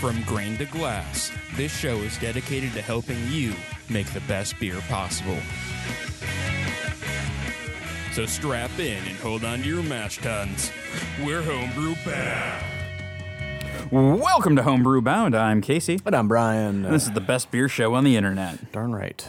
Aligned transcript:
From 0.00 0.22
grain 0.22 0.56
to 0.56 0.64
glass, 0.64 1.30
this 1.56 1.70
show 1.70 1.96
is 1.98 2.16
dedicated 2.16 2.72
to 2.72 2.80
helping 2.80 3.18
you 3.28 3.52
make 3.90 4.06
the 4.14 4.20
best 4.20 4.58
beer 4.58 4.80
possible. 4.88 5.36
So 8.14 8.24
strap 8.24 8.70
in 8.78 8.96
and 9.06 9.18
hold 9.18 9.44
on 9.44 9.58
to 9.58 9.68
your 9.68 9.82
mash 9.82 10.16
tuns. 10.16 10.72
We're 11.22 11.42
homebrew 11.42 11.96
bound. 12.06 12.64
Welcome 13.90 14.56
to 14.56 14.62
Homebrew 14.62 15.02
Bound. 15.02 15.34
I'm 15.34 15.60
Casey. 15.60 16.00
And 16.06 16.16
I'm 16.16 16.28
Brian. 16.28 16.84
This 16.84 17.04
is 17.04 17.12
the 17.12 17.20
best 17.20 17.50
beer 17.50 17.68
show 17.68 17.92
on 17.92 18.04
the 18.04 18.16
internet. 18.16 18.72
darn 18.72 18.94
right. 18.94 19.28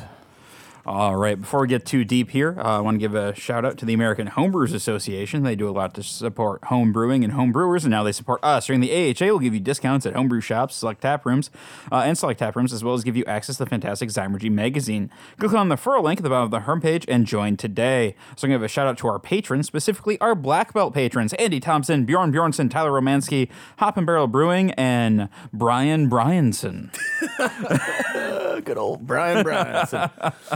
All 0.83 1.15
right, 1.15 1.39
before 1.39 1.61
we 1.61 1.67
get 1.67 1.85
too 1.85 2.03
deep 2.03 2.31
here, 2.31 2.55
uh, 2.57 2.77
I 2.77 2.79
want 2.79 2.95
to 2.95 2.99
give 2.99 3.13
a 3.13 3.35
shout 3.35 3.63
out 3.63 3.77
to 3.77 3.85
the 3.85 3.93
American 3.93 4.29
Homebrewers 4.29 4.73
Association. 4.73 5.43
They 5.43 5.55
do 5.55 5.69
a 5.69 5.71
lot 5.71 5.93
to 5.93 6.01
support 6.01 6.63
home 6.65 6.91
brewing 6.91 7.23
and 7.23 7.33
home 7.33 7.51
brewers, 7.51 7.83
and 7.85 7.91
now 7.91 8.01
they 8.01 8.11
support 8.11 8.43
us. 8.43 8.65
During 8.65 8.81
the 8.81 8.91
AHA, 8.91 9.25
we'll 9.27 9.37
give 9.37 9.53
you 9.53 9.59
discounts 9.59 10.07
at 10.07 10.15
homebrew 10.15 10.41
shops, 10.41 10.73
select 10.75 11.01
tap 11.01 11.23
rooms, 11.23 11.51
uh, 11.91 11.97
and 11.97 12.17
select 12.17 12.39
tap 12.39 12.55
rooms, 12.55 12.73
as 12.73 12.83
well 12.83 12.95
as 12.95 13.03
give 13.03 13.15
you 13.15 13.23
access 13.25 13.57
to 13.57 13.65
the 13.65 13.69
fantastic 13.69 14.09
Zymurgy 14.09 14.51
magazine. 14.51 15.11
Click 15.37 15.53
on 15.53 15.69
the 15.69 15.75
referral 15.75 16.01
link 16.01 16.19
at 16.19 16.23
the 16.23 16.29
bottom 16.29 16.45
of 16.45 16.51
the 16.51 16.71
homepage 16.71 17.05
and 17.07 17.27
join 17.27 17.57
today. 17.57 18.15
So 18.35 18.47
I'm 18.47 18.49
going 18.49 18.59
to 18.59 18.63
give 18.63 18.65
a 18.65 18.67
shout 18.67 18.87
out 18.87 18.97
to 18.99 19.07
our 19.07 19.19
patrons, 19.19 19.67
specifically 19.67 20.19
our 20.19 20.33
black 20.33 20.73
belt 20.73 20.95
patrons 20.95 21.33
Andy 21.33 21.59
Thompson, 21.59 22.05
Bjorn 22.05 22.31
Bjornson, 22.31 22.71
Tyler 22.71 22.99
Romansky, 22.99 23.49
Hop 23.77 23.97
and 23.97 24.07
Barrel 24.07 24.25
Brewing, 24.25 24.71
and 24.71 25.29
Brian 25.53 26.09
Bryanson. 26.09 26.91
Good 28.65 28.77
old 28.79 29.05
Brian 29.05 29.45
Bryanson. 29.45 30.09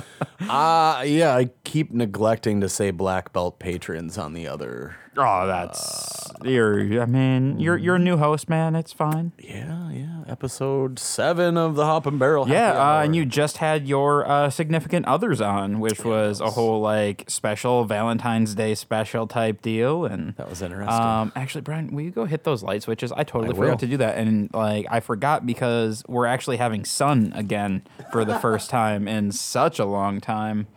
uh, 0.50 1.04
yeah, 1.06 1.36
I 1.36 1.50
keep 1.64 1.92
neglecting 1.92 2.62
to 2.62 2.70
say 2.70 2.92
black 2.92 3.34
belt 3.34 3.60
patrons 3.60 4.18
on 4.18 4.34
the 4.34 4.48
other. 4.48 4.96
Oh, 5.18 5.48
that's 5.48 6.32
you're. 6.44 7.02
I 7.02 7.06
mean, 7.06 7.60
you're 7.60 7.78
you're 7.78 7.96
a 7.96 8.00
new 8.00 8.18
host, 8.18 8.50
man. 8.50 8.76
It's 8.76 8.92
fine. 8.92 9.32
Yeah, 9.40 9.90
yeah. 9.92 10.24
Episode 10.28 11.00
seven 11.00 11.56
of 11.58 11.76
the 11.76 11.86
Hop 11.86 12.06
and 12.06 12.20
Barrel. 12.20 12.46
Happy 12.46 12.56
Yeah, 12.56 12.72
uh, 12.74 12.84
Hour. 12.84 13.04
and 13.04 13.16
you 13.16 13.26
just 13.26 13.58
had 13.58 13.88
your 13.88 14.28
uh, 14.28 14.50
significant 14.50 15.06
others 15.06 15.40
on, 15.40 15.80
which 15.80 16.04
was 16.04 16.42
a 16.42 16.50
whole 16.52 16.82
like 16.82 17.24
special 17.30 17.86
Valentine's 17.86 18.56
Day 18.56 18.76
special 18.76 19.28
type 19.28 19.62
deal, 19.62 20.04
and 20.06 20.36
That 20.36 20.50
was 20.50 20.62
interesting. 20.62 21.02
Um, 21.02 21.32
actually, 21.36 21.62
Brian, 21.62 21.96
will 21.96 22.02
you 22.04 22.12
go 22.12 22.26
hit 22.26 22.44
those 22.44 22.64
light 22.64 22.84
switches? 22.84 23.12
I 23.12 23.24
totally 23.24 23.54
I 23.54 23.56
forgot 23.56 23.70
will. 23.72 23.78
to 23.78 23.88
do 23.88 23.98
that, 23.98 24.18
and 24.18 24.50
like 24.54 24.86
I 24.90 25.00
forgot 25.00 25.46
because 25.46 26.04
we're 26.08 26.26
actually 26.26 26.58
having 26.58 26.84
sun 26.84 27.32
again 27.36 27.84
for 28.12 28.26
the 28.26 28.38
first 28.40 28.70
time 28.72 29.08
in 29.08 29.32
such 29.32 29.80
a 29.80 29.86
long 29.86 30.20
time. 30.20 30.68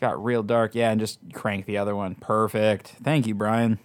Got 0.00 0.22
real 0.22 0.42
dark, 0.42 0.74
yeah, 0.74 0.90
and 0.90 1.00
just 1.00 1.18
crank 1.32 1.66
the 1.66 1.78
other 1.78 1.96
one. 1.96 2.14
Perfect. 2.16 2.88
Thank 3.02 3.26
you, 3.26 3.34
Brian. 3.34 3.78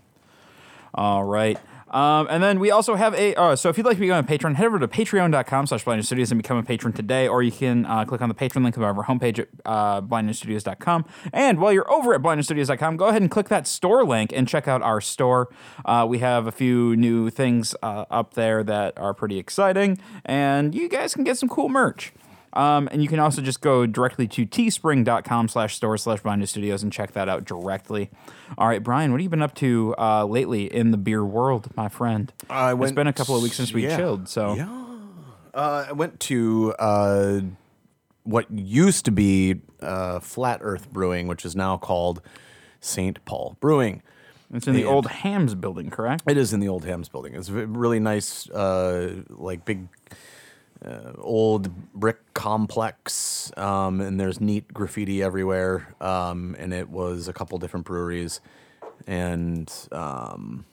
All 0.94 1.24
right. 1.24 1.58
Um, 1.92 2.28
and 2.30 2.42
then 2.42 2.60
we 2.60 2.72
also 2.72 2.96
have 2.96 3.14
a. 3.14 3.36
Uh, 3.36 3.56
so 3.56 3.70
if 3.70 3.78
you'd 3.78 3.86
like 3.86 3.98
to 3.98 4.02
become 4.02 4.24
a 4.24 4.28
patron, 4.28 4.56
head 4.56 4.66
over 4.66 4.80
to 4.80 4.88
patreon.com 4.88 5.68
slash 5.68 5.84
blind 5.84 6.06
studios 6.06 6.32
and 6.32 6.42
become 6.42 6.58
a 6.58 6.64
patron 6.64 6.94
today, 6.94 7.28
or 7.28 7.44
you 7.44 7.52
can 7.52 7.86
uh, 7.86 8.06
click 8.06 8.22
on 8.22 8.30
the 8.30 8.36
patron 8.36 8.64
link 8.64 8.78
of 8.78 8.84
our 8.84 8.94
homepage 9.04 9.40
at 9.40 9.50
uh, 9.66 10.02
blindstudios.com. 10.02 11.06
And 11.34 11.60
while 11.60 11.74
you're 11.74 11.92
over 11.92 12.14
at 12.14 12.22
blindstudios.com, 12.22 12.96
go 12.98 13.08
ahead 13.08 13.22
and 13.22 13.30
click 13.30 13.50
that 13.50 13.68
store 13.68 14.06
link 14.06 14.32
and 14.34 14.48
check 14.48 14.68
out 14.68 14.82
our 14.82 15.02
store. 15.02 15.50
Uh, 15.84 16.06
we 16.10 16.20
have 16.20 16.48
a 16.48 16.52
few 16.52 16.96
new 16.96 17.30
things 17.30 17.76
uh, 17.84 18.06
up 18.10 18.36
there 18.36 18.64
that 18.64 18.98
are 18.98 19.14
pretty 19.14 19.38
exciting, 19.38 19.98
and 20.24 20.74
you 20.74 20.88
guys 20.88 21.14
can 21.14 21.26
get 21.26 21.38
some 21.38 21.50
cool 21.50 21.68
merch. 21.68 22.14
Um, 22.54 22.90
and 22.92 23.02
you 23.02 23.08
can 23.08 23.20
also 23.20 23.42
just 23.42 23.62
go 23.62 23.86
directly 23.86 24.28
to 24.28 24.46
teespring.com 24.46 25.48
slash 25.48 25.76
store 25.76 25.98
slash 25.98 26.20
blind 26.22 26.48
studios 26.50 26.84
and 26.84 26.92
check 26.92 27.14
that 27.14 27.30
out 27.30 27.46
directly. 27.46 28.10
All 28.58 28.68
right, 28.68 28.84
Brian, 28.84 29.12
what 29.12 29.22
have 29.22 29.24
you 29.24 29.30
been 29.30 29.42
up 29.42 29.56
to 29.56 29.96
uh, 29.98 30.26
lately 30.26 30.66
in 30.66 30.92
the 30.92 30.98
beer 30.98 31.24
world, 31.24 31.70
my 31.78 31.88
friend? 31.88 32.32
I 32.50 32.72
it's 32.72 32.80
went- 32.80 32.96
been 32.96 33.08
a 33.08 33.14
couple 33.14 33.36
of 33.36 33.42
weeks 33.44 33.56
since 33.56 33.72
we 33.74 33.84
yeah. 33.84 33.96
chilled, 33.98 34.28
so 34.28 34.56
Yeah. 34.56 34.78
Uh, 35.54 35.86
I 35.90 35.92
went 35.92 36.20
to 36.22 36.74
uh, 36.80 37.40
what 38.24 38.50
used 38.52 39.06
to 39.06 39.12
be 39.12 39.62
uh, 39.82 40.20
Flat 40.20 40.60
Earth 40.62 40.90
Brewing, 40.92 41.28
which 41.28 41.44
is 41.46 41.56
now 41.56 41.78
called 41.78 42.22
St. 42.80 43.24
Paul 43.26 43.58
Brewing. 43.60 44.02
it's 44.54 44.68
in 44.68 44.74
the 44.74 44.82
And- 44.84 44.90
old 44.90 45.08
Hamm's 45.08 45.56
building, 45.56 45.90
correct? 45.90 46.24
It 46.28 46.38
is 46.38 46.54
in 46.54 46.60
the 46.62 46.68
old 46.70 46.86
Hamm's 46.86 47.10
building. 47.10 47.36
It's 47.36 47.50
a 47.50 47.54
really 47.68 48.00
nice, 48.00 48.50
uh, 48.50 49.24
like 49.30 49.66
big, 49.66 49.88
uh, 50.86 51.14
old 51.18 51.94
brick 51.94 52.34
complex, 52.34 53.52
um, 53.58 54.02
and 54.02 54.20
there's 54.20 54.42
neat 54.42 54.74
graffiti 54.74 55.22
everywhere. 55.22 55.96
Um, 56.02 56.56
and 56.58 56.74
it 56.74 56.90
was 56.90 57.28
a 57.28 57.34
couple 57.34 57.58
different 57.60 57.86
breweries, 57.86 58.42
and 59.06 59.72
um, 59.92 60.66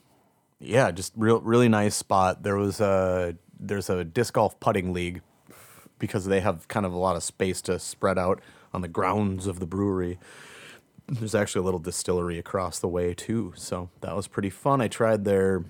yeah, 0.60 0.90
just 0.90 1.12
real, 1.16 1.40
really 1.40 1.68
nice 1.68 1.94
spot. 1.94 2.42
There 2.42 2.56
was 2.56 2.80
a 2.80 3.36
there's 3.60 3.90
a 3.90 4.04
disc 4.04 4.34
golf 4.34 4.58
putting 4.60 4.92
league 4.92 5.20
because 5.98 6.26
they 6.26 6.40
have 6.40 6.68
kind 6.68 6.86
of 6.86 6.92
a 6.92 6.98
lot 6.98 7.16
of 7.16 7.22
space 7.22 7.60
to 7.62 7.78
spread 7.78 8.18
out 8.18 8.40
on 8.72 8.82
the 8.82 8.88
grounds 8.88 9.46
of 9.46 9.60
the 9.60 9.66
brewery. 9.66 10.18
There's 11.06 11.34
actually 11.34 11.60
a 11.60 11.64
little 11.64 11.80
distillery 11.80 12.38
across 12.38 12.78
the 12.78 12.88
way 12.88 13.14
too, 13.14 13.52
so 13.56 13.90
that 14.00 14.14
was 14.14 14.28
pretty 14.28 14.50
fun. 14.50 14.80
I 14.80 14.88
tried 14.88 15.24
their 15.24 15.64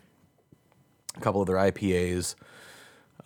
a 1.17 1.21
couple 1.21 1.41
of 1.41 1.47
their 1.47 1.57
IPAs. 1.57 2.35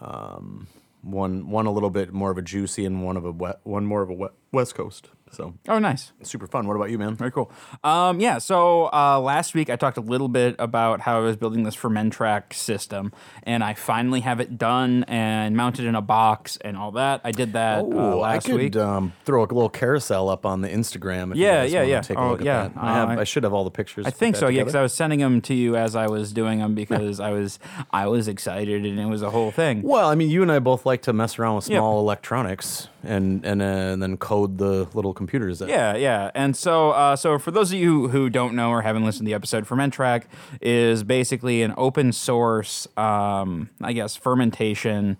Um, 0.00 0.68
one 1.02 1.50
one 1.50 1.66
a 1.66 1.72
little 1.72 1.90
bit 1.90 2.12
more 2.12 2.30
of 2.30 2.38
a 2.38 2.42
juicy 2.42 2.84
and 2.84 3.04
one 3.04 3.16
of 3.16 3.24
a 3.24 3.32
wet, 3.32 3.60
one 3.64 3.84
more 3.84 4.02
of 4.02 4.10
a 4.10 4.14
wet, 4.14 4.32
West 4.52 4.74
Coast. 4.74 5.10
So 5.32 5.54
Oh, 5.66 5.78
nice. 5.78 6.12
super 6.22 6.46
fun. 6.46 6.66
What 6.68 6.76
about 6.76 6.90
you, 6.90 6.98
man? 6.98 7.14
Very 7.16 7.32
cool. 7.32 7.50
Um, 7.82 8.20
yeah, 8.20 8.36
so 8.36 8.90
uh, 8.92 9.18
last 9.18 9.54
week 9.54 9.70
I 9.70 9.76
talked 9.76 9.96
a 9.96 10.02
little 10.02 10.28
bit 10.28 10.54
about 10.58 11.00
how 11.00 11.16
I 11.16 11.20
was 11.20 11.36
building 11.36 11.62
this 11.62 11.74
Fermentrack 11.74 12.52
system, 12.52 13.12
and 13.44 13.64
I 13.64 13.72
finally 13.72 14.20
have 14.20 14.40
it 14.40 14.58
done 14.58 15.04
and 15.08 15.56
mounted 15.56 15.86
in 15.86 15.94
a 15.94 16.02
box 16.02 16.58
and 16.58 16.76
all 16.76 16.92
that. 16.92 17.22
I 17.24 17.30
did 17.32 17.54
that 17.54 17.78
uh, 17.80 17.86
Oh, 17.86 18.20
I 18.20 18.34
last 18.34 18.46
could 18.46 18.56
week. 18.56 18.76
um, 18.76 19.14
throw 19.24 19.40
a 19.42 19.46
little 19.46 19.70
carousel 19.70 20.28
up 20.28 20.44
on 20.44 20.60
the 20.60 20.68
Instagram. 20.68 21.30
If 21.30 21.38
you 21.38 21.44
Yeah, 21.44 21.62
guys 21.62 21.72
yeah, 21.72 21.82
yeah. 21.82 22.00
Take 22.02 22.18
a 22.18 22.20
Oh, 22.20 22.30
look 22.32 22.40
at 22.40 22.46
yeah. 22.46 22.68
that. 22.68 22.72
I, 22.76 22.92
have, 22.94 23.08
Uh, 23.16 23.20
I 23.22 23.24
should 23.24 23.44
have 23.44 23.54
all 23.54 23.64
the 23.64 23.70
pictures. 23.70 24.04
I 24.06 24.10
think 24.10 24.36
so, 24.36 24.46
that 24.46 24.52
yeah, 24.52 24.60
because. 24.60 24.74
I 24.74 24.82
was 24.82 24.92
sending 24.92 25.20
them 25.20 25.40
to 25.42 25.54
you 25.54 25.76
as 25.76 25.96
I 25.96 26.08
was 26.08 26.32
doing 26.34 26.58
them 26.58 26.74
because 26.74 27.20
I 27.20 27.30
was 27.30 27.58
I 27.90 28.06
was 28.06 28.28
excited 28.28 28.84
and 28.84 29.00
it 29.00 29.06
was 29.06 29.22
a 29.22 29.30
whole 29.30 29.50
thing. 29.50 29.80
Well, 29.82 30.08
I 30.10 30.14
mean, 30.14 30.28
you 30.28 30.42
and 30.42 30.52
I 30.52 30.58
both 30.58 30.84
like 30.84 31.00
to 31.02 31.12
mess 31.14 31.38
around 31.38 31.56
with 31.56 31.68
Yep. 31.70 31.78
small 31.78 32.00
electronics 32.00 32.88
and 33.02 33.44
and, 33.46 33.62
uh, 33.62 33.64
and 33.64 34.02
then 34.02 34.16
code 34.18 34.58
the 34.58 34.86
little 34.94 35.14
computers. 35.22 35.60
That, 35.60 35.68
Yeah, 35.68 35.96
yeah. 35.96 36.30
And 36.34 36.56
so, 36.56 36.90
uh, 36.90 37.16
so 37.16 37.38
for 37.38 37.50
those 37.50 37.72
of 37.72 37.78
you 37.78 38.08
who 38.08 38.28
don't 38.28 38.54
know 38.54 38.70
or 38.70 38.82
haven't 38.82 39.04
listened 39.04 39.26
to 39.26 39.30
the 39.30 39.34
episode, 39.34 39.66
Fermentrack 39.66 40.24
is 40.60 41.04
basically 41.04 41.62
an 41.62 41.74
open 41.76 42.12
source, 42.12 42.88
um, 42.96 43.70
I 43.80 43.92
guess, 43.92 44.16
fermentation, 44.16 45.16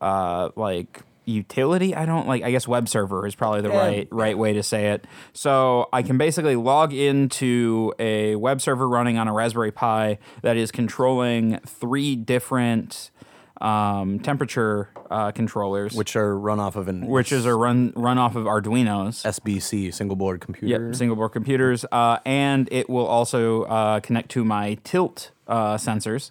uh, 0.00 0.50
like 0.56 1.02
utility. 1.24 1.94
I 1.94 2.06
don't 2.06 2.26
like. 2.26 2.42
I 2.42 2.50
guess 2.50 2.66
web 2.66 2.88
server 2.88 3.26
is 3.26 3.34
probably 3.34 3.62
the 3.62 3.70
right 3.70 4.08
right 4.10 4.36
way 4.36 4.52
to 4.52 4.62
say 4.62 4.88
it. 4.88 5.06
So 5.32 5.88
I 5.92 6.02
can 6.02 6.18
basically 6.18 6.56
log 6.56 6.92
into 6.92 7.92
a 7.98 8.36
web 8.36 8.60
server 8.60 8.88
running 8.88 9.18
on 9.18 9.28
a 9.28 9.32
Raspberry 9.32 9.72
Pi 9.72 10.18
that 10.42 10.56
is 10.56 10.70
controlling 10.70 11.58
three 11.66 12.16
different 12.16 13.10
um, 13.60 14.20
temperature 14.20 14.90
uh, 15.10 15.32
controllers, 15.32 15.94
which 15.94 16.16
are 16.16 16.38
run 16.38 16.60
off 16.60 16.76
of 16.76 16.88
an 16.88 17.06
which 17.06 17.32
is 17.32 17.44
a 17.44 17.54
run 17.54 17.92
run 17.94 18.18
off 18.18 18.36
of 18.36 18.44
Arduino's. 18.44 19.22
SBC 19.22 19.92
single 19.92 20.16
board 20.16 20.40
computer. 20.40 20.86
Yep, 20.86 20.94
single 20.94 21.16
board 21.16 21.32
computers, 21.32 21.84
uh, 21.92 22.18
and 22.24 22.68
it 22.72 22.88
will 22.88 23.06
also 23.06 23.64
uh, 23.64 24.00
connect 24.00 24.30
to 24.30 24.44
my 24.44 24.78
tilt 24.84 25.30
uh, 25.46 25.74
sensors, 25.76 26.30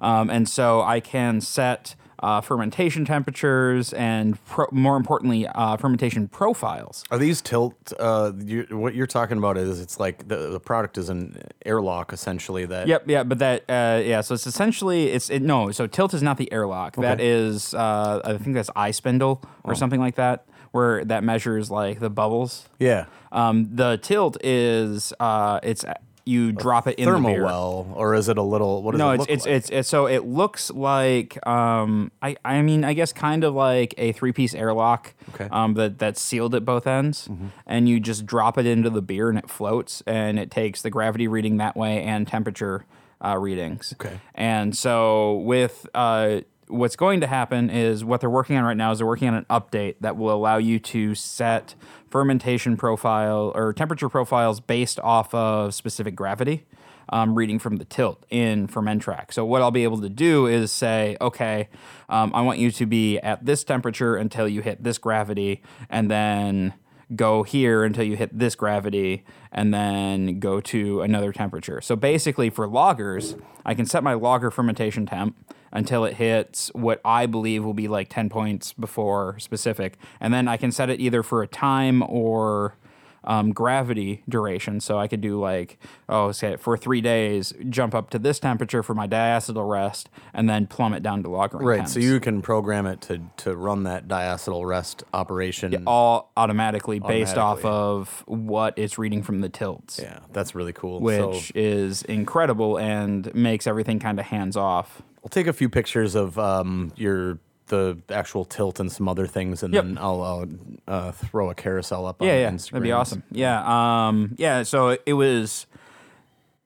um, 0.00 0.30
and 0.30 0.48
so 0.48 0.82
I 0.82 1.00
can 1.00 1.40
set 1.40 1.94
uh, 2.20 2.40
fermentation 2.40 3.04
temperatures 3.04 3.92
and, 3.92 4.42
pro- 4.44 4.68
more 4.70 4.96
importantly, 4.96 5.46
uh, 5.46 5.76
fermentation 5.76 6.28
profiles. 6.28 7.04
Are 7.10 7.18
these 7.18 7.40
tilt? 7.40 7.92
Uh, 7.98 8.32
you, 8.38 8.66
what 8.70 8.94
you're 8.94 9.06
talking 9.06 9.38
about 9.38 9.56
is 9.56 9.80
it's 9.80 9.98
like 9.98 10.28
the, 10.28 10.50
the 10.50 10.60
product 10.60 10.98
is 10.98 11.08
an 11.08 11.42
airlock 11.64 12.12
essentially. 12.12 12.66
That 12.66 12.86
Yep, 12.86 13.04
yeah, 13.08 13.22
but 13.22 13.38
that, 13.38 13.64
uh, 13.68 14.00
yeah, 14.04 14.20
so 14.20 14.34
it's 14.34 14.46
essentially 14.46 15.08
it's 15.08 15.30
it, 15.30 15.42
no, 15.42 15.70
so 15.70 15.86
tilt 15.86 16.14
is 16.14 16.22
not 16.22 16.36
the 16.36 16.52
airlock. 16.52 16.98
Okay. 16.98 17.06
That 17.06 17.20
is, 17.20 17.74
uh, 17.74 18.20
I 18.24 18.36
think 18.36 18.54
that's 18.54 18.70
iSpindel 18.70 19.42
or 19.64 19.74
something 19.74 20.00
like 20.00 20.16
that, 20.16 20.46
where 20.72 21.04
that 21.04 21.24
measures 21.24 21.70
like 21.70 22.00
the 22.00 22.10
bubbles. 22.10 22.68
yeah 22.78 23.06
Um, 23.32 23.68
the 23.74 23.98
tilt 24.02 24.36
is 24.44 25.12
uh, 25.20 25.60
it's 25.62 25.84
you 26.30 26.52
drop 26.52 26.86
it 26.86 26.98
in 26.98 27.10
the 27.10 27.18
beer. 27.18 27.44
well, 27.44 27.86
or 27.94 28.14
is 28.14 28.28
it 28.28 28.38
a 28.38 28.42
little? 28.42 28.82
What 28.82 28.92
does 28.92 28.98
No, 28.98 29.10
it 29.10 29.14
it's 29.14 29.20
look 29.20 29.30
it's, 29.30 29.46
like? 29.46 29.54
it's 29.54 29.70
it's 29.70 29.88
so 29.88 30.06
it 30.06 30.24
looks 30.24 30.70
like 30.70 31.44
um 31.46 32.10
I 32.22 32.36
I 32.44 32.62
mean 32.62 32.84
I 32.84 32.92
guess 32.92 33.12
kind 33.12 33.44
of 33.44 33.54
like 33.54 33.94
a 33.98 34.12
three 34.12 34.32
piece 34.32 34.54
airlock 34.54 35.14
Okay. 35.34 35.48
um 35.50 35.74
that 35.74 35.98
that's 35.98 36.20
sealed 36.20 36.54
at 36.54 36.64
both 36.64 36.86
ends 36.86 37.28
and 37.66 37.88
you 37.88 38.00
just 38.00 38.24
drop 38.26 38.56
it 38.58 38.66
into 38.66 38.90
the 38.90 39.02
beer 39.02 39.28
and 39.28 39.38
it 39.38 39.50
floats 39.50 40.02
and 40.06 40.38
it 40.38 40.50
takes 40.50 40.82
the 40.82 40.90
gravity 40.90 41.26
reading 41.28 41.56
that 41.58 41.76
way 41.76 42.02
and 42.02 42.26
temperature 42.28 42.84
uh, 43.22 43.36
readings. 43.36 43.92
Okay. 44.00 44.18
And 44.34 44.76
so 44.76 45.36
with 45.38 45.86
uh 45.94 46.40
what's 46.68 46.94
going 46.94 47.20
to 47.20 47.26
happen 47.26 47.68
is 47.68 48.04
what 48.04 48.20
they're 48.20 48.30
working 48.30 48.56
on 48.56 48.62
right 48.64 48.76
now 48.76 48.92
is 48.92 48.98
they're 48.98 49.06
working 49.06 49.26
on 49.28 49.34
an 49.34 49.46
update 49.50 49.96
that 50.00 50.16
will 50.16 50.32
allow 50.32 50.56
you 50.56 50.78
to 50.78 51.16
set 51.16 51.74
fermentation 52.10 52.76
profile 52.76 53.52
or 53.54 53.72
temperature 53.72 54.08
profiles 54.08 54.60
based 54.60 55.00
off 55.00 55.32
of 55.34 55.74
specific 55.74 56.14
gravity. 56.14 56.66
um, 57.10 57.34
reading 57.34 57.58
from 57.58 57.76
the 57.76 57.84
tilt 57.84 58.24
in 58.30 58.68
Fermentrack. 58.68 59.32
So 59.32 59.44
what 59.44 59.62
I'll 59.62 59.70
be 59.70 59.84
able 59.84 60.00
to 60.00 60.08
do 60.08 60.46
is 60.46 60.72
say, 60.72 61.16
okay, 61.20 61.68
um, 62.08 62.32
I 62.34 62.42
want 62.42 62.58
you 62.58 62.70
to 62.70 62.86
be 62.86 63.18
at 63.18 63.44
this 63.44 63.64
temperature 63.64 64.16
until 64.16 64.48
you 64.48 64.62
hit 64.62 64.82
this 64.82 64.98
gravity, 64.98 65.62
and 65.88 66.10
then 66.10 66.74
go 67.14 67.42
here 67.42 67.84
until 67.84 68.04
you 68.04 68.16
hit 68.16 68.38
this 68.38 68.54
gravity 68.54 69.24
and 69.52 69.74
then 69.74 70.38
go 70.38 70.60
to 70.60 71.02
another 71.02 71.32
temperature. 71.32 71.80
So 71.80 71.96
basically 71.96 72.50
for 72.50 72.68
lagers, 72.68 73.40
I 73.64 73.74
can 73.74 73.86
set 73.86 74.02
my 74.02 74.14
lager 74.14 74.50
fermentation 74.50 75.06
temp 75.06 75.36
until 75.72 76.04
it 76.04 76.14
hits 76.14 76.70
what 76.74 77.00
I 77.04 77.26
believe 77.26 77.64
will 77.64 77.74
be 77.74 77.88
like 77.88 78.08
10 78.08 78.28
points 78.28 78.72
before 78.72 79.38
specific. 79.38 79.96
And 80.20 80.34
then 80.34 80.48
I 80.48 80.56
can 80.56 80.72
set 80.72 80.90
it 80.90 81.00
either 81.00 81.22
for 81.22 81.42
a 81.42 81.46
time 81.46 82.02
or 82.02 82.76
um, 83.24 83.52
gravity 83.52 84.22
duration. 84.28 84.80
So 84.80 84.98
I 84.98 85.08
could 85.08 85.20
do 85.20 85.38
like, 85.40 85.78
oh, 86.08 86.32
say 86.32 86.56
for 86.56 86.76
three 86.76 87.00
days, 87.00 87.52
jump 87.68 87.94
up 87.94 88.10
to 88.10 88.18
this 88.18 88.38
temperature 88.38 88.82
for 88.82 88.94
my 88.94 89.06
diacetyl 89.06 89.68
rest, 89.68 90.08
and 90.32 90.48
then 90.48 90.66
plummet 90.66 91.02
down 91.02 91.22
to 91.22 91.28
lagering 91.28 91.62
Right. 91.62 91.76
temps. 91.78 91.92
So 91.92 92.00
you 92.00 92.20
can 92.20 92.42
program 92.42 92.86
it 92.86 93.00
to 93.02 93.20
to 93.38 93.56
run 93.56 93.84
that 93.84 94.08
diacetyl 94.08 94.66
rest 94.66 95.04
operation. 95.12 95.84
all 95.86 96.30
automatically 96.36 96.98
based 96.98 97.36
off 97.36 97.64
of 97.64 98.22
what 98.26 98.74
it's 98.76 98.98
reading 98.98 99.22
from 99.22 99.40
the 99.40 99.48
tilts. 99.48 99.98
Yeah, 100.02 100.20
that's 100.32 100.54
really 100.54 100.72
cool. 100.72 101.00
Which 101.00 101.48
so 101.48 101.52
is 101.54 102.02
incredible 102.02 102.78
and 102.78 103.32
makes 103.34 103.66
everything 103.66 103.98
kind 103.98 104.18
of 104.18 104.26
hands 104.26 104.56
off. 104.56 105.02
I'll 105.22 105.28
take 105.28 105.46
a 105.46 105.52
few 105.52 105.68
pictures 105.68 106.14
of 106.14 106.38
um, 106.38 106.92
your 106.96 107.38
the 107.70 107.96
actual 108.10 108.44
tilt 108.44 108.78
and 108.78 108.92
some 108.92 109.08
other 109.08 109.26
things, 109.26 109.62
and 109.62 109.72
Yep. 109.74 109.84
then 109.84 109.98
I'll, 109.98 110.22
I'll 110.22 110.46
uh, 110.86 111.12
throw 111.12 111.48
a 111.50 111.54
carousel 111.54 112.04
up. 112.06 112.20
Yeah, 112.20 112.32
on 112.32 112.38
yeah, 112.38 112.50
Instagram. 112.50 112.70
that'd 112.72 112.82
be 112.84 112.92
awesome. 112.92 113.22
Yeah, 113.32 114.06
um, 114.08 114.34
yeah. 114.36 114.62
So 114.62 114.98
it 115.06 115.14
was, 115.14 115.66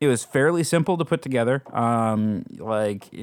it 0.00 0.08
was 0.08 0.24
fairly 0.24 0.64
simple 0.64 0.98
to 0.98 1.04
put 1.04 1.22
together. 1.22 1.62
Um, 1.72 2.44
like, 2.58 3.08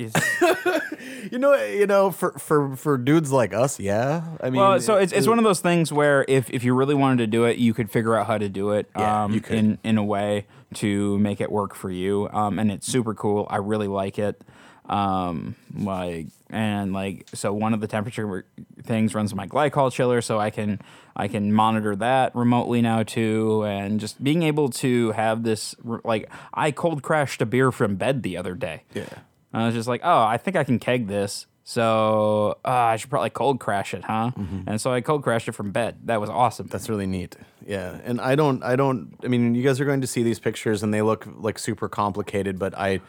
You 1.31 1.37
know, 1.39 1.55
you 1.55 1.85
know, 1.87 2.11
for 2.11 2.31
for 2.33 2.75
for 2.75 2.97
dudes 2.97 3.31
like 3.31 3.53
us, 3.53 3.79
yeah. 3.79 4.23
I 4.41 4.49
mean, 4.49 4.59
well, 4.59 4.79
so 4.79 4.95
it's, 4.97 5.11
it's 5.13 5.27
one 5.27 5.37
of 5.37 5.43
those 5.43 5.59
things 5.59 5.91
where 5.91 6.25
if, 6.27 6.49
if 6.49 6.63
you 6.63 6.73
really 6.73 6.95
wanted 6.95 7.17
to 7.17 7.27
do 7.27 7.45
it, 7.45 7.57
you 7.57 7.73
could 7.73 7.91
figure 7.91 8.15
out 8.15 8.27
how 8.27 8.37
to 8.37 8.49
do 8.49 8.71
it. 8.71 8.89
Yeah, 8.97 9.23
um, 9.25 9.33
you 9.33 9.41
could. 9.41 9.57
in 9.57 9.77
in 9.83 9.97
a 9.97 10.03
way 10.03 10.45
to 10.75 11.17
make 11.19 11.39
it 11.41 11.51
work 11.51 11.75
for 11.75 11.91
you. 11.91 12.27
Um, 12.31 12.57
and 12.59 12.71
it's 12.71 12.87
super 12.87 13.13
cool. 13.13 13.45
I 13.49 13.57
really 13.57 13.87
like 13.87 14.17
it. 14.19 14.41
Um, 14.91 15.55
like 15.73 16.27
and 16.49 16.91
like 16.91 17.27
so 17.33 17.53
one 17.53 17.73
of 17.73 17.79
the 17.79 17.87
temperature 17.87 18.45
things 18.83 19.15
runs 19.15 19.33
my 19.33 19.47
glycol 19.47 19.91
chiller, 19.91 20.21
so 20.21 20.37
I 20.37 20.49
can 20.49 20.81
I 21.15 21.29
can 21.29 21.53
monitor 21.53 21.95
that 21.95 22.35
remotely 22.35 22.81
now 22.81 23.03
too. 23.03 23.63
And 23.63 23.99
just 24.01 24.21
being 24.21 24.43
able 24.43 24.69
to 24.69 25.11
have 25.11 25.43
this 25.43 25.75
like 26.03 26.29
I 26.53 26.71
cold 26.71 27.03
crashed 27.03 27.41
a 27.41 27.45
beer 27.45 27.71
from 27.71 27.95
bed 27.95 28.21
the 28.21 28.35
other 28.35 28.53
day. 28.53 28.83
Yeah. 28.93 29.05
I 29.53 29.65
was 29.65 29.73
just 29.75 29.87
like, 29.87 30.01
oh, 30.03 30.23
I 30.23 30.37
think 30.37 30.55
I 30.57 30.63
can 30.63 30.77
keg 30.77 31.07
this. 31.07 31.45
So 31.63 32.57
uh, 32.65 32.69
I 32.69 32.97
should 32.97 33.09
probably 33.09 33.29
cold 33.29 33.59
crash 33.59 33.93
it, 33.93 34.03
huh? 34.03 34.31
And 34.67 34.81
so 34.81 34.91
I 34.91 34.99
cold 34.99 35.23
crashed 35.23 35.47
it 35.47 35.53
from 35.53 35.71
bed. 35.71 35.99
That 36.05 36.19
was 36.19 36.29
awesome. 36.29 36.67
That's 36.67 36.89
really 36.89 37.05
neat. 37.05 37.35
Yeah, 37.65 37.99
and 38.03 38.19
I 38.19 38.35
don't, 38.35 38.63
I 38.63 38.75
don't. 38.75 39.15
I 39.23 39.27
mean, 39.27 39.55
you 39.55 39.63
guys 39.63 39.79
are 39.79 39.85
going 39.85 40.01
to 40.01 40.07
see 40.07 40.23
these 40.23 40.39
pictures, 40.39 40.83
and 40.83 40.93
they 40.93 41.01
look 41.01 41.27
like 41.37 41.59
super 41.59 41.87
complicated, 41.87 42.57
but 42.59 42.77
I, 42.77 42.99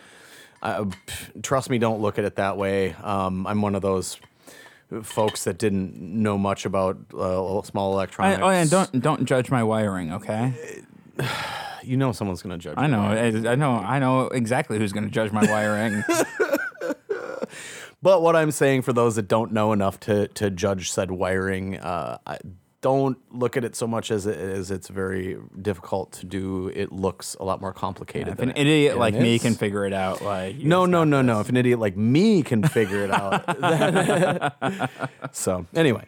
I 0.63 0.87
trust 1.43 1.71
me, 1.71 1.79
don't 1.79 2.01
look 2.01 2.19
at 2.19 2.25
it 2.25 2.37
that 2.37 2.57
way. 2.57 2.95
Um, 3.03 3.47
I'm 3.47 3.63
one 3.63 3.75
of 3.75 3.83
those 3.83 4.19
folks 5.03 5.45
that 5.45 5.59
didn't 5.59 6.01
know 6.01 6.39
much 6.39 6.65
about 6.65 6.99
uh, 7.15 7.63
small 7.63 7.93
I, 7.93 7.95
electronics. 7.95 8.43
oh, 8.43 8.49
and 8.49 8.71
don't 8.71 9.03
don't 9.03 9.25
judge 9.25 9.51
my 9.51 9.63
wiring, 9.63 10.13
okay? 10.13 10.83
you 11.83 11.97
know 11.97 12.13
someone's 12.13 12.43
going 12.43 12.59
to 12.59 12.63
judge. 12.63 12.75
I 12.79 12.87
know, 12.87 13.01
I, 13.01 13.53
I 13.53 13.55
know, 13.55 13.73
I 13.73 13.99
know 13.99 14.27
exactly 14.27 14.79
who's 14.79 14.93
going 14.93 15.05
to 15.05 15.11
judge 15.11 15.33
my 15.33 15.45
wiring. 15.51 16.05
But 18.03 18.21
what 18.21 18.35
I'm 18.35 18.51
saying 18.51 18.83
for 18.83 18.93
those 18.93 19.15
that 19.15 19.29
don't 19.29 19.53
know 19.53 19.73
enough 19.73 20.01
to 20.01 20.27
to 20.29 20.51
judge 20.51 20.91
said 20.91 21.13
wiring, 21.13 21.79
uh, 21.79 22.19
I, 22.27 22.39
don't 22.83 23.17
look 23.33 23.57
at 23.57 23.65
it 23.65 23.75
so 23.75 23.87
much 23.87 24.11
as 24.11 24.27
it 24.27 24.37
is. 24.39 24.71
It's 24.71 24.89
very 24.89 25.39
difficult 25.63 26.13
to 26.15 26.27
do. 26.27 26.69
It 26.75 26.93
looks 26.93 27.35
a 27.41 27.45
lot 27.45 27.61
more 27.61 27.73
complicated. 27.73 28.29
if 28.29 28.37
than 28.37 28.51
an 28.51 28.57
it- 28.57 28.61
idiot 28.67 28.99
like 28.99 29.15
me 29.15 29.39
can 29.39 29.55
figure 29.55 29.87
it 29.87 29.93
out, 29.95 30.21
like 30.21 30.57
No, 30.59 30.85
no, 30.85 31.05
no, 31.05 31.19
this. 31.19 31.27
no. 31.27 31.41
If 31.41 31.49
an 31.49 31.57
idiot 31.57 31.79
like 31.79 31.97
me 31.97 32.43
can 32.43 32.63
figure 32.63 33.05
it 33.05 33.11
out. 33.11 33.47
then- 33.61 34.89
so 35.33 35.65
anyway, 35.75 36.05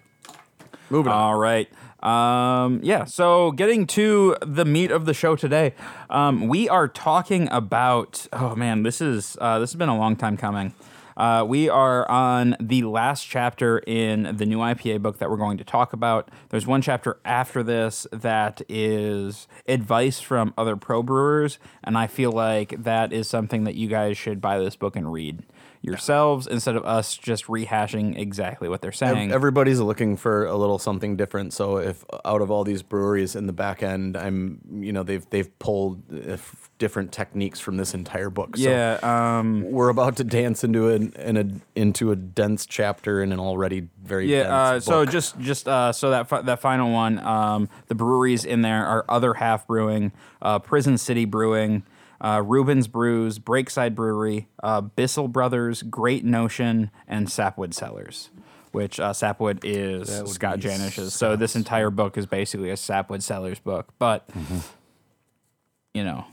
moving 0.90 1.10
on. 1.12 1.18
All 1.18 1.36
right. 1.38 1.68
Um, 2.02 2.80
yeah. 2.82 3.04
So 3.04 3.52
getting 3.52 3.86
to 3.88 4.36
the 4.42 4.64
meat 4.66 4.90
of 4.90 5.06
the 5.06 5.14
show 5.14 5.36
today, 5.36 5.74
um, 6.10 6.48
we 6.48 6.68
are 6.68 6.86
talking 6.88 7.48
about. 7.50 8.26
Oh 8.32 8.54
man, 8.54 8.82
this 8.82 9.00
is 9.00 9.38
uh, 9.40 9.58
this 9.58 9.70
has 9.72 9.78
been 9.78 9.88
a 9.88 9.96
long 9.96 10.14
time 10.16 10.36
coming. 10.36 10.74
Uh, 11.16 11.44
we 11.46 11.68
are 11.68 12.10
on 12.10 12.56
the 12.60 12.82
last 12.82 13.24
chapter 13.24 13.78
in 13.86 14.36
the 14.36 14.46
new 14.46 14.58
IPA 14.58 15.02
book 15.02 15.18
that 15.18 15.30
we're 15.30 15.36
going 15.36 15.58
to 15.58 15.64
talk 15.64 15.92
about. 15.92 16.30
There's 16.48 16.66
one 16.66 16.82
chapter 16.82 17.18
after 17.24 17.62
this 17.62 18.06
that 18.12 18.62
is 18.68 19.46
advice 19.68 20.20
from 20.20 20.54
other 20.58 20.76
pro 20.76 21.02
brewers, 21.02 21.58
and 21.82 21.96
I 21.96 22.06
feel 22.06 22.32
like 22.32 22.82
that 22.82 23.12
is 23.12 23.28
something 23.28 23.64
that 23.64 23.74
you 23.74 23.88
guys 23.88 24.16
should 24.16 24.40
buy 24.40 24.58
this 24.58 24.76
book 24.76 24.96
and 24.96 25.12
read 25.12 25.44
yourselves 25.84 26.46
instead 26.46 26.76
of 26.76 26.84
us 26.86 27.14
just 27.14 27.44
rehashing 27.46 28.18
exactly 28.18 28.68
what 28.68 28.80
they're 28.80 28.90
saying. 28.90 29.30
Everybody's 29.30 29.80
looking 29.80 30.16
for 30.16 30.46
a 30.46 30.56
little 30.56 30.78
something 30.78 31.14
different. 31.16 31.52
So 31.52 31.76
if 31.76 32.04
out 32.24 32.40
of 32.40 32.50
all 32.50 32.64
these 32.64 32.82
breweries 32.82 33.36
in 33.36 33.46
the 33.46 33.52
back 33.52 33.82
end, 33.82 34.16
I'm, 34.16 34.60
you 34.80 34.92
know, 34.92 35.02
they've 35.02 35.28
they've 35.28 35.58
pulled 35.58 36.02
uh, 36.10 36.38
different 36.78 37.12
techniques 37.12 37.60
from 37.60 37.76
this 37.76 37.92
entire 37.92 38.30
book. 38.30 38.56
So 38.56 38.68
yeah. 38.68 38.98
Um, 39.02 39.70
we're 39.70 39.90
about 39.90 40.16
to 40.16 40.24
dance 40.24 40.64
into 40.64 40.88
an 40.88 41.12
in 41.18 41.36
a 41.36 41.78
into 41.78 42.10
a 42.10 42.16
dense 42.16 42.64
chapter 42.64 43.22
in 43.22 43.30
an 43.30 43.38
already 43.38 43.88
very 44.02 44.26
Yeah. 44.26 44.56
Uh, 44.56 44.80
so 44.80 45.04
just 45.04 45.38
just 45.38 45.68
uh, 45.68 45.92
so 45.92 46.10
that 46.10 46.28
fi- 46.28 46.42
that 46.42 46.60
final 46.60 46.92
one, 46.92 47.18
um, 47.18 47.68
the 47.88 47.94
breweries 47.94 48.46
in 48.46 48.62
there 48.62 48.86
are 48.86 49.04
Other 49.08 49.34
Half 49.34 49.66
Brewing, 49.66 50.12
uh, 50.40 50.60
Prison 50.60 50.96
City 50.96 51.26
Brewing, 51.26 51.82
uh, 52.20 52.42
Reuben's 52.44 52.88
Brews, 52.88 53.38
Breakside 53.38 53.94
Brewery, 53.94 54.48
uh, 54.62 54.80
Bissell 54.80 55.28
Brothers, 55.28 55.82
Great 55.82 56.24
Notion, 56.24 56.90
and 57.08 57.30
Sapwood 57.30 57.74
Cellars. 57.74 58.30
Which 58.72 58.98
uh, 58.98 59.12
Sapwood 59.12 59.60
is 59.62 60.08
Scott 60.32 60.58
Janish's. 60.58 61.14
So 61.14 61.36
this 61.36 61.54
entire 61.54 61.90
book 61.90 62.18
is 62.18 62.26
basically 62.26 62.70
a 62.70 62.76
Sapwood 62.76 63.22
Cellars 63.22 63.60
book, 63.60 63.92
but 64.00 64.28
you 65.94 66.02
know, 66.02 66.24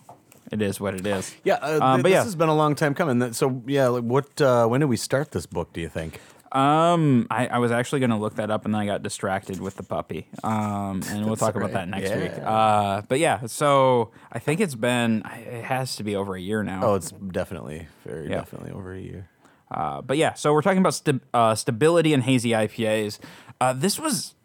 it 0.51 0.60
is 0.62 0.79
what 0.79 0.96
it 0.96 1.05
is. 1.05 1.36
yeah, 1.44 1.55
uh, 1.55 1.79
Um, 1.79 1.98
th- 1.98 2.03
but 2.03 2.03
this 2.03 2.12
yeah. 2.13 2.24
has 2.24 2.36
been 2.36 2.50
a 2.50 2.55
long 2.55 2.74
time 2.75 2.96
coming. 2.96 3.32
So 3.34 3.62
yeah, 3.67 3.89
like 3.89 4.03
what? 4.03 4.41
Uh, 4.41 4.65
when 4.67 4.79
did 4.82 4.88
we 4.89 4.98
start 4.98 5.32
this 5.32 5.46
book? 5.46 5.72
Do 5.72 5.82
you 5.82 5.89
think? 5.89 6.20
Um, 6.51 7.27
I, 7.31 7.48
I 7.48 7.58
was 7.60 7.72
actually 7.72 8.00
going 8.01 8.10
to 8.10 8.17
look 8.17 8.36
that 8.36 8.51
up 8.51 8.65
and 8.65 8.74
then 8.74 8.81
I 8.81 8.86
got 8.86 9.01
distracted 9.03 9.60
with 9.62 9.75
the 9.75 9.84
puppy. 9.84 10.27
Um, 10.43 11.01
and 11.08 11.25
we'll 11.25 11.36
talk 11.38 11.55
about 11.55 11.72
that 11.74 11.88
next 11.88 12.10
Yeah. 12.10 12.22
week. 12.22 12.31
Uh, 12.43 13.01
but 13.08 13.20
yeah, 13.20 13.46
so 13.46 14.12
I 14.31 14.39
think 14.39 14.60
it's 14.60 14.75
been, 14.75 15.24
it 15.48 15.63
has 15.63 15.96
to 15.96 16.03
be 16.03 16.15
over 16.15 16.36
a 16.36 16.41
year 16.41 16.62
now. 16.63 16.81
Oh, 16.84 16.96
it's 16.96 17.12
definitely 17.12 17.88
very 18.05 18.29
Yeah. 18.29 18.36
definitely 18.39 18.72
over 18.72 18.93
a 18.93 19.00
year. 19.00 19.29
Uh, 19.70 20.01
but 20.01 20.17
yeah, 20.17 20.34
so 20.34 20.51
we're 20.53 20.62
talking 20.62 20.79
about 20.79 20.93
sta- 20.93 21.22
uh, 21.34 21.55
stability 21.55 22.13
and 22.13 22.24
hazy 22.24 22.50
IPAs. 22.50 23.20
Uh, 23.62 23.72
this 23.72 23.98
was 23.98 24.36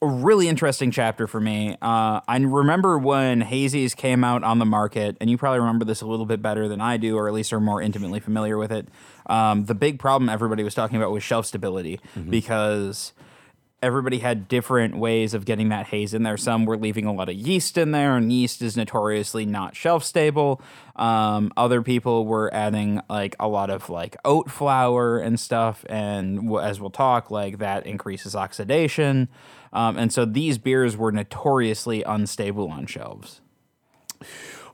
a 0.00 0.06
really 0.06 0.48
interesting 0.48 0.92
chapter 0.92 1.26
for 1.26 1.40
me. 1.40 1.76
Uh, 1.82 2.20
I 2.28 2.38
remember 2.38 2.98
when 2.98 3.42
hazies 3.42 3.96
came 3.96 4.22
out 4.22 4.44
on 4.44 4.60
the 4.60 4.64
market, 4.64 5.16
and 5.20 5.28
you 5.28 5.36
probably 5.36 5.58
remember 5.58 5.84
this 5.84 6.02
a 6.02 6.06
little 6.06 6.26
bit 6.26 6.40
better 6.40 6.68
than 6.68 6.80
I 6.80 6.98
do, 6.98 7.16
or 7.16 7.26
at 7.26 7.34
least 7.34 7.52
are 7.52 7.60
more 7.60 7.82
intimately 7.82 8.20
familiar 8.20 8.56
with 8.56 8.70
it. 8.70 8.88
Um, 9.26 9.64
the 9.64 9.74
big 9.74 9.98
problem 9.98 10.28
everybody 10.28 10.62
was 10.62 10.74
talking 10.74 10.96
about 10.96 11.10
was 11.10 11.24
shelf 11.24 11.46
stability 11.46 11.98
because 12.30 13.12
everybody 13.82 14.18
had 14.18 14.48
different 14.48 14.96
ways 14.96 15.34
of 15.34 15.44
getting 15.44 15.68
that 15.70 15.86
haze 15.86 16.14
in 16.14 16.22
there. 16.22 16.36
Some 16.36 16.64
were 16.64 16.76
leaving 16.76 17.06
a 17.06 17.12
lot 17.12 17.28
of 17.28 17.34
yeast 17.34 17.76
in 17.76 17.90
there, 17.90 18.16
and 18.16 18.32
yeast 18.32 18.62
is 18.62 18.76
notoriously 18.76 19.46
not 19.46 19.74
shelf 19.74 20.04
stable. 20.04 20.62
Um, 20.94 21.52
other 21.56 21.82
people 21.82 22.24
were 22.24 22.52
adding 22.54 23.00
like 23.10 23.34
a 23.40 23.48
lot 23.48 23.70
of 23.70 23.90
like 23.90 24.16
oat 24.24 24.48
flour 24.48 25.18
and 25.18 25.40
stuff, 25.40 25.84
and 25.88 26.52
as 26.56 26.80
we'll 26.80 26.90
talk, 26.90 27.32
like 27.32 27.58
that 27.58 27.84
increases 27.84 28.36
oxidation. 28.36 29.28
Um, 29.72 29.96
and 29.96 30.12
so 30.12 30.24
these 30.24 30.58
beers 30.58 30.96
were 30.96 31.12
notoriously 31.12 32.02
unstable 32.02 32.68
on 32.70 32.86
shelves. 32.86 33.40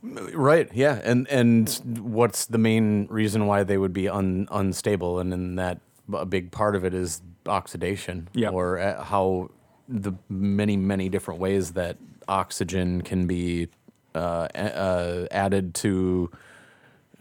Right. 0.02 0.68
Yeah. 0.74 1.00
And 1.02 1.26
and 1.28 1.68
what's 2.02 2.44
the 2.46 2.58
main 2.58 3.06
reason 3.08 3.46
why 3.46 3.64
they 3.64 3.78
would 3.78 3.92
be 3.94 4.08
un, 4.08 4.46
unstable? 4.50 5.18
And 5.18 5.32
in 5.32 5.56
that, 5.56 5.80
a 6.12 6.26
big 6.26 6.50
part 6.50 6.76
of 6.76 6.84
it 6.84 6.92
is 6.92 7.22
oxidation, 7.46 8.28
Yeah. 8.34 8.50
or 8.50 8.78
uh, 8.78 9.02
how 9.04 9.50
the 9.88 10.12
many 10.28 10.76
many 10.76 11.08
different 11.08 11.40
ways 11.40 11.72
that 11.72 11.96
oxygen 12.28 13.00
can 13.02 13.26
be 13.26 13.68
uh, 14.14 14.48
uh, 14.54 15.26
added 15.30 15.74
to 15.74 16.30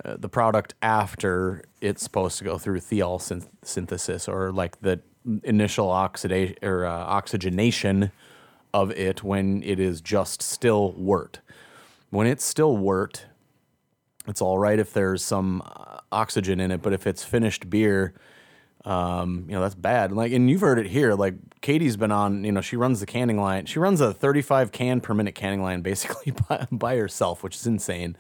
uh, 0.04 0.18
the 0.18 0.30
product 0.30 0.74
after 0.82 1.64
it's 1.82 2.04
supposed 2.04 2.38
to 2.40 2.44
go 2.44 2.58
through 2.58 2.80
thiol 2.80 3.20
synth- 3.20 3.48
synthesis, 3.64 4.28
or 4.28 4.52
like 4.52 4.82
the 4.82 5.00
initial 5.44 5.90
oxidation 5.90 6.56
or 6.62 6.86
uh, 6.86 6.92
oxygenation 6.92 8.12
of 8.74 8.92
it 8.92 9.24
when 9.24 9.62
it 9.64 9.80
is 9.80 10.02
just 10.02 10.42
still 10.42 10.94
wort 10.94 11.40
when 12.14 12.28
it's 12.28 12.46
still 12.46 12.78
wort, 12.78 13.26
it's 14.28 14.40
all 14.40 14.60
right 14.60 14.78
if 14.78 14.94
there's 14.94 15.24
some 15.24 15.64
uh, 15.66 15.98
oxygen 16.12 16.60
in 16.60 16.70
it, 16.70 16.84
but 16.84 16.94
if 16.94 17.08
it's 17.08 17.24
finished 17.24 17.72
beer, 17.72 18.14
um, 18.86 19.46
you 19.48 19.56
know 19.56 19.62
that's 19.62 19.74
bad. 19.74 20.12
Like, 20.12 20.32
and 20.32 20.48
you've 20.48 20.62
heard 20.62 20.78
it 20.78 20.86
here. 20.86 21.16
Like, 21.16 21.34
Katie's 21.62 21.98
been 21.98 22.12
on. 22.12 22.44
You 22.44 22.52
know, 22.52 22.62
she 22.62 22.76
runs 22.76 23.00
the 23.00 23.08
canning 23.08 23.40
line. 23.40 23.66
She 23.66 23.80
runs 23.80 24.00
a 24.00 24.14
35 24.14 24.72
can 24.72 25.02
per 25.02 25.16
minute 25.16 25.34
canning 25.34 25.64
line 25.64 25.82
basically 25.82 26.34
by, 26.50 26.68
by 26.72 26.98
herself, 26.98 27.42
which 27.42 27.56
is 27.56 27.66
insane. 27.66 28.16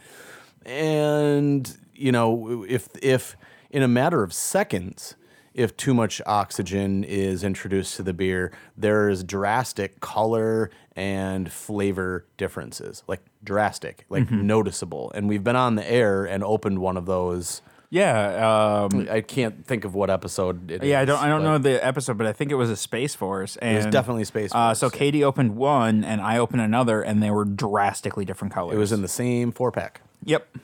And 0.65 1.77
you 1.93 2.11
know, 2.11 2.65
if 2.67 2.89
if 2.99 3.37
in 3.69 3.83
a 3.83 3.87
matter 3.87 4.23
of 4.23 4.33
seconds, 4.33 5.15
if 5.53 5.75
too 5.77 5.93
much 5.93 6.21
oxygen 6.25 7.03
is 7.03 7.43
introduced 7.43 7.95
to 7.97 8.03
the 8.03 8.13
beer, 8.13 8.51
there's 8.77 9.23
drastic 9.23 9.99
color 9.99 10.71
and 10.95 11.51
flavor 11.51 12.25
differences, 12.37 13.03
like 13.07 13.21
drastic, 13.43 14.05
like 14.09 14.29
noticeable. 14.31 15.11
And 15.13 15.27
we've 15.27 15.43
been 15.43 15.55
on 15.55 15.75
the 15.75 15.89
air 15.89 16.25
and 16.25 16.43
opened 16.43 16.79
one 16.79 16.97
of 16.97 17.05
those. 17.05 17.61
Yeah, 17.89 18.87
um, 18.91 19.07
I 19.11 19.21
can't 19.21 19.67
think 19.67 19.85
of 19.85 19.93
what 19.93 20.09
episode 20.09 20.71
it 20.71 20.81
is. 20.81 20.89
yeah. 20.89 20.99
I 20.99 21.05
don't 21.05 21.19
I 21.19 21.27
don't 21.27 21.43
know 21.43 21.59
the 21.59 21.83
episode, 21.85 22.17
but 22.17 22.25
I 22.25 22.33
think 22.33 22.51
it 22.51 22.55
was 22.55 22.71
a 22.71 22.75
Space 22.75 23.13
Force. 23.13 23.55
And, 23.57 23.75
was 23.75 23.85
definitely 23.85 24.23
Space 24.23 24.51
Force. 24.51 24.59
Uh, 24.59 24.73
so. 24.73 24.89
Katie 24.89 25.23
opened 25.23 25.55
one, 25.55 26.03
and 26.03 26.19
I 26.19 26.39
opened 26.39 26.61
another, 26.61 27.03
and 27.03 27.21
they 27.21 27.29
were 27.29 27.45
drastically 27.45 28.25
different 28.25 28.51
colors. 28.51 28.75
It 28.75 28.79
was 28.79 28.91
in 28.91 29.03
the 29.03 29.07
same 29.07 29.51
four 29.51 29.71
pack. 29.71 30.01
Yep. 30.23 30.57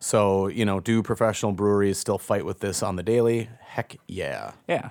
So, 0.00 0.48
you 0.48 0.64
know, 0.64 0.80
do 0.80 1.02
professional 1.02 1.52
breweries 1.52 1.98
still 1.98 2.18
fight 2.18 2.44
with 2.44 2.60
this 2.60 2.82
on 2.82 2.96
the 2.96 3.02
daily? 3.02 3.50
Heck 3.60 3.96
yeah. 4.08 4.52
Yeah. 4.66 4.90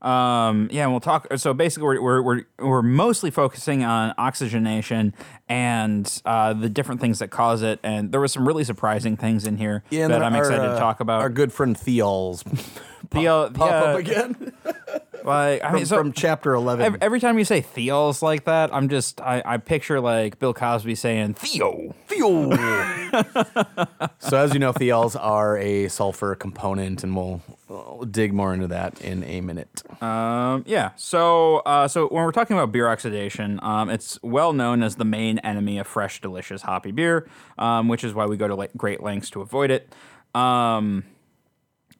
Um, 0.00 0.68
yeah, 0.70 0.82
and 0.82 0.92
we'll 0.92 1.00
talk. 1.00 1.26
So 1.36 1.54
basically, 1.54 1.98
we're, 1.98 2.00
we're, 2.00 2.22
we're, 2.22 2.42
we're 2.58 2.82
mostly 2.82 3.30
focusing 3.30 3.84
on 3.84 4.14
oxygenation 4.18 5.14
and 5.48 6.20
uh, 6.26 6.52
the 6.52 6.68
different 6.68 7.00
things 7.00 7.20
that 7.20 7.28
cause 7.28 7.62
it. 7.62 7.80
And 7.82 8.12
there 8.12 8.20
were 8.20 8.28
some 8.28 8.46
really 8.46 8.64
surprising 8.64 9.16
things 9.16 9.46
in 9.46 9.56
here 9.56 9.82
Yeah, 9.90 10.08
that 10.08 10.22
I'm 10.22 10.34
excited 10.34 10.60
uh, 10.60 10.74
to 10.74 10.78
talk 10.78 11.00
about. 11.00 11.22
Our 11.22 11.30
good 11.30 11.52
friend 11.52 11.76
Theol's 11.76 12.42
Theo, 13.10 13.48
pop 13.50 13.70
yeah, 13.70 13.82
up 13.82 13.98
again 13.98 14.52
Like, 15.24 15.62
I 15.64 15.68
from, 15.68 15.74
mean, 15.76 15.86
so 15.86 15.96
from 15.96 16.12
chapter 16.12 16.52
11. 16.52 16.84
ev- 16.84 16.96
every 17.00 17.18
time 17.18 17.38
you 17.38 17.46
say 17.46 17.62
Theos 17.62 18.20
like 18.20 18.44
that, 18.44 18.74
I'm 18.74 18.90
just 18.90 19.22
I, 19.22 19.42
I 19.44 19.56
picture 19.56 19.98
like 20.00 20.38
Bill 20.38 20.52
Cosby 20.52 20.94
saying 20.96 21.34
Theo. 21.34 21.94
Theo. 22.08 22.50
so, 24.18 24.38
as 24.38 24.52
you 24.52 24.58
know, 24.58 24.72
thiols 24.72 25.16
are 25.20 25.56
a 25.58 25.88
sulfur 25.88 26.34
component, 26.34 27.04
and 27.04 27.16
we'll, 27.16 27.42
we'll 27.68 28.04
dig 28.10 28.32
more 28.32 28.52
into 28.52 28.66
that 28.68 29.00
in 29.00 29.24
a 29.24 29.40
minute. 29.40 29.82
Um, 30.02 30.64
yeah. 30.66 30.90
So, 30.96 31.58
uh, 31.58 31.88
so 31.88 32.08
when 32.08 32.24
we're 32.24 32.32
talking 32.32 32.56
about 32.56 32.72
beer 32.72 32.88
oxidation, 32.88 33.60
um, 33.62 33.90
it's 33.90 34.18
well 34.22 34.52
known 34.52 34.82
as 34.82 34.96
the 34.96 35.04
main 35.04 35.38
enemy 35.40 35.78
of 35.78 35.86
fresh, 35.86 36.20
delicious, 36.20 36.62
hoppy 36.62 36.92
beer, 36.92 37.28
um, 37.58 37.88
which 37.88 38.04
is 38.04 38.14
why 38.14 38.26
we 38.26 38.36
go 38.36 38.48
to 38.48 38.54
like, 38.54 38.70
great 38.76 39.02
lengths 39.02 39.30
to 39.30 39.40
avoid 39.40 39.70
it. 39.70 39.92
Um, 40.34 41.04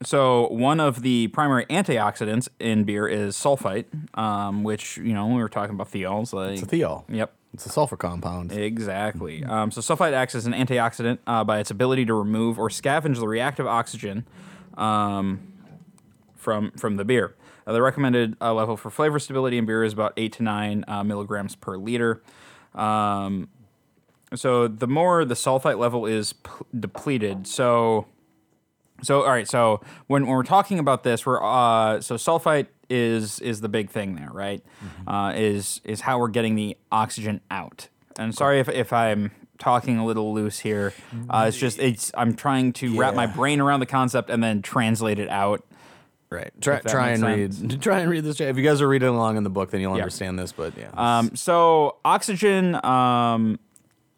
so 0.03 0.49
one 0.49 0.81
of 0.81 1.03
the 1.03 1.29
primary 1.29 1.67
antioxidants 1.67 2.49
in 2.59 2.85
beer 2.85 3.07
is 3.07 3.37
sulfite, 3.37 3.87
um, 4.19 4.65
which 4.65 4.97
you 4.99 5.15
know 5.15 5.27
we 5.29 5.41
were 5.41 5.49
talking 5.49 5.75
about 5.75 5.91
thiols. 5.91 6.33
Like, 6.33 6.55
It's 6.59 6.63
a 6.63 6.67
thiol. 6.67 7.05
Yep. 7.09 7.35
It's 7.55 7.67
a 7.67 7.69
sulfur 7.69 7.97
compound. 7.97 8.51
Exactly. 8.51 9.45
Um, 9.45 9.71
so 9.71 9.81
sulfite 9.81 10.13
acts 10.13 10.35
as 10.35 10.45
an 10.45 10.53
antioxidant 10.53 11.19
uh, 11.25 11.45
by 11.45 11.61
its 11.61 11.71
ability 11.71 12.05
to 12.07 12.15
remove 12.15 12.59
or 12.59 12.69
scavenge 12.69 13.21
the 13.21 13.29
reactive 13.29 13.67
oxygen 13.67 14.27
um, 14.77 15.53
from 16.35 16.73
from 16.73 16.97
the 16.97 17.05
beer. 17.05 17.37
Uh, 17.65 17.73
the 17.73 17.81
recommended 17.81 18.37
uh, 18.41 18.53
level 18.53 18.77
for 18.77 18.91
flavor 18.91 19.21
stability 19.21 19.57
in 19.57 19.67
beer 19.67 19.85
is 19.85 19.93
about 19.93 20.13
eight 20.17 20.33
to 20.33 20.43
nine 20.43 20.85
uh, 20.89 21.05
milligrams 21.05 21.55
per 21.55 21.77
liter. 21.77 22.21
Um, 22.75 23.49
so 24.35 24.67
the 24.67 24.89
more 24.89 25.25
the 25.25 25.35
sulfite 25.35 25.79
level 25.79 26.07
is 26.07 26.33
p- 26.33 26.51
depleted, 26.79 27.47
so 27.47 28.07
so 29.01 29.23
all 29.23 29.29
right. 29.29 29.49
So 29.49 29.81
when, 30.09 30.27
when 30.27 30.35
we're 30.35 30.43
talking 30.43 30.81
about 30.81 31.05
this, 31.05 31.25
we're 31.25 31.43
uh, 31.43 32.01
so 32.01 32.17
sulfite 32.17 32.67
is 32.95 33.41
is 33.41 33.61
the 33.61 33.69
big 33.69 33.91
thing 33.91 34.15
there, 34.15 34.31
right? 34.33 34.63
Uh, 35.07 35.33
is 35.35 35.81
is 35.85 36.01
how 36.03 36.19
we're 36.19 36.29
getting 36.29 36.55
the 36.55 36.77
oxygen 36.93 37.41
out. 37.51 37.89
And 38.19 38.35
sorry 38.35 38.61
if 38.61 38.69
if 38.69 38.93
I'm 38.93 39.33
talking 39.59 39.99
a 39.99 40.05
little 40.07 40.33
loose 40.35 40.59
here. 40.61 40.93
Uh, 41.29 41.47
it's 41.49 41.59
just 41.59 41.79
it's 41.79 42.11
I'm 42.17 42.35
trying 42.35 42.73
to 42.75 42.97
wrap 42.99 43.15
my 43.15 43.27
brain 43.27 43.61
around 43.61 43.81
the 43.81 43.87
concept 43.87 44.31
and 44.31 44.43
then 44.43 44.63
translate 44.63 45.19
it 45.19 45.29
out. 45.29 45.65
Right. 46.31 46.51
Try, 46.61 46.81
try 46.81 47.11
and 47.11 47.21
sense. 47.21 47.61
read. 47.61 47.83
Try 47.83 48.01
and 48.01 48.11
read 48.11 48.25
this. 48.25 48.41
If 48.41 48.57
you 48.57 48.65
guys 48.65 48.81
are 48.81 48.89
reading 48.89 49.09
along 49.09 49.37
in 49.37 49.45
the 49.45 49.51
book, 49.51 49.71
then 49.71 49.81
you'll 49.81 49.93
Yeah. 49.97 50.03
understand 50.03 50.37
this. 50.37 50.51
But 50.51 50.73
yeah. 50.77 50.91
Um, 50.95 51.37
so 51.37 51.99
oxygen. 52.05 52.75
Um, 52.85 53.61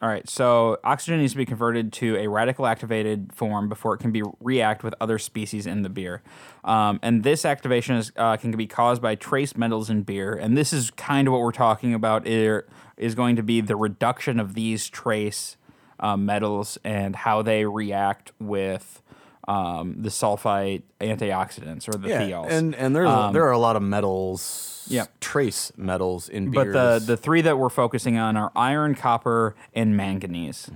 all 0.03 0.09
right. 0.09 0.29
So 0.29 0.79
oxygen 0.85 1.21
needs 1.21 1.33
to 1.33 1.39
be 1.39 1.47
converted 1.47 1.93
to 1.95 2.17
a 2.17 2.29
radical 2.29 2.67
activated 2.67 3.33
form 3.33 3.69
before 3.69 3.95
it 3.95 3.99
can 3.99 4.13
be 4.13 4.23
react 4.41 4.85
with 4.85 4.95
other 5.01 5.19
species 5.19 5.67
in 5.67 5.83
the 5.83 5.89
beer. 5.89 6.23
Um, 6.65 7.01
and 7.03 7.23
this 7.23 7.45
activation 7.45 7.97
is, 7.97 8.13
uh, 8.17 8.37
can 8.37 8.51
be 8.53 8.67
caused 8.67 9.01
by 9.01 9.15
trace 9.15 9.57
metals 9.57 9.89
in 9.89 10.03
beer. 10.03 10.35
And 10.35 10.57
this 10.57 10.73
is 10.73 10.91
kind 10.91 11.29
of 11.29 11.33
what 11.33 11.41
we're 11.41 11.53
talking 11.53 11.95
about. 11.95 12.27
Here 12.27 12.67
is 12.97 13.15
going 13.15 13.37
to 13.37 13.43
be 13.43 13.61
the 13.63 13.77
reduction 13.77 14.39
of 14.39 14.55
these 14.55 14.89
trace 14.89 15.57
uh, 15.99 16.17
metals 16.17 16.79
and 16.85 17.17
how 17.17 17.43
they 17.43 17.65
react 17.65 18.33
with. 18.39 19.03
Um, 19.49 20.03
the 20.03 20.09
sulfite 20.09 20.83
antioxidants 21.01 21.89
or 21.89 21.97
the 21.97 22.09
yeah, 22.09 22.23
thiols. 22.23 22.51
and 22.51 22.75
and 22.75 22.97
there's 22.97 23.09
a, 23.09 23.31
there 23.33 23.45
are 23.45 23.53
a 23.53 23.59
lot 23.59 23.77
of 23.77 23.83
metals, 23.83 24.41
Um, 24.41 24.76
Yeah. 24.89 25.07
trace 25.21 25.73
metals 25.77 26.29
in 26.29 26.51
beers. 26.51 26.73
But 26.73 26.99
the 27.01 27.07
the 27.07 27.17
three 27.17 27.41
that 27.43 27.59
we're 27.59 27.69
focusing 27.69 28.17
on 28.19 28.37
are 28.37 28.53
iron, 28.57 28.95
copper, 28.95 29.55
and 29.75 29.97
manganese, 29.97 30.71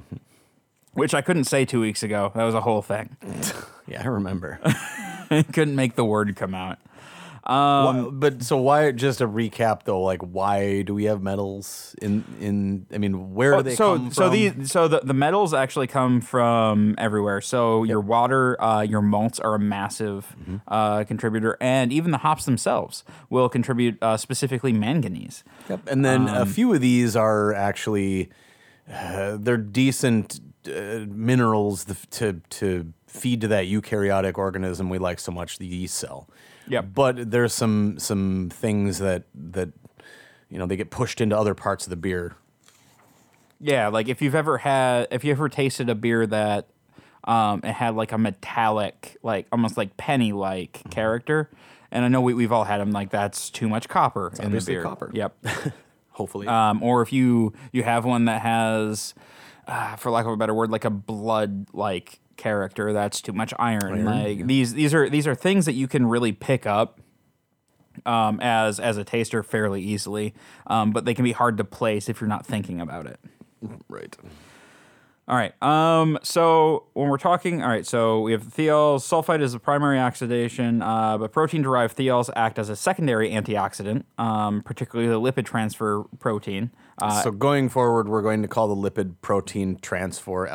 which 0.92 1.14
I 1.14 1.22
couldn't 1.22 1.44
say 1.44 1.64
two 1.64 1.80
weeks 1.80 2.02
ago. 2.02 2.32
That 2.34 2.44
was 2.44 2.54
a 2.54 2.60
whole 2.60 2.82
thing. 2.82 3.16
yeah, 3.86 4.02
I 4.02 4.06
remember. 4.06 4.58
I 4.64 5.44
couldn't 5.52 5.76
make 5.76 5.94
the 5.94 6.04
word 6.04 6.34
come 6.36 6.54
out. 6.54 6.78
Why- 7.44 8.08
but 8.12 8.42
so 8.42 8.56
why? 8.58 8.92
Just 8.92 9.20
a 9.20 9.26
recap 9.28 9.84
though, 9.84 10.02
like 10.02 10.20
why 10.22 10.82
do 10.82 10.94
we 10.94 11.04
have 11.04 11.22
metals 11.22 11.94
in 12.02 12.24
in? 12.40 12.86
I 12.92 12.98
mean, 12.98 13.34
where 13.34 13.56
do 13.56 13.62
they 13.62 13.74
so 13.74 13.96
come 13.96 14.10
so 14.12 14.22
from? 14.24 14.32
these 14.32 14.70
so 14.70 14.88
the, 14.88 15.00
the 15.02 15.14
metals 15.14 15.54
actually 15.54 15.86
come 15.86 16.20
from 16.20 16.94
everywhere. 16.98 17.40
So 17.40 17.84
your 17.84 18.00
water, 18.00 18.60
uh, 18.62 18.82
your 18.82 19.02
malts 19.02 19.40
are 19.40 19.54
a 19.54 19.58
massive 19.58 20.26
Mm-hmm. 20.40 20.56
uh, 20.68 21.04
contributor, 21.04 21.56
and 21.60 21.92
even 21.92 22.10
the 22.10 22.18
hops 22.18 22.44
themselves 22.44 23.04
will 23.30 23.48
contribute 23.48 23.96
uh, 24.02 24.16
specifically 24.16 24.72
manganese. 24.72 25.42
Yep. 25.68 25.88
And 25.88 26.04
then 26.04 26.28
Um, 26.28 26.36
a 26.36 26.46
few 26.46 26.72
of 26.74 26.80
these 26.80 27.16
are 27.16 27.54
actually 27.54 28.28
uh, 28.92 29.36
they're 29.40 29.56
decent 29.56 30.40
uh, 30.68 31.06
minerals 31.08 31.86
to 32.10 32.40
to 32.50 32.92
feed 33.06 33.40
to 33.40 33.48
that 33.48 33.64
eukaryotic 33.64 34.36
organism 34.38 34.88
we 34.90 34.98
like 34.98 35.18
so 35.18 35.32
much, 35.32 35.58
the 35.58 35.66
yeast 35.66 35.94
cell. 35.96 36.28
Yep. 36.70 36.86
But 36.94 37.30
there's 37.30 37.52
some 37.52 37.98
some 37.98 38.48
things 38.52 38.98
that 38.98 39.24
that 39.34 39.68
you 40.48 40.58
know 40.58 40.66
they 40.66 40.76
get 40.76 40.90
pushed 40.90 41.20
into 41.20 41.36
other 41.36 41.54
parts 41.54 41.84
of 41.86 41.90
the 41.90 41.96
beer. 41.96 42.36
Yeah, 43.60 43.88
like 43.88 44.08
if 44.08 44.22
you've 44.22 44.34
ever 44.34 44.58
had, 44.58 45.08
if 45.10 45.22
you 45.24 45.32
ever 45.32 45.48
tasted 45.50 45.90
a 45.90 45.94
beer 45.94 46.26
that 46.26 46.68
um, 47.24 47.60
it 47.62 47.72
had 47.72 47.94
like 47.94 48.12
a 48.12 48.18
metallic, 48.18 49.16
like 49.22 49.46
almost 49.52 49.76
like 49.76 49.96
penny 49.96 50.32
like 50.32 50.78
Mm-hmm. 50.78 50.88
character, 50.90 51.50
and 51.90 52.04
I 52.04 52.08
know 52.08 52.20
we, 52.22 52.32
we've 52.32 52.52
all 52.52 52.64
had 52.64 52.78
them. 52.80 52.90
Like 52.92 53.10
that's 53.10 53.50
too 53.50 53.68
much 53.68 53.88
copper 53.88 54.32
in 54.40 54.50
the 54.52 54.60
beer. 54.62 54.82
copper. 54.82 55.10
Yep. 55.12 55.36
Hopefully, 56.12 56.46
um, 56.46 56.82
or 56.82 57.02
if 57.02 57.12
you 57.12 57.52
you 57.72 57.82
have 57.82 58.04
one 58.04 58.24
that 58.26 58.40
has, 58.42 59.14
uh, 59.66 59.96
for 59.96 60.10
lack 60.10 60.24
of 60.26 60.32
a 60.32 60.36
better 60.36 60.54
word, 60.54 60.70
like 60.70 60.84
a 60.84 60.90
blood 60.90 61.66
like 61.72 62.20
character, 62.40 62.92
that's 62.92 63.20
too 63.20 63.32
much 63.32 63.54
iron. 63.58 64.04
like 64.04 64.46
these 64.46 64.74
these 64.74 64.94
are 64.94 65.08
these 65.08 65.26
are 65.26 65.34
things 65.34 65.66
that 65.66 65.74
you 65.74 65.86
can 65.86 66.06
really 66.06 66.32
pick 66.32 66.66
up 66.66 67.00
um, 68.06 68.40
as 68.40 68.80
as 68.80 68.96
a 68.96 69.04
taster 69.04 69.42
fairly 69.42 69.82
easily, 69.82 70.34
um, 70.66 70.90
but 70.90 71.04
they 71.04 71.14
can 71.14 71.24
be 71.24 71.32
hard 71.32 71.56
to 71.58 71.64
place 71.64 72.08
if 72.08 72.20
you're 72.20 72.28
not 72.28 72.44
thinking 72.44 72.80
about 72.80 73.06
it. 73.06 73.20
right. 73.88 74.16
All 75.28 75.36
right. 75.36 75.62
Um, 75.62 76.18
so 76.24 76.86
when 76.94 77.08
we're 77.08 77.16
talking, 77.16 77.62
all 77.62 77.68
right, 77.68 77.86
so 77.86 78.20
we 78.20 78.32
have 78.32 78.42
thiols. 78.42 79.02
Sulfite 79.02 79.40
is 79.40 79.52
the 79.52 79.60
primary 79.60 79.96
oxidation, 79.96 80.82
uh, 80.82 81.18
but 81.18 81.30
protein-derived 81.30 81.96
thiols 81.96 82.28
act 82.34 82.58
as 82.58 82.68
a 82.68 82.74
secondary 82.74 83.30
antioxidant, 83.30 84.02
um, 84.18 84.60
particularly 84.62 85.08
the 85.08 85.20
lipid 85.20 85.44
transfer 85.44 86.02
protein. 86.18 86.72
Uh, 87.00 87.22
so 87.22 87.30
going 87.30 87.68
forward, 87.68 88.08
we're 88.08 88.22
going 88.22 88.42
to 88.42 88.48
call 88.48 88.74
the 88.74 88.90
lipid 88.90 89.14
protein 89.22 89.78
transfer 89.80 90.48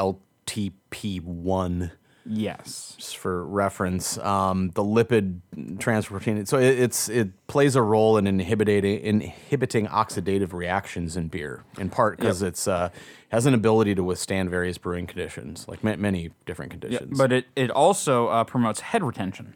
LTP1. 0.46 1.92
yes. 2.26 2.96
just 2.98 3.18
for 3.18 3.46
reference, 3.46 4.18
um, 4.20 4.70
the 4.72 4.84
lipid 4.84 5.40
transfer 5.80 6.12
protein. 6.20 6.46
So 6.46 6.58
it, 6.58 6.80
it's 6.80 7.08
it 7.10 7.48
plays 7.48 7.76
a 7.76 7.82
role 7.82 8.18
in 8.18 8.26
inhibiting 8.28 8.84
inhibiting 9.02 9.88
oxidative 9.88 10.54
reactions 10.54 11.16
in 11.18 11.28
beer, 11.28 11.64
in 11.80 11.90
part 11.90 12.18
because 12.18 12.42
it's 12.42 12.68
uh, 12.68 12.90
has 13.30 13.46
an 13.46 13.54
ability 13.54 13.96
to 13.96 14.04
withstand 14.04 14.50
various 14.50 14.78
brewing 14.78 15.08
conditions, 15.08 15.68
like 15.68 15.84
ma- 15.84 15.96
many 15.98 16.32
different 16.46 16.72
conditions. 16.72 17.18
But 17.18 17.32
it, 17.32 17.46
it 17.56 17.70
also 17.70 18.28
uh, 18.28 18.44
promotes 18.44 18.80
head 18.82 19.04
retention. 19.04 19.56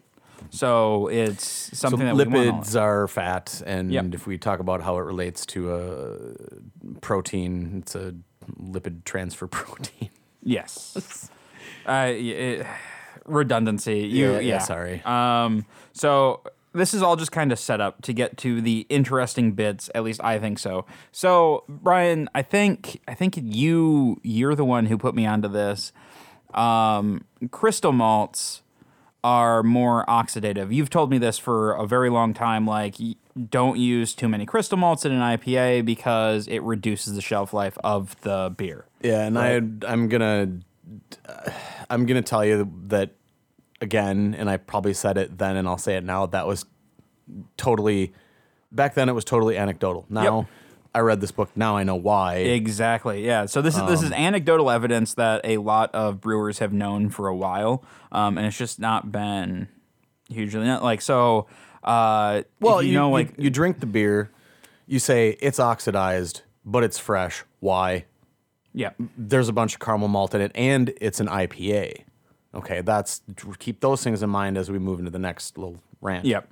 So 0.52 1.08
it's 1.08 1.46
so 1.78 1.90
something 1.90 2.06
that 2.08 2.16
we 2.16 2.24
lipids 2.24 2.80
are 2.80 3.08
fat, 3.08 3.62
and 3.66 3.92
Yep. 3.92 4.14
if 4.14 4.26
we 4.28 4.38
talk 4.38 4.60
about 4.60 4.82
how 4.82 4.98
it 4.98 5.02
relates 5.02 5.46
to 5.48 5.74
a 5.74 7.00
protein, 7.02 7.80
it's 7.82 7.94
a 7.96 8.16
lipid 8.60 9.04
transfer 9.04 9.48
protein. 9.60 10.10
Yes. 10.44 11.30
Uh, 11.86 12.12
it, 12.12 12.68
redundancy. 13.26 14.00
You, 14.00 14.34
Yeah, 14.34 14.34
yeah, 14.34 14.40
yeah, 14.40 14.58
sorry. 14.60 15.02
Um, 15.06 15.66
so 15.94 16.42
this 16.74 16.94
is 16.94 17.02
all 17.02 17.16
just 17.16 17.32
kind 17.32 17.52
of 17.52 17.58
set 17.58 17.82
up 17.82 18.02
to 18.04 18.14
get 18.14 18.38
to 18.38 18.62
the 18.62 18.86
interesting 18.90 19.54
bits. 19.54 19.90
At 19.96 20.04
least 20.04 20.22
I 20.24 20.40
think 20.40 20.60
so. 20.60 20.86
So 21.12 21.64
Brian, 21.68 22.30
I 22.36 22.42
think 22.42 23.02
I 23.08 23.14
think 23.14 23.40
you 23.42 24.20
you're 24.24 24.56
the 24.56 24.66
one 24.66 24.86
who 24.86 24.98
put 24.98 25.16
me 25.16 25.26
onto 25.26 25.48
this. 25.48 25.92
Um, 26.54 27.26
crystal 27.52 27.92
malts 27.92 28.62
are 29.24 29.64
more 29.64 30.06
oxidative. 30.06 30.74
You've 30.74 30.90
told 30.90 31.10
me 31.10 31.18
this 31.18 31.38
for 31.38 31.74
a 31.74 31.86
very 31.86 32.10
long 32.10 32.34
time. 32.34 32.66
Like, 32.66 32.96
don't 33.50 33.78
use 33.78 34.14
too 34.14 34.28
many 34.28 34.46
crystal 34.46 34.78
malts 34.78 35.06
in 35.06 35.12
an 35.12 35.22
IPA 35.22 35.86
because 35.86 36.48
it 36.48 36.60
reduces 36.64 37.16
the 37.16 37.22
shelf 37.22 37.54
life 37.54 37.78
of 37.84 38.20
the 38.22 38.54
beer. 38.56 38.86
Yeah, 39.02 39.26
and 39.26 39.38
I 39.38 39.56
I'm 39.92 40.08
gonna 40.08 40.60
uh, 41.28 41.52
I'm 41.90 42.06
gonna 42.06 42.22
tell 42.22 42.46
you 42.46 42.72
that 42.88 43.12
again, 43.82 44.36
and 44.38 44.50
I 44.50 44.58
probably 44.58 44.94
said 44.94 45.18
it 45.18 45.38
then, 45.38 45.56
and 45.56 45.68
I'll 45.68 45.78
say 45.78 45.96
it 45.96 46.04
now. 46.04 46.26
That 46.26 46.48
was 46.48 46.66
totally 47.58 48.14
back 48.72 48.94
then. 48.94 49.10
It 49.10 49.14
was 49.14 49.26
totally 49.26 49.58
anecdotal. 49.58 50.06
Now 50.10 50.48
I 50.94 51.00
read 51.00 51.22
this 51.22 51.32
book. 51.32 51.50
Now 51.56 51.78
I 51.78 51.84
know 51.84 51.96
why. 51.96 52.36
Exactly. 52.38 53.26
Yeah. 53.26 53.46
So 53.46 53.62
this 53.62 53.76
is 53.76 53.82
this 53.84 54.00
Um, 54.00 54.06
is 54.08 54.12
anecdotal 54.12 54.70
evidence 54.72 55.14
that 55.16 55.42
a 55.44 55.58
lot 55.58 55.94
of 55.94 56.20
brewers 56.20 56.60
have 56.60 56.74
known 56.74 57.10
for 57.10 57.28
a 57.28 57.36
while, 57.36 57.84
um, 58.12 58.38
and 58.38 58.48
it's 58.48 58.58
just 58.58 58.80
not 58.80 59.12
been 59.12 59.68
hugely 60.30 60.66
like 60.68 61.02
so. 61.02 61.46
Uh, 61.84 62.42
well, 62.60 62.82
you, 62.82 62.90
you 62.90 62.94
know, 62.96 63.08
you- 63.08 63.14
like 63.14 63.34
you 63.38 63.50
drink 63.50 63.80
the 63.80 63.86
beer, 63.86 64.32
you 64.88 65.00
say 65.00 65.38
it's 65.42 65.60
oxidized, 65.60 66.42
but 66.66 66.84
it's 66.84 66.98
fresh. 67.00 67.44
Why? 67.60 68.06
yeah, 68.74 68.92
There's 69.18 69.50
a 69.50 69.54
bunch 69.54 69.74
of 69.74 69.80
caramel 69.80 70.08
malt 70.10 70.36
in 70.36 70.42
it, 70.42 70.52
and 70.56 70.94
it's 71.02 71.20
an 71.20 71.28
IPA. 71.28 72.04
Okay, 72.54 72.82
that's 72.82 73.22
keep 73.60 73.80
those 73.82 74.04
things 74.04 74.22
in 74.24 74.30
mind 74.30 74.58
as 74.58 74.70
we 74.72 74.80
move 74.80 75.00
into 75.00 75.12
the 75.12 75.20
next 75.20 75.58
little 75.58 75.80
rant. 76.02 76.26
Yep. 76.26 76.52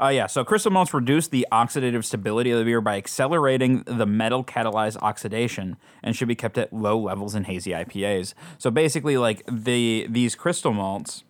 Uh, 0.00 0.08
yeah, 0.08 0.26
so 0.26 0.44
crystal 0.44 0.70
malts 0.70 0.92
reduce 0.92 1.28
the 1.28 1.46
oxidative 1.50 2.04
stability 2.04 2.50
of 2.50 2.58
the 2.58 2.64
beer 2.64 2.80
by 2.80 2.96
accelerating 2.96 3.82
the 3.86 4.06
metal 4.06 4.44
catalyzed 4.44 4.96
oxidation 5.02 5.76
and 6.02 6.14
should 6.14 6.28
be 6.28 6.34
kept 6.34 6.58
at 6.58 6.72
low 6.72 6.98
levels 6.98 7.34
in 7.34 7.44
hazy 7.44 7.70
IPAs. 7.70 8.34
So 8.58 8.70
basically, 8.70 9.16
like 9.16 9.42
the 9.50 10.06
these 10.10 10.34
crystal 10.34 10.72
malts, 10.72 11.24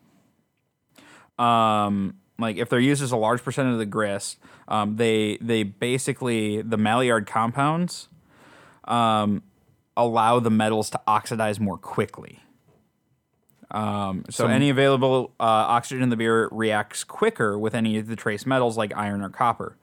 um, 1.38 2.14
like 2.38 2.56
if 2.56 2.68
they're 2.68 2.80
used 2.80 3.02
as 3.02 3.12
a 3.12 3.16
large 3.16 3.42
percent 3.42 3.68
of 3.68 3.78
the 3.78 3.86
grist, 3.86 4.38
um, 4.68 4.96
they 4.96 5.38
they 5.40 5.62
basically 5.62 6.62
the 6.62 6.76
Maillard 6.76 7.26
compounds 7.26 8.08
um, 8.84 9.42
allow 9.96 10.40
the 10.40 10.50
metals 10.50 10.90
to 10.90 11.00
oxidize 11.06 11.60
more 11.60 11.78
quickly. 11.78 12.40
Um, 13.70 14.24
so, 14.30 14.46
any 14.46 14.70
available 14.70 15.32
uh, 15.40 15.42
oxygen 15.44 16.02
in 16.02 16.10
the 16.10 16.16
beer 16.16 16.48
reacts 16.52 17.04
quicker 17.04 17.58
with 17.58 17.74
any 17.74 17.98
of 17.98 18.06
the 18.06 18.16
trace 18.16 18.46
metals 18.46 18.76
like 18.76 18.92
iron 18.96 19.22
or 19.22 19.28
copper. 19.28 19.76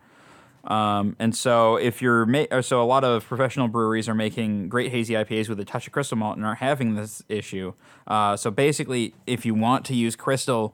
Um, 0.65 1.17
and 1.19 1.35
so 1.35 1.75
if 1.75 2.01
you're 2.01 2.25
ma- 2.25 2.45
uh, 2.49 2.61
so 2.61 2.81
a 2.81 2.85
lot 2.85 3.03
of 3.03 3.25
professional 3.25 3.67
breweries 3.67 4.07
are 4.07 4.15
making 4.15 4.69
great 4.69 4.91
hazy 4.91 5.13
IPAs 5.13 5.49
with 5.49 5.59
a 5.59 5.65
touch 5.65 5.87
of 5.87 5.93
crystal 5.93 6.17
malt 6.17 6.37
and 6.37 6.45
are 6.45 6.55
having 6.55 6.95
this 6.95 7.21
issue. 7.27 7.73
Uh, 8.07 8.37
so 8.37 8.49
basically, 8.49 9.13
if 9.27 9.45
you 9.45 9.53
want 9.53 9.83
to 9.87 9.93
use 9.95 10.15
crystal, 10.15 10.73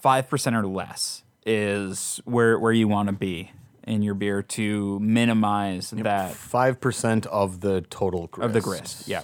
five 0.00 0.30
percent 0.30 0.56
or 0.56 0.66
less 0.66 1.22
is 1.44 2.18
where 2.24 2.58
where 2.58 2.72
you 2.72 2.88
want 2.88 3.08
to 3.08 3.12
be 3.14 3.52
in 3.86 4.02
your 4.02 4.14
beer 4.14 4.42
to 4.42 4.98
minimize 5.00 5.90
that 5.90 6.32
Five 6.32 6.80
percent 6.80 7.26
of 7.26 7.60
the 7.60 7.82
total 7.82 8.28
grist. 8.28 8.46
of 8.46 8.52
the 8.54 8.60
grist. 8.62 9.06
Yeah. 9.06 9.22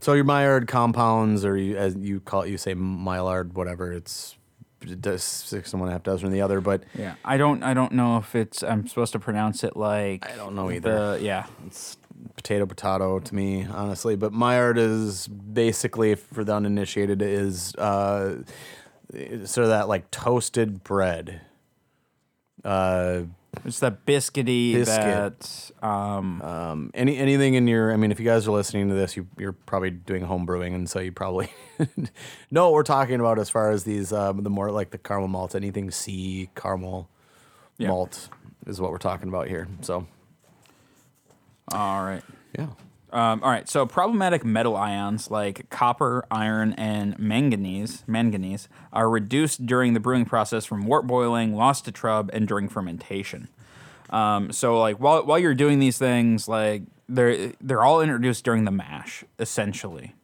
So 0.00 0.12
your 0.12 0.24
Maillard 0.24 0.68
compounds, 0.68 1.44
or 1.44 1.56
you, 1.56 1.76
as 1.76 1.96
you 1.96 2.20
call 2.20 2.42
it, 2.42 2.50
you 2.50 2.58
say 2.58 2.74
Maillard, 2.74 3.54
whatever. 3.54 3.92
It's 3.92 4.36
six 5.16 5.72
and 5.72 5.80
one 5.80 5.90
half 5.90 6.02
dozen 6.04 6.30
the 6.30 6.40
other, 6.40 6.60
but 6.60 6.84
Yeah, 6.94 7.14
I 7.24 7.36
don't. 7.36 7.62
I 7.62 7.74
don't 7.74 7.92
know 7.92 8.18
if 8.18 8.34
it's. 8.34 8.62
I'm 8.62 8.86
supposed 8.86 9.12
to 9.12 9.18
pronounce 9.18 9.64
it 9.64 9.76
like. 9.76 10.28
I 10.28 10.36
don't 10.36 10.54
know 10.54 10.70
either. 10.70 11.16
The, 11.16 11.24
yeah, 11.24 11.46
it's 11.66 11.96
potato 12.36 12.66
potato 12.66 13.18
to 13.18 13.34
me, 13.34 13.66
honestly. 13.66 14.14
But 14.16 14.32
Maillard 14.32 14.78
is 14.78 15.26
basically, 15.26 16.14
for 16.14 16.44
the 16.44 16.54
uninitiated, 16.54 17.22
is 17.22 17.74
uh, 17.74 18.42
sort 19.44 19.64
of 19.64 19.68
that 19.68 19.88
like 19.88 20.10
toasted 20.10 20.84
bread. 20.84 21.40
Uh, 22.64 23.22
it's 23.64 23.80
that 23.80 24.04
biscuity 24.04 24.74
Biscuit. 24.74 25.40
that. 25.40 25.86
Um, 25.86 26.42
um, 26.42 26.90
any 26.94 27.16
anything 27.16 27.54
in 27.54 27.66
your, 27.66 27.92
I 27.92 27.96
mean, 27.96 28.12
if 28.12 28.20
you 28.20 28.26
guys 28.26 28.46
are 28.46 28.50
listening 28.52 28.88
to 28.88 28.94
this, 28.94 29.16
you, 29.16 29.26
you're 29.38 29.52
probably 29.52 29.90
doing 29.90 30.22
home 30.22 30.44
brewing, 30.46 30.74
and 30.74 30.88
so 30.88 31.00
you 31.00 31.12
probably 31.12 31.48
know 32.50 32.64
what 32.66 32.72
we're 32.74 32.82
talking 32.82 33.20
about 33.20 33.38
as 33.38 33.48
far 33.50 33.70
as 33.70 33.84
these 33.84 34.12
um, 34.12 34.42
the 34.42 34.50
more 34.50 34.70
like 34.70 34.90
the 34.90 34.98
caramel 34.98 35.28
malt, 35.28 35.54
anything 35.54 35.90
C 35.90 36.50
caramel 36.54 37.08
Yeah. 37.78 37.88
malt 37.88 38.28
is 38.66 38.80
what 38.80 38.90
we're 38.90 38.98
talking 38.98 39.28
about 39.28 39.48
here. 39.48 39.66
So 39.80 40.06
all 41.72 42.02
right. 42.04 42.22
yeah. 42.56 42.68
Um, 43.12 43.42
all 43.42 43.50
right. 43.50 43.68
So 43.68 43.86
problematic 43.86 44.44
metal 44.44 44.76
ions 44.76 45.30
like 45.30 45.70
copper, 45.70 46.26
iron, 46.30 46.74
and 46.74 47.18
manganese 47.18 48.04
manganese 48.06 48.68
are 48.92 49.08
reduced 49.08 49.66
during 49.66 49.94
the 49.94 50.00
brewing 50.00 50.26
process 50.26 50.66
from 50.66 50.86
wort 50.86 51.06
boiling, 51.06 51.54
lost 51.54 51.86
to 51.86 51.92
trub, 51.92 52.30
and 52.32 52.46
during 52.48 52.68
fermentation. 52.68 53.48
Um, 54.10 54.52
so 54.52 54.78
like 54.78 54.98
while 55.00 55.24
while 55.24 55.38
you're 55.38 55.54
doing 55.54 55.78
these 55.78 55.98
things, 55.98 56.48
like 56.48 56.82
they're 57.08 57.52
they're 57.60 57.82
all 57.82 58.00
introduced 58.02 58.44
during 58.44 58.64
the 58.64 58.70
mash, 58.70 59.24
essentially. 59.38 60.14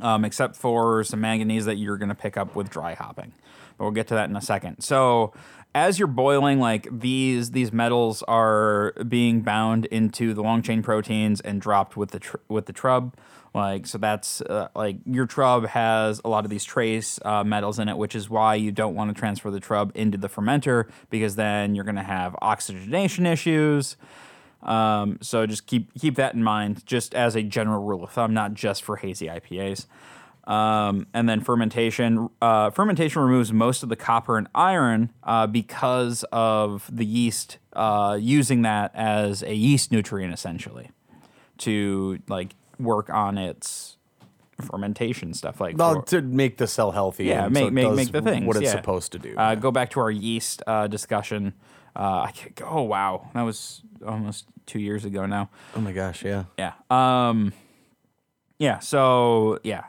um, 0.00 0.24
except 0.24 0.56
for 0.56 1.02
some 1.04 1.20
manganese 1.20 1.64
that 1.64 1.76
you're 1.76 1.98
to 2.08 2.14
pick 2.14 2.36
up 2.36 2.54
with 2.54 2.70
dry 2.70 2.94
hopping. 2.94 3.32
But 3.76 3.84
we'll 3.84 3.92
get 3.92 4.08
to 4.08 4.14
that 4.14 4.28
in 4.28 4.36
a 4.36 4.40
second. 4.40 4.80
So 4.82 5.32
as 5.78 5.98
you're 5.98 6.08
boiling, 6.08 6.58
like 6.58 6.88
these 6.90 7.52
these 7.52 7.72
metals 7.72 8.22
are 8.24 8.92
being 9.06 9.42
bound 9.42 9.86
into 9.86 10.34
the 10.34 10.42
long 10.42 10.60
chain 10.60 10.82
proteins 10.82 11.40
and 11.40 11.60
dropped 11.60 11.96
with 11.96 12.10
the 12.10 12.18
tr- 12.18 12.36
with 12.48 12.66
the 12.66 12.72
trub. 12.72 13.14
Like 13.54 13.86
so, 13.86 13.96
that's 13.98 14.40
uh, 14.42 14.68
like 14.74 14.96
your 15.06 15.26
trub 15.26 15.66
has 15.68 16.20
a 16.24 16.28
lot 16.28 16.44
of 16.44 16.50
these 16.50 16.64
trace 16.64 17.18
uh, 17.24 17.44
metals 17.44 17.78
in 17.78 17.88
it, 17.88 17.96
which 17.96 18.14
is 18.14 18.28
why 18.28 18.56
you 18.56 18.72
don't 18.72 18.94
want 18.94 19.14
to 19.14 19.18
transfer 19.18 19.50
the 19.50 19.60
trub 19.60 19.94
into 19.94 20.18
the 20.18 20.28
fermenter 20.28 20.88
because 21.10 21.36
then 21.36 21.74
you're 21.74 21.84
going 21.84 21.96
to 21.96 22.02
have 22.02 22.34
oxygenation 22.42 23.24
issues. 23.24 23.96
Um, 24.62 25.18
so 25.22 25.46
just 25.46 25.66
keep 25.66 25.94
keep 25.94 26.16
that 26.16 26.34
in 26.34 26.42
mind, 26.42 26.84
just 26.86 27.14
as 27.14 27.36
a 27.36 27.42
general 27.42 27.84
rule 27.84 28.02
of 28.02 28.10
thumb, 28.10 28.34
not 28.34 28.54
just 28.54 28.82
for 28.82 28.96
hazy 28.96 29.26
IPAs. 29.26 29.86
Um, 30.48 31.06
and 31.12 31.28
then 31.28 31.42
fermentation. 31.42 32.30
Uh, 32.40 32.70
fermentation 32.70 33.20
removes 33.20 33.52
most 33.52 33.82
of 33.82 33.90
the 33.90 33.96
copper 33.96 34.38
and 34.38 34.48
iron 34.54 35.12
uh, 35.22 35.46
because 35.46 36.24
of 36.32 36.88
the 36.90 37.04
yeast 37.04 37.58
uh, 37.74 38.16
using 38.18 38.62
that 38.62 38.90
as 38.94 39.42
a 39.42 39.52
yeast 39.54 39.92
nutrient, 39.92 40.32
essentially, 40.32 40.90
to 41.58 42.18
like 42.28 42.54
work 42.80 43.10
on 43.10 43.36
its 43.36 43.98
fermentation 44.62 45.34
stuff. 45.34 45.60
Like 45.60 45.76
Well, 45.76 45.96
for- 46.00 46.06
to 46.06 46.22
make 46.22 46.56
the 46.56 46.66
cell 46.66 46.92
healthy. 46.92 47.26
yeah, 47.26 47.44
and 47.44 47.52
make 47.52 47.64
so 47.64 47.70
make 47.70 47.92
make 47.92 48.12
the 48.12 48.22
things 48.22 48.46
what 48.46 48.56
it's 48.56 48.64
yeah. 48.64 48.70
supposed 48.72 49.12
to 49.12 49.18
do. 49.18 49.34
Uh, 49.36 49.54
go 49.54 49.70
back 49.70 49.90
to 49.90 50.00
our 50.00 50.10
yeast 50.10 50.62
uh, 50.66 50.86
discussion. 50.86 51.52
Uh, 51.94 52.22
I 52.26 52.30
can't, 52.32 52.58
oh 52.64 52.82
wow, 52.82 53.28
that 53.34 53.42
was 53.42 53.82
almost 54.06 54.46
two 54.64 54.78
years 54.80 55.04
ago 55.04 55.26
now. 55.26 55.50
oh 55.76 55.80
my 55.82 55.92
gosh, 55.92 56.24
yeah. 56.24 56.44
Yeah. 56.58 56.72
Um. 56.90 57.52
Yeah. 58.58 58.78
So 58.78 59.58
yeah. 59.62 59.84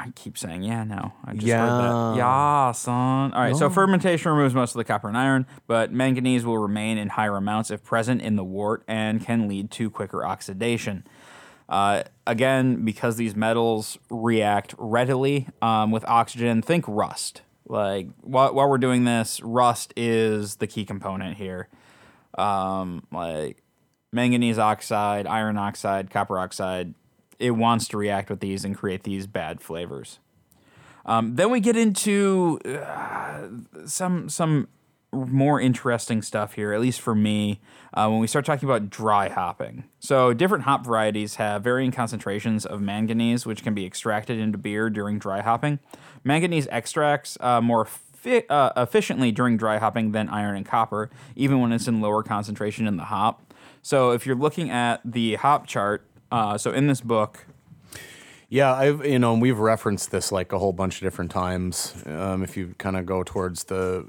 I 0.00 0.12
keep 0.14 0.38
saying 0.38 0.62
yeah 0.62 0.84
no. 0.84 1.12
I 1.24 1.32
just 1.34 1.42
heard 1.46 1.48
Yeah. 1.48 1.66
that. 1.66 2.16
Yeah, 2.16 2.72
son. 2.72 3.32
All 3.32 3.42
right. 3.42 3.56
So 3.56 3.68
fermentation 3.68 4.30
removes 4.30 4.54
most 4.54 4.70
of 4.74 4.78
the 4.78 4.84
copper 4.84 5.08
and 5.08 5.16
iron, 5.18 5.44
but 5.66 5.92
manganese 5.92 6.44
will 6.46 6.58
remain 6.58 6.98
in 6.98 7.08
higher 7.08 7.36
amounts 7.36 7.72
if 7.72 7.82
present 7.82 8.22
in 8.22 8.36
the 8.36 8.44
wort 8.44 8.84
and 8.86 9.20
can 9.24 9.48
lead 9.48 9.72
to 9.72 9.90
quicker 9.90 10.24
oxidation. 10.24 11.04
Uh, 11.68 12.04
again, 12.28 12.84
because 12.84 13.16
these 13.16 13.34
metals 13.34 13.98
react 14.08 14.72
readily 14.78 15.48
um, 15.60 15.90
with 15.90 16.04
oxygen, 16.06 16.62
think 16.62 16.84
rust. 16.86 17.42
Like 17.66 18.06
while, 18.20 18.54
while 18.54 18.70
we're 18.70 18.78
doing 18.78 19.04
this, 19.04 19.40
rust 19.42 19.92
is 19.96 20.56
the 20.56 20.66
key 20.68 20.84
component 20.84 21.36
here. 21.38 21.68
Um, 22.38 23.02
like 23.10 23.62
manganese 24.12 24.58
oxide, 24.58 25.26
iron 25.26 25.58
oxide, 25.58 26.08
copper 26.08 26.38
oxide, 26.38 26.94
it 27.38 27.52
wants 27.52 27.88
to 27.88 27.96
react 27.96 28.30
with 28.30 28.40
these 28.40 28.64
and 28.64 28.76
create 28.76 29.04
these 29.04 29.26
bad 29.26 29.60
flavors. 29.60 30.18
Um, 31.06 31.36
then 31.36 31.50
we 31.50 31.60
get 31.60 31.76
into 31.76 32.58
uh, 32.64 33.48
some 33.86 34.28
some 34.28 34.68
more 35.10 35.58
interesting 35.58 36.20
stuff 36.20 36.52
here, 36.52 36.72
at 36.72 36.80
least 36.80 37.00
for 37.00 37.14
me, 37.14 37.60
uh, 37.94 38.08
when 38.08 38.18
we 38.18 38.26
start 38.26 38.44
talking 38.44 38.68
about 38.68 38.90
dry 38.90 39.28
hopping. 39.28 39.84
So 40.00 40.34
different 40.34 40.64
hop 40.64 40.84
varieties 40.84 41.36
have 41.36 41.64
varying 41.64 41.92
concentrations 41.92 42.66
of 42.66 42.82
manganese, 42.82 43.46
which 43.46 43.62
can 43.62 43.72
be 43.72 43.86
extracted 43.86 44.38
into 44.38 44.58
beer 44.58 44.90
during 44.90 45.18
dry 45.18 45.40
hopping. 45.40 45.78
Manganese 46.24 46.68
extracts 46.70 47.38
uh, 47.40 47.62
more 47.62 47.86
fi- 47.86 48.46
uh, 48.48 48.72
efficiently 48.76 49.32
during 49.32 49.56
dry 49.56 49.78
hopping 49.78 50.12
than 50.12 50.28
iron 50.28 50.56
and 50.56 50.66
copper, 50.66 51.10
even 51.34 51.60
when 51.60 51.72
it's 51.72 51.88
in 51.88 52.00
lower 52.02 52.22
concentration 52.22 52.86
in 52.86 52.98
the 52.98 53.04
hop. 53.04 53.54
So 53.80 54.10
if 54.10 54.26
you're 54.26 54.36
looking 54.36 54.70
at 54.70 55.00
the 55.04 55.36
hop 55.36 55.66
chart, 55.66 56.06
uh, 56.30 56.58
so 56.58 56.72
in 56.72 56.86
this 56.86 57.00
book, 57.00 57.46
Yeah, 58.48 58.72
I've 58.74 59.04
you 59.04 59.18
know 59.18 59.34
we've 59.34 59.58
referenced 59.58 60.10
this 60.10 60.32
like 60.32 60.52
a 60.52 60.58
whole 60.58 60.72
bunch 60.72 60.96
of 60.96 61.00
different 61.02 61.30
times. 61.30 61.94
Um, 62.06 62.42
if 62.42 62.56
you 62.56 62.74
kind 62.78 62.96
of 62.96 63.04
go 63.06 63.22
towards 63.22 63.64
the 63.64 64.08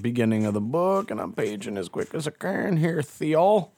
beginning 0.00 0.46
of 0.46 0.54
the 0.54 0.60
book, 0.60 1.10
and 1.10 1.20
I'm 1.20 1.32
paging 1.32 1.76
as 1.76 1.88
quick 1.88 2.14
as 2.14 2.28
I 2.28 2.30
can 2.32 2.76
here, 2.76 3.02
Theol. 3.02 3.72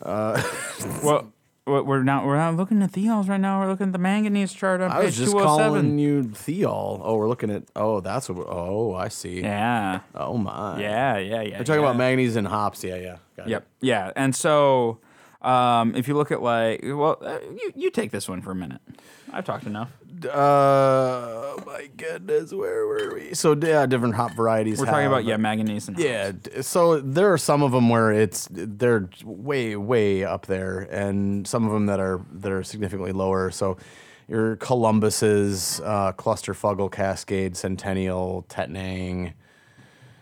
Well, 0.04 1.32
we- 1.66 1.80
we're 1.82 2.02
not 2.02 2.24
we're 2.24 2.36
not 2.36 2.56
looking 2.56 2.80
at 2.82 2.92
thiols 2.92 3.28
right 3.28 3.40
now. 3.40 3.60
We're 3.60 3.68
looking 3.68 3.88
at 3.88 3.92
the 3.92 3.98
manganese 3.98 4.52
chart 4.54 4.80
on 4.80 4.90
I 4.90 4.96
page 5.00 5.04
was 5.06 5.16
just 5.18 5.32
calling 5.32 5.98
you 5.98 6.22
Theol. 6.22 7.00
Oh, 7.04 7.16
we're 7.16 7.28
looking 7.28 7.50
at. 7.50 7.64
Oh, 7.76 8.00
that's 8.00 8.30
what. 8.30 8.46
Oh, 8.48 8.94
I 8.94 9.08
see. 9.08 9.40
Yeah, 9.42 10.00
Oh 10.14 10.38
my. 10.38 10.80
yeah, 10.80 11.18
yeah, 11.18 11.42
yeah. 11.42 11.58
We're 11.58 11.64
talking 11.64 11.82
yeah. 11.82 11.88
about 11.88 11.96
manganese 11.96 12.36
and 12.36 12.46
hops. 12.48 12.82
Yeah, 12.84 12.96
yeah. 12.96 13.16
Got 13.36 13.46
it. 13.48 13.50
Yep. 13.50 13.66
Yeah. 13.82 14.12
And 14.16 14.34
so, 14.34 15.00
um, 15.42 15.94
if 15.94 16.08
you 16.08 16.14
look 16.14 16.30
at 16.32 16.42
like, 16.42 16.80
well, 16.82 17.18
uh, 17.22 17.38
you 17.54 17.72
you 17.76 17.90
take 17.90 18.10
this 18.10 18.28
one 18.28 18.42
for 18.42 18.50
a 18.50 18.54
minute. 18.54 18.80
I've 19.32 19.44
talked 19.44 19.66
enough. 19.66 19.90
Uh, 20.28 21.54
my 21.66 21.88
goodness, 21.96 22.52
where 22.52 22.86
were 22.86 23.14
we? 23.14 23.34
So 23.34 23.54
yeah, 23.54 23.86
different 23.86 24.14
hop 24.14 24.32
varieties. 24.32 24.78
We're 24.78 24.86
talking 24.86 25.02
have- 25.02 25.12
about 25.12 25.24
yeah, 25.24 25.36
manganese 25.36 25.86
and 25.88 25.96
hops. 25.96 26.04
Yeah, 26.08 26.32
d- 26.32 26.62
so 26.62 27.00
there 27.00 27.32
are 27.32 27.38
some 27.38 27.62
of 27.62 27.72
them 27.72 27.88
where 27.88 28.10
it's 28.12 28.48
they're 28.50 29.08
way 29.24 29.76
way 29.76 30.24
up 30.24 30.46
there, 30.46 30.80
and 30.90 31.46
some 31.46 31.64
of 31.66 31.72
them 31.72 31.86
that 31.86 32.00
are 32.00 32.20
that 32.32 32.50
are 32.50 32.62
significantly 32.62 33.12
lower. 33.12 33.50
So 33.50 33.76
your 34.28 34.56
Columbus's, 34.56 35.80
uh, 35.84 36.12
Cluster 36.12 36.52
Fuggle 36.52 36.90
Cascade, 36.92 37.56
Centennial, 37.56 38.44
Tettnang, 38.48 39.32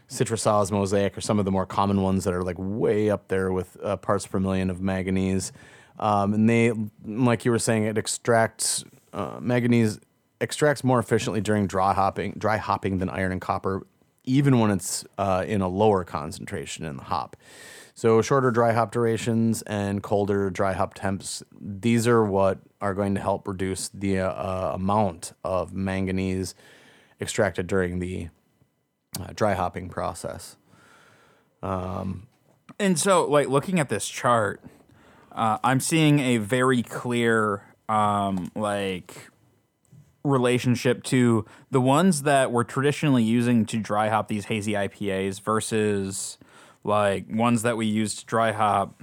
Citrus 0.08 0.46
Oz 0.46 0.70
Mosaic 0.70 1.16
are 1.18 1.20
some 1.20 1.38
of 1.38 1.44
the 1.44 1.50
more 1.50 1.66
common 1.66 2.02
ones 2.02 2.24
that 2.24 2.34
are 2.34 2.42
like 2.42 2.56
way 2.58 3.10
up 3.10 3.28
there 3.28 3.52
with 3.52 3.76
uh, 3.82 3.96
parts 3.96 4.26
per 4.26 4.38
million 4.38 4.70
of 4.70 4.80
manganese. 4.80 5.52
Um, 5.98 6.34
and 6.34 6.48
they, 6.48 6.72
like 7.04 7.44
you 7.44 7.50
were 7.50 7.58
saying, 7.58 7.84
it 7.84 7.98
extracts 7.98 8.84
uh, 9.12 9.38
manganese 9.40 9.98
extracts 10.40 10.84
more 10.84 10.98
efficiently 10.98 11.40
during 11.40 11.66
dry 11.66 11.94
hopping, 11.94 12.34
dry 12.36 12.58
hopping 12.58 12.98
than 12.98 13.08
iron 13.08 13.32
and 13.32 13.40
copper, 13.40 13.86
even 14.24 14.58
when 14.58 14.70
it's 14.70 15.04
uh, 15.16 15.44
in 15.46 15.62
a 15.62 15.68
lower 15.68 16.04
concentration 16.04 16.84
in 16.84 16.96
the 16.96 17.04
hop. 17.04 17.36
So 17.94 18.20
shorter 18.20 18.50
dry 18.50 18.72
hop 18.72 18.92
durations 18.92 19.62
and 19.62 20.02
colder 20.02 20.50
dry 20.50 20.74
hop 20.74 20.92
temps, 20.92 21.42
these 21.58 22.06
are 22.06 22.22
what 22.22 22.58
are 22.82 22.92
going 22.92 23.14
to 23.14 23.20
help 23.22 23.48
reduce 23.48 23.88
the 23.88 24.20
uh, 24.20 24.72
amount 24.74 25.32
of 25.42 25.72
manganese 25.72 26.54
extracted 27.18 27.66
during 27.66 27.98
the 27.98 28.28
uh, 29.20 29.32
dry 29.34 29.54
hopping 29.54 29.88
process. 29.88 30.56
And 32.78 32.98
so, 32.98 33.24
like 33.24 33.48
looking 33.48 33.80
at 33.80 33.88
this 33.88 34.08
chart, 34.08 34.62
uh, 35.32 35.58
I'm 35.64 35.80
seeing 35.80 36.20
a 36.20 36.38
very 36.38 36.82
clear, 36.82 37.62
um, 37.88 38.50
like 38.54 39.28
relationship 40.24 41.04
to 41.04 41.46
the 41.70 41.80
ones 41.80 42.22
that 42.22 42.50
we're 42.52 42.64
traditionally 42.64 43.22
using 43.22 43.64
to 43.66 43.78
dry 43.78 44.08
hop 44.08 44.28
these 44.28 44.46
hazy 44.46 44.72
IPAs 44.72 45.40
versus 45.40 46.38
like 46.84 47.26
ones 47.30 47.62
that 47.62 47.76
we 47.76 47.86
use 47.86 48.16
to 48.16 48.26
dry 48.26 48.52
hop, 48.52 49.02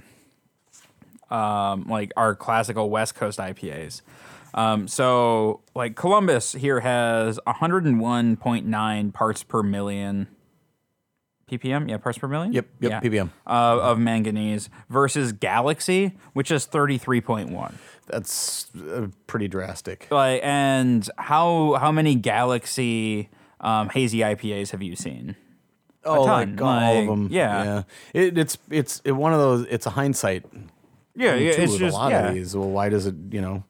um, 1.30 1.86
like 1.88 2.12
our 2.16 2.34
classical 2.34 2.90
West 2.90 3.14
Coast 3.14 3.38
IPAs. 3.38 4.02
Um, 4.54 4.86
so, 4.86 5.62
like 5.74 5.96
Columbus 5.96 6.52
here 6.52 6.80
has 6.80 7.40
101.9 7.46 9.12
parts 9.12 9.42
per 9.42 9.62
million 9.62 10.28
ppm. 11.50 11.88
Yeah, 11.88 11.98
parts 11.98 12.18
per 12.18 12.28
million. 12.28 12.52
Yep, 12.52 12.66
yep, 12.80 12.90
Yeah. 12.90 13.00
ppm. 13.00 13.30
Uh, 13.46 13.80
of 13.82 13.98
manganese 13.98 14.70
versus 14.88 15.32
Galaxy, 15.32 16.12
which 16.32 16.50
is 16.50 16.66
33.1. 16.66 17.74
That's 18.06 18.74
uh, 18.76 19.08
pretty 19.26 19.48
drastic. 19.48 20.08
Like, 20.10 20.40
and 20.44 21.08
how 21.18 21.74
how 21.80 21.90
many 21.90 22.14
Galaxy 22.14 23.30
um, 23.60 23.88
hazy 23.88 24.18
IPAs 24.18 24.70
have 24.70 24.82
you 24.82 24.94
seen? 24.94 25.36
Oh, 26.04 26.22
like 26.22 26.60
all 26.60 26.98
of 26.98 27.06
them. 27.06 27.28
yeah. 27.30 27.82
It, 28.12 28.36
it's 28.36 28.58
it's 28.70 29.00
it, 29.04 29.12
one 29.12 29.32
of 29.32 29.38
those. 29.38 29.66
It's 29.70 29.86
a 29.86 29.90
hindsight. 29.90 30.44
Yeah, 31.16 31.34
yeah, 31.34 31.52
it's 31.52 31.76
just 31.76 31.94
a 31.94 31.98
lot 31.98 32.10
yeah, 32.10 32.28
of 32.28 32.34
these. 32.34 32.56
Well, 32.56 32.68
why 32.70 32.88
does 32.88 33.06
it? 33.06 33.14
You 33.30 33.40
know. 33.40 33.64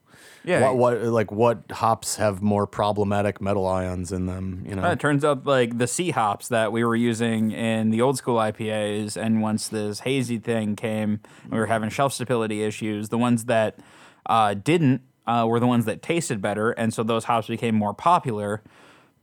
Yeah. 0.45 0.71
What, 0.71 0.77
what 0.77 1.03
like 1.03 1.31
what 1.31 1.71
hops 1.71 2.17
have 2.17 2.41
more 2.41 2.67
problematic 2.67 3.41
metal 3.41 3.67
ions 3.67 4.11
in 4.11 4.25
them? 4.25 4.63
You 4.67 4.75
know. 4.75 4.83
Uh, 4.83 4.91
it 4.91 4.99
turns 4.99 5.25
out 5.25 5.45
like 5.45 5.77
the 5.77 5.87
C 5.87 6.11
hops 6.11 6.47
that 6.49 6.71
we 6.71 6.83
were 6.83 6.95
using 6.95 7.51
in 7.51 7.89
the 7.89 8.01
old 8.01 8.17
school 8.17 8.37
IPAs, 8.37 9.17
and 9.17 9.41
once 9.41 9.67
this 9.67 10.01
hazy 10.01 10.37
thing 10.37 10.75
came, 10.75 11.19
and 11.43 11.51
we 11.51 11.57
were 11.57 11.65
having 11.65 11.89
shelf 11.89 12.13
stability 12.13 12.63
issues. 12.63 13.09
The 13.09 13.17
ones 13.17 13.45
that 13.45 13.79
uh, 14.27 14.53
didn't 14.53 15.01
uh, 15.27 15.45
were 15.47 15.59
the 15.59 15.67
ones 15.67 15.85
that 15.85 16.01
tasted 16.01 16.41
better, 16.41 16.71
and 16.71 16.93
so 16.93 17.03
those 17.03 17.25
hops 17.25 17.47
became 17.47 17.75
more 17.75 17.93
popular 17.93 18.61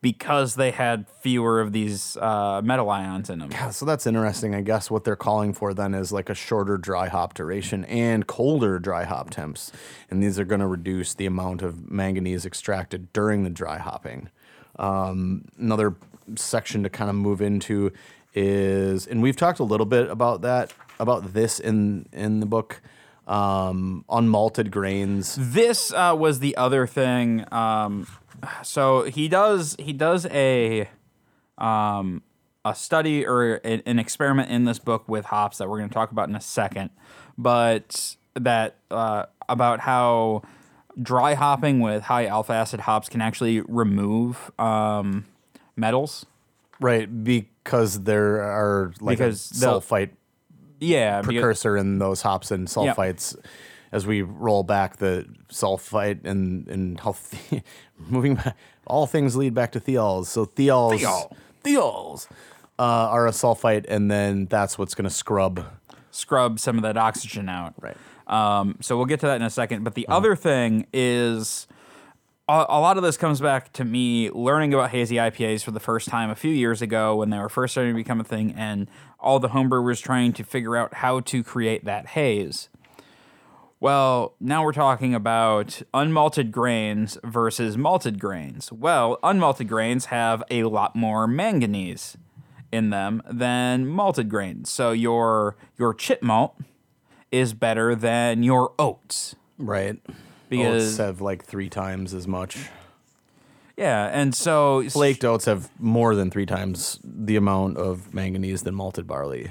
because 0.03 0.57
they 0.57 0.73
had 0.73 1.07
fewer 1.21 1.61
of 1.61 1.73
these 1.73 2.17
uh, 2.17 2.61
metal 2.63 2.91
ions 2.91 3.31
in 3.31 3.39
them. 3.39 3.51
Yeah, 3.53 3.71
so 3.71 3.87
that's 3.87 4.05
interesting. 4.05 4.53
I 4.53 4.61
guess 4.61 4.91
what 4.91 5.05
they're 5.05 5.17
calling 5.17 5.55
for 5.55 5.73
then 5.73 5.95
is 5.95 6.13
like 6.13 6.29
a 6.29 6.35
shorter 6.35 6.77
dry 6.77 7.09
hop 7.09 7.35
duration 7.35 7.85
and 7.85 8.27
colder 8.27 8.81
dry 8.81 9.05
hop 9.05 9.31
temps. 9.31 9.71
And 10.11 10.21
these 10.21 10.41
are 10.41 10.45
going 10.45 10.61
to 10.61 10.67
reduce 10.67 11.15
the 11.15 11.25
amount 11.25 11.63
of 11.63 11.89
manganese 11.91 12.45
extracted 12.45 13.13
during 13.13 13.45
the 13.45 13.51
dry 13.51 13.79
hopping. 13.79 14.29
Um, 14.77 15.45
another 15.57 15.95
section 16.35 16.83
to 16.83 16.91
kind 16.91 17.09
of 17.09 17.15
move 17.15 17.41
into 17.41 17.93
is, 18.35 19.07
and 19.07 19.23
we've 19.23 19.37
talked 19.37 19.61
a 19.61 19.65
little 19.65 19.87
bit 19.87 20.11
about 20.11 20.43
that, 20.43 20.73
about 20.99 21.33
this 21.33 21.61
in 21.61 22.07
in 22.13 22.41
the 22.41 22.47
book, 22.47 22.83
um, 23.33 24.05
unmalted 24.11 24.71
grains. 24.71 25.37
This 25.39 25.93
uh, 25.93 26.15
was 26.19 26.41
the 26.41 26.57
other 26.57 26.87
thing. 26.87 27.47
Um, 27.53 28.07
so 28.63 29.05
he 29.05 29.29
does 29.29 29.77
he 29.79 29.93
does 29.93 30.27
a 30.27 30.89
um, 31.59 32.23
a 32.65 32.75
study 32.75 33.27
or 33.27 33.57
a- 33.65 33.83
an 33.87 33.99
experiment 33.99 34.51
in 34.51 34.65
this 34.65 34.79
book 34.79 35.09
with 35.09 35.27
hops 35.27 35.59
that 35.59 35.69
we're 35.69 35.79
going 35.79 35.89
to 35.89 35.95
talk 35.95 36.11
about 36.13 36.29
in 36.29 36.37
a 36.37 36.41
second, 36.41 36.91
but 37.39 38.17
that 38.35 38.77
uh, 38.91 39.25
about 39.49 39.81
how 39.81 40.43
dry 41.01 41.35
hopping 41.35 41.81
with 41.81 42.03
high 42.03 42.27
alpha 42.27 42.53
acid 42.53 42.81
hops 42.81 43.09
can 43.09 43.23
actually 43.23 43.61
remove 43.63 44.51
um, 44.59 45.25
metals. 45.75 46.27
Right, 46.81 47.25
because 47.25 48.03
there 48.03 48.43
are 48.43 48.93
like 49.01 49.19
Because 49.19 49.41
sulfite 49.41 50.11
Yeah, 50.83 51.23
precursor 51.23 51.77
in 51.77 51.99
those 51.99 52.23
hops 52.23 52.51
and 52.51 52.67
sulfites 52.69 53.37
as 53.93 54.07
we 54.07 54.23
roll 54.23 54.63
back 54.63 54.97
the 54.97 55.27
sulfite 55.51 56.25
and 56.25 56.67
and 56.69 56.99
how 57.01 57.13
the- 57.51 57.63
moving 58.09 58.35
back, 58.37 58.57
all 58.87 59.07
things 59.07 59.37
lead 59.37 59.55
back 59.55 59.73
to 59.73 59.81
thiols. 59.81 60.27
So 60.27 60.47
thiols 60.47 60.99
Thiol. 61.01 61.37
thiols 61.65 62.27
uh, 62.79 62.83
are 62.83 63.27
a 63.27 63.31
sulfite, 63.31 63.85
and 63.89 64.11
then 64.11 64.47
that's 64.47 64.79
what's 64.79 64.95
going 64.95 65.05
to 65.05 65.15
scrub. 65.15 65.65
scrub 66.11 66.59
some 66.59 66.77
of 66.77 66.83
that 66.83 66.97
oxygen 66.97 67.49
out. 67.49 67.75
Right. 67.81 67.97
Um, 68.27 68.77
so 68.81 68.97
we'll 68.97 69.07
get 69.07 69.21
to 69.21 69.27
that 69.27 69.37
in 69.37 69.43
a 69.43 69.51
second. 69.51 69.85
But 69.85 69.95
the 69.95 70.09
other 70.09 70.35
thing 70.35 70.87
is 70.93 71.67
a, 72.49 72.65
a 72.69 72.81
lot 72.81 72.97
of 72.97 73.03
this 73.03 73.17
comes 73.17 73.41
back 73.41 73.73
to 73.75 73.85
me 73.85 74.31
learning 74.31 74.73
about 74.75 74.91
hazy 74.91 75.17
IPAs 75.17 75.63
for 75.63 75.71
the 75.71 75.81
first 75.81 76.09
time 76.09 76.31
a 76.31 76.35
few 76.35 76.51
years 76.53 76.81
ago 76.83 77.17
when 77.17 77.31
they 77.31 77.39
were 77.39 77.49
first 77.49 77.73
starting 77.75 77.93
to 77.93 77.97
become 77.97 78.21
a 78.21 78.25
thing, 78.25 78.53
and 78.57 78.89
all 79.23 79.39
the 79.39 79.51
homebrewers 79.51 80.03
trying 80.03 80.33
to 80.35 80.45
figure 80.45 80.77
out 80.77 80.95
how 80.95 81.21
to 81.21 81.43
create 81.43 81.85
that 81.85 82.09
haze. 82.09 82.69
Well, 83.81 84.35
now 84.39 84.63
we're 84.65 84.73
talking 84.73 85.13
about 85.15 85.83
unmalted 85.93 86.53
grains 86.53 87.19
versus 87.25 87.77
malted 87.77 88.21
grains. 88.21 88.71
Well, 88.71 89.19
unmalted 89.25 89.67
grains 89.67 90.07
have 90.07 90.43
a 90.51 90.65
lot 90.65 90.95
more 90.95 91.27
manganese 91.27 92.17
in 92.71 92.91
them 92.91 93.23
than 93.29 93.87
malted 93.89 94.29
grains. 94.29 94.71
So 94.71 94.93
your 94.93 95.57
your 95.77 95.95
chit 95.95 96.23
malt 96.23 96.55
is 97.33 97.55
better 97.55 97.95
than 97.97 98.43
your 98.45 98.73
oats. 98.79 99.35
Right. 99.59 100.01
Because- 100.49 100.91
oats 100.91 100.97
have 100.99 101.21
like 101.21 101.45
three 101.45 101.69
times 101.69 102.15
as 102.15 102.29
much. 102.29 102.69
Yeah, 103.77 104.11
and 104.13 104.35
so 104.35 104.87
Flaked 104.89 105.25
oats 105.25 105.47
have 105.47 105.71
more 105.79 106.15
than 106.15 106.31
three 106.31 106.47
times 106.47 106.99
the 107.03 107.37
amount 107.37 107.79
of 107.79 108.13
manganese 108.13 108.63
than 108.63 108.75
malted 108.75 109.07
barley. 109.07 109.51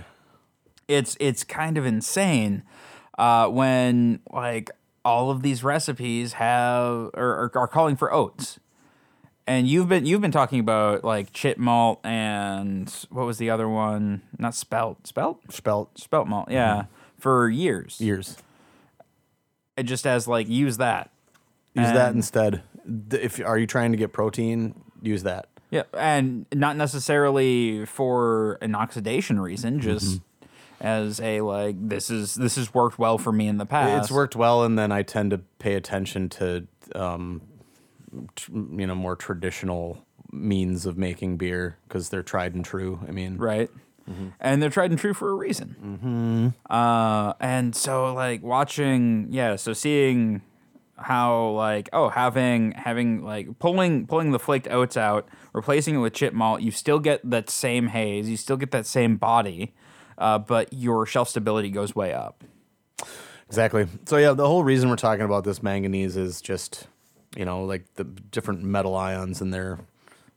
it's 0.88 1.18
it's 1.20 1.44
kind 1.44 1.78
of 1.78 1.86
insane 1.86 2.64
uh, 3.18 3.48
when 3.48 4.20
like 4.32 4.70
all 5.04 5.32
of 5.32 5.42
these 5.42 5.64
recipes 5.64 6.34
have 6.34 7.10
or, 7.14 7.14
or 7.16 7.52
are 7.56 7.68
calling 7.68 7.96
for 7.96 8.14
oats. 8.14 8.60
And 9.48 9.68
you've 9.68 9.90
been 9.90 10.06
you've 10.06 10.22
been 10.22 10.32
talking 10.32 10.60
about 10.60 11.04
like 11.04 11.34
chit 11.34 11.58
malt 11.58 12.00
and 12.06 12.90
what 13.10 13.26
was 13.26 13.38
the 13.40 13.50
other 13.50 13.68
one? 13.68 14.22
Not 14.38 14.54
spelt, 14.54 15.08
spelt, 15.08 15.52
Spelt 15.52 15.98
spelt 16.00 16.28
malt. 16.28 16.50
Yeah, 16.52 16.86
for 17.18 17.50
years. 17.50 18.00
years. 18.00 18.38
It 19.76 19.84
just 19.84 20.06
as 20.06 20.28
like 20.28 20.48
use 20.48 20.78
that. 20.78 21.10
Use 21.74 21.88
that 21.88 22.14
instead. 22.14 22.62
If 23.12 23.40
are 23.40 23.58
you 23.58 23.68
trying 23.68 23.92
to 23.92 23.98
get 23.98 24.14
protein, 24.14 24.76
use 25.02 25.24
that. 25.24 25.48
Yeah, 25.70 25.84
and 25.94 26.46
not 26.54 26.76
necessarily 26.76 27.86
for 27.86 28.58
an 28.62 28.76
oxidation 28.76 29.40
reason, 29.40 29.80
just 29.80 30.20
as 30.82 31.22
a 31.22 31.42
like 31.42 31.76
this 31.88 32.10
is 32.10 32.36
this 32.36 32.56
has 32.58 32.74
worked 32.74 33.00
well 33.00 33.18
for 33.18 33.32
me 33.32 33.48
in 33.48 33.58
the 33.58 33.66
past. 33.66 34.06
It's 34.06 34.12
worked 34.12 34.36
well, 34.36 34.64
and 34.64 34.78
then 34.78 34.92
I 34.92 35.04
tend 35.04 35.32
to 35.32 35.38
pay 35.60 35.76
attention 35.76 36.28
to 36.30 36.68
um, 36.94 37.42
tr- 38.36 38.52
you 38.52 38.88
know 38.88 38.96
more 38.96 39.16
traditional 39.16 40.04
means 40.32 40.86
of 40.86 40.98
making 40.98 41.38
beer 41.38 41.78
because 41.88 42.10
they're 42.10 42.24
tried 42.24 42.54
and 42.54 42.66
true. 42.66 43.00
I 43.08 43.12
mean, 43.12 43.38
right? 43.38 43.70
And 44.42 44.62
they're 44.62 44.70
tried 44.70 44.92
and 44.92 45.00
true 45.00 45.14
for 45.14 45.30
a 45.30 45.34
reason. 45.34 45.76
Mm-hmm. 45.82 46.74
Uh, 46.74 47.34
and 47.40 47.74
so 47.74 48.14
like 48.14 48.44
watching, 48.44 49.28
yeah, 49.30 49.56
so 49.56 49.72
seeing 49.72 50.42
how 51.04 51.50
like 51.50 51.90
oh 51.94 52.10
having 52.10 52.72
having 52.74 53.24
like 53.24 53.60
pulling 53.60 54.08
pulling 54.08 54.32
the 54.32 54.40
flaked 54.40 54.68
oats 54.68 54.98
out, 54.98 55.28
replacing 55.54 55.96
it 55.96 56.00
with 56.00 56.14
chit 56.14 56.34
malt, 56.34 56.62
you 56.62 56.72
still 56.72 57.00
get 57.00 57.28
that 57.30 57.50
same 57.50 57.88
haze, 57.88 58.30
you 58.30 58.38
still 58.38 58.58
get 58.58 58.72
that 58.72 58.86
same 58.86 59.18
body, 59.18 59.74
uh, 60.18 60.38
but 60.38 60.72
your 60.74 61.06
shelf 61.06 61.30
stability 61.30 61.70
goes 61.70 61.96
way 61.96 62.14
up. 62.14 62.44
Exactly. 63.48 63.88
So 64.06 64.18
yeah, 64.18 64.34
the 64.34 64.48
whole 64.48 64.64
reason 64.64 64.90
we're 64.90 64.96
talking 64.96 65.26
about 65.26 65.44
this 65.44 65.62
manganese 65.62 66.16
is 66.18 66.42
just 66.42 66.88
you 67.36 67.46
know 67.46 67.64
like 67.64 67.94
the 67.96 68.04
different 68.04 68.64
metal 68.64 68.96
ions 68.96 69.42
and 69.42 69.54
their 69.54 69.80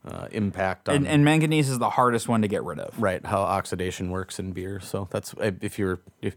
uh, 0.05 0.27
impact 0.31 0.87
on 0.87 0.95
And, 0.95 1.07
and 1.07 1.25
manganese 1.25 1.69
is 1.69 1.79
the 1.79 1.89
hardest 1.89 2.27
one 2.27 2.41
to 2.43 2.47
get 2.47 2.63
rid 2.63 2.79
of. 2.79 3.01
right 3.01 3.25
how 3.25 3.41
oxidation 3.41 4.11
works 4.11 4.39
in 4.39 4.51
beer. 4.51 4.79
So 4.79 5.07
that's 5.09 5.33
if 5.39 5.79
you're 5.79 5.99
if 6.21 6.35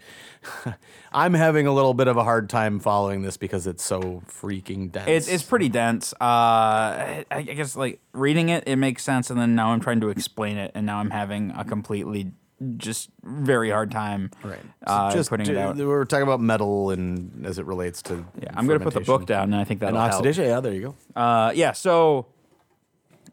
I'm 1.13 1.35
having 1.35 1.67
a 1.67 1.73
little 1.73 1.95
bit 1.95 2.09
of 2.09 2.17
a 2.17 2.25
hard 2.25 2.49
time 2.49 2.81
following 2.81 3.23
this 3.23 3.37
because 3.37 3.67
it's 3.67 3.85
so 3.85 4.23
freaking 4.27 4.91
dense. 4.91 5.09
It's 5.09 5.29
it's 5.29 5.43
pretty 5.43 5.69
dense. 5.69 6.13
Uh, 6.15 6.25
I, 6.25 7.25
I 7.31 7.43
guess 7.43 7.77
like 7.77 8.01
reading 8.13 8.49
it, 8.49 8.65
it 8.67 8.77
makes 8.77 9.05
sense, 9.05 9.31
and 9.31 9.39
then 9.39 9.55
now 9.55 9.71
I'm 9.71 9.81
trying 9.81 10.01
to 10.01 10.09
explain 10.09 10.57
it, 10.57 10.73
and 10.75 10.87
now 10.87 10.99
I'm 10.99 11.11
having 11.11 11.53
a 11.57 11.65
completely 11.65 12.33
just 12.77 13.11
very 13.23 13.71
hard 13.71 13.91
time. 13.91 14.31
right. 14.43 14.59
Uh, 14.87 15.13
just 15.13 15.31
putting 15.31 15.47
it 15.47 15.57
out. 15.57 15.77
We're 15.77 16.05
talking 16.05 16.25
about 16.25 16.41
metal 16.41 16.91
and 16.91 17.47
as 17.47 17.59
it 17.59 17.67
relates 17.67 18.03
to 18.03 18.25
Yeah, 18.41 18.51
I'm 18.55 18.67
gonna 18.67 18.81
put 18.81 18.95
the 18.95 19.01
book 19.01 19.27
down, 19.27 19.53
and 19.53 19.57
I 19.57 19.65
think 19.65 19.81
help. 19.81 19.95
oxidation. 19.95 20.45
Yeah, 20.45 20.61
there 20.61 20.73
you 20.73 20.95
go. 21.15 21.21
Uh, 21.21 21.53
yeah. 21.55 21.73
So, 21.73 22.27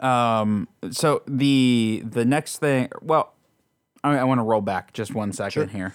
um, 0.02 0.68
so 0.92 1.22
the 1.28 2.04
the 2.06 2.26
next 2.26 2.58
thing, 2.60 2.90
well, 3.02 3.34
I, 4.04 4.18
I 4.18 4.24
want 4.24 4.40
to 4.40 4.44
roll 4.44 4.62
back 4.62 4.94
just 4.94 5.14
one 5.14 5.34
second 5.34 5.70
here, 5.70 5.94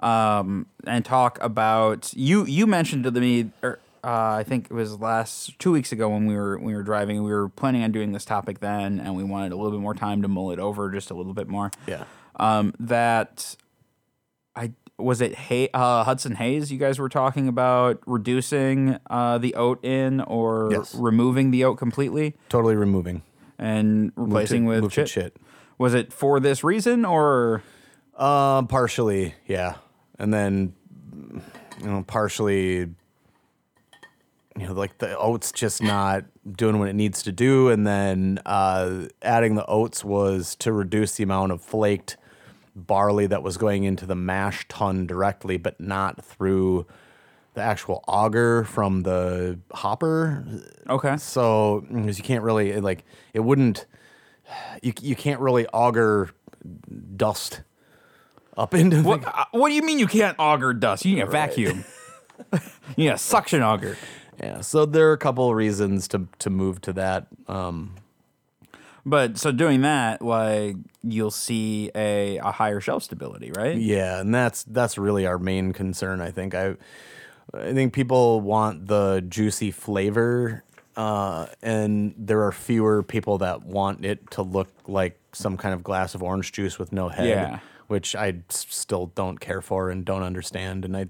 um, 0.00 0.66
and 0.86 1.04
talk 1.04 1.38
about 1.42 2.12
you. 2.14 2.44
You 2.46 2.66
mentioned 2.66 3.04
to 3.04 3.10
me, 3.12 3.50
or 3.62 3.78
uh, 4.04 4.34
I 4.38 4.42
think 4.44 4.66
it 4.70 4.74
was 4.74 4.98
last 5.00 5.58
two 5.58 5.70
weeks 5.72 5.92
ago 5.92 6.08
when 6.08 6.26
we 6.26 6.34
were 6.34 6.58
we 6.58 6.74
were 6.74 6.82
driving. 6.82 7.22
We 7.22 7.30
were 7.30 7.48
planning 7.48 7.82
on 7.84 7.92
doing 7.92 8.12
this 8.12 8.24
topic 8.24 8.60
then, 8.60 8.98
and 9.00 9.16
we 9.16 9.24
wanted 9.24 9.52
a 9.52 9.56
little 9.56 9.70
bit 9.72 9.80
more 9.80 9.94
time 9.94 10.22
to 10.22 10.28
mull 10.28 10.50
it 10.50 10.58
over 10.58 10.90
just 10.90 11.10
a 11.10 11.14
little 11.14 11.34
bit 11.34 11.48
more. 11.48 11.70
Yeah. 11.86 12.04
Um, 12.36 12.74
that 12.80 13.56
I 14.56 14.72
was 14.98 15.20
it 15.20 15.34
Hay, 15.34 15.68
uh, 15.74 16.04
Hudson 16.04 16.36
Hayes. 16.36 16.72
You 16.72 16.78
guys 16.78 16.98
were 16.98 17.08
talking 17.08 17.46
about 17.48 18.00
reducing 18.06 18.98
uh, 19.10 19.38
the 19.38 19.54
oat 19.54 19.84
in 19.84 20.20
or 20.22 20.68
Yes. 20.72 20.94
removing 20.94 21.50
the 21.50 21.64
oat 21.64 21.76
completely 21.76 22.34
Totally 22.48 22.74
removing. 22.76 23.22
And 23.58 24.12
replacing 24.16 24.64
with 24.64 24.82
move 24.82 24.92
to 24.92 25.04
chit. 25.04 25.08
chit. 25.08 25.36
Was 25.78 25.94
it 25.94 26.12
for 26.12 26.40
this 26.40 26.62
reason 26.62 27.04
or 27.04 27.62
Um, 28.16 28.66
partially, 28.66 29.34
yeah, 29.46 29.76
and 30.18 30.32
then 30.32 30.74
you 31.80 31.86
know, 31.86 32.04
partially, 32.06 32.90
you 34.58 34.66
know, 34.66 34.72
like 34.74 34.98
the 34.98 35.16
oats 35.18 35.50
just 35.50 35.82
not 35.82 36.24
doing 36.50 36.78
what 36.78 36.88
it 36.88 36.94
needs 36.94 37.22
to 37.22 37.32
do, 37.32 37.68
and 37.70 37.86
then 37.86 38.38
uh, 38.44 39.06
adding 39.22 39.54
the 39.54 39.66
oats 39.66 40.04
was 40.04 40.54
to 40.56 40.72
reduce 40.72 41.16
the 41.16 41.24
amount 41.24 41.52
of 41.52 41.62
flaked 41.62 42.16
barley 42.76 43.26
that 43.26 43.42
was 43.42 43.56
going 43.56 43.84
into 43.84 44.06
the 44.06 44.14
mash 44.14 44.66
tun 44.68 45.06
directly, 45.06 45.56
but 45.56 45.80
not 45.80 46.24
through 46.24 46.86
the 47.54 47.60
actual 47.60 48.02
auger 48.08 48.64
from 48.64 49.02
the 49.02 49.58
hopper. 49.72 50.44
okay? 50.88 51.16
So 51.18 51.84
because 51.88 52.18
you 52.18 52.24
can't 52.24 52.42
really 52.44 52.80
like 52.80 53.04
it 53.34 53.40
wouldn't 53.40 53.86
you 54.82 54.92
you 55.00 55.16
can't 55.16 55.40
really 55.40 55.66
auger 55.68 56.30
dust 57.16 57.62
up 58.56 58.74
into 58.80 58.98
the 59.02 59.02
What, 59.08 59.24
uh, 59.26 59.44
what 59.52 59.68
do 59.68 59.74
you 59.74 59.82
mean 59.82 59.98
you 59.98 60.06
can't 60.06 60.36
auger 60.38 60.72
dust? 60.72 61.04
You 61.04 61.16
need 61.16 61.22
a 61.22 61.26
vacuum. 61.26 61.84
you 62.96 63.04
need 63.04 63.08
a 63.08 63.18
suction 63.18 63.62
auger. 63.62 63.96
yeah. 64.42 64.60
So 64.60 64.84
there 64.86 65.08
are 65.10 65.12
a 65.12 65.18
couple 65.18 65.48
of 65.48 65.56
reasons 65.56 66.08
to 66.08 66.28
to 66.38 66.50
move 66.50 66.80
to 66.82 66.92
that. 66.94 67.26
Um, 67.48 67.94
But 69.04 69.36
so 69.38 69.52
doing 69.52 69.82
that, 69.82 70.22
like 70.22 70.76
you'll 71.02 71.30
see 71.32 71.90
a, 71.94 72.38
a 72.38 72.50
higher 72.52 72.80
shelf 72.80 73.02
stability, 73.02 73.50
right? 73.56 73.76
yeah, 73.76 74.20
and 74.20 74.32
that's 74.34 74.62
that's 74.64 74.96
really 74.96 75.26
our 75.26 75.38
main 75.38 75.72
concern. 75.72 76.20
I 76.20 76.30
think 76.30 76.54
I 76.54 76.76
I 77.54 77.72
think 77.72 77.92
people 77.92 78.40
want 78.40 78.86
the 78.86 79.24
juicy 79.28 79.70
flavor. 79.70 80.64
Uh, 80.96 81.46
and 81.62 82.14
there 82.18 82.42
are 82.44 82.52
fewer 82.52 83.02
people 83.02 83.38
that 83.38 83.64
want 83.64 84.04
it 84.04 84.30
to 84.32 84.42
look 84.42 84.68
like 84.86 85.18
some 85.32 85.56
kind 85.56 85.72
of 85.74 85.82
glass 85.82 86.14
of 86.14 86.22
orange 86.22 86.52
juice 86.52 86.78
with 86.78 86.92
no 86.92 87.08
head, 87.08 87.28
Yeah. 87.28 87.58
which 87.86 88.14
I 88.14 88.34
s- 88.50 88.66
still 88.68 89.06
don't 89.14 89.40
care 89.40 89.62
for 89.62 89.88
and 89.88 90.04
don't 90.04 90.22
understand. 90.22 90.84
And 90.84 90.94
I 90.96 91.06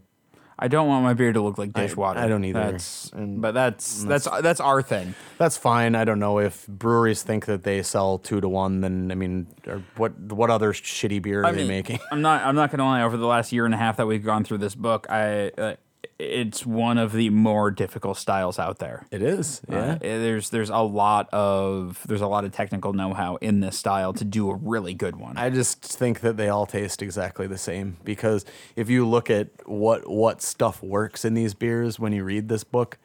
I 0.59 0.69
don't 0.69 0.87
want 0.87 1.03
my 1.03 1.15
beer 1.15 1.33
to 1.33 1.41
look 1.41 1.59
like 1.59 1.73
dishwater. 1.73 2.21
I 2.21 2.29
don't 2.29 2.45
either. 2.45 2.71
That's, 2.73 3.11
but 3.13 3.51
that's 3.53 4.05
that's 4.05 4.29
that's 4.43 4.61
our 4.61 4.81
thing. 4.83 5.17
That's 5.37 5.57
fine. 5.57 5.97
I 5.97 6.05
don't 6.05 6.21
know 6.21 6.39
if 6.39 6.65
breweries 6.69 7.25
think 7.25 7.47
that 7.47 7.65
they 7.65 7.83
sell 7.83 8.19
two 8.19 8.41
to 8.41 8.49
one. 8.49 8.81
Then 8.83 9.11
I 9.11 9.17
mean, 9.17 9.49
what 9.97 10.17
what 10.21 10.51
other 10.51 10.73
shitty 10.73 11.21
beer 11.23 11.43
are 11.45 11.51
they 11.53 11.67
making? 11.67 11.99
I'm 12.13 12.23
not. 12.23 12.43
I'm 12.45 12.55
not 12.55 12.71
gonna 12.71 12.85
lie. 12.85 13.03
Over 13.03 13.17
the 13.17 13.27
last 13.27 13.51
year 13.51 13.65
and 13.65 13.75
a 13.75 13.79
half 13.79 13.97
that 13.97 14.07
we've 14.07 14.23
gone 14.25 14.45
through 14.45 14.59
this 14.59 14.77
book, 14.77 15.09
I 15.11 15.49
uh, 15.59 15.75
it's 16.23 16.65
one 16.65 16.99
of 16.99 17.13
the 17.13 17.31
more 17.31 17.71
difficult 17.71 18.17
styles 18.17 18.59
out 18.59 18.79
there. 18.79 19.07
It 19.11 19.23
is. 19.23 19.61
Uh, 19.71 19.75
Yeah. 19.77 19.95
there's 20.01 20.51
there's 20.51 20.71
a 20.71 20.79
lot 20.79 21.29
of 21.33 22.01
there's 22.07 22.21
a 22.21 22.27
lot 22.27 22.45
of 22.45 22.53
technical 22.53 22.93
know-how 22.93 23.37
in 23.37 23.61
this 23.61 23.79
style 23.79 24.13
to 24.15 24.25
do 24.25 24.51
a 24.51 24.55
really 24.55 24.95
good 24.95 25.17
one. 25.17 25.37
I 25.37 25.51
just 25.51 25.83
think 25.83 26.21
that 26.21 26.37
they 26.37 26.49
all 26.49 26.67
taste 26.67 27.03
exactly 27.03 27.47
the 27.47 27.59
same 27.59 27.97
because 28.05 28.45
if 28.77 28.89
you 28.89 29.07
look 29.09 29.31
at 29.31 29.49
what 29.67 30.09
what 30.09 30.43
stuff 30.43 30.83
works 30.83 31.25
in 31.25 31.35
these 31.35 31.55
beers 31.55 31.99
when 31.99 32.13
you 32.13 32.25
read 32.25 32.49
this 32.49 32.65
book, 32.65 32.99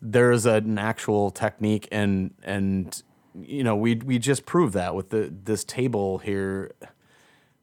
there's 0.00 0.46
an 0.46 0.78
actual 0.78 1.30
technique 1.30 1.88
and 1.92 2.34
and 2.42 3.02
you 3.34 3.64
know 3.64 3.74
we 3.76 3.94
we 3.96 4.18
just 4.18 4.44
proved 4.46 4.74
that 4.74 4.94
with 4.94 5.10
the 5.10 5.32
this 5.44 5.64
table 5.64 6.18
here 6.18 6.72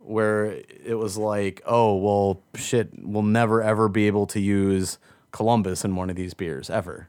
where 0.09 0.45
it 0.83 0.97
was 0.97 1.17
like, 1.17 1.61
oh, 1.67 1.95
well, 1.95 2.41
shit, 2.55 2.89
we'll 3.03 3.21
never 3.21 3.61
ever 3.61 3.87
be 3.87 4.07
able 4.07 4.25
to 4.25 4.39
use 4.39 4.97
Columbus 5.31 5.85
in 5.85 5.95
one 5.95 6.09
of 6.09 6.15
these 6.15 6.33
beers 6.33 6.69
ever. 6.69 7.07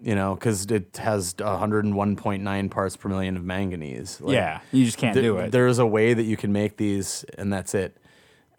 You 0.00 0.14
know, 0.14 0.34
because 0.36 0.64
it 0.66 0.96
has 0.98 1.34
101.9 1.34 2.70
parts 2.70 2.96
per 2.96 3.08
million 3.08 3.36
of 3.36 3.44
manganese. 3.44 4.20
Like, 4.20 4.34
yeah, 4.34 4.60
you 4.72 4.84
just 4.84 4.98
can't 4.98 5.14
there- 5.14 5.22
do 5.24 5.36
it. 5.38 5.50
There's 5.50 5.78
a 5.80 5.84
way 5.86 6.14
that 6.14 6.22
you 6.22 6.36
can 6.36 6.52
make 6.52 6.76
these, 6.76 7.24
and 7.36 7.52
that's 7.52 7.74
it. 7.74 7.96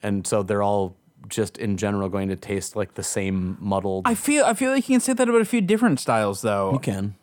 And 0.04 0.28
so 0.28 0.44
they're 0.44 0.62
all 0.62 0.98
just 1.30 1.58
in 1.58 1.78
general 1.78 2.10
going 2.10 2.28
to 2.30 2.36
taste 2.36 2.76
like 2.76 2.96
the 2.96 3.04
same 3.04 3.58
muddled. 3.62 4.04
I 4.08 4.14
feel 4.16 4.44
I 4.44 4.54
feel 4.56 4.72
like 4.72 4.90
you 4.90 4.96
can 4.96 5.00
say 5.02 5.14
that 5.14 5.30
about 5.30 5.42
a 5.42 5.46
few 5.46 5.62
different 5.62 6.00
styles 6.00 6.42
though. 6.42 6.74
you 6.74 6.80
can. 6.80 7.16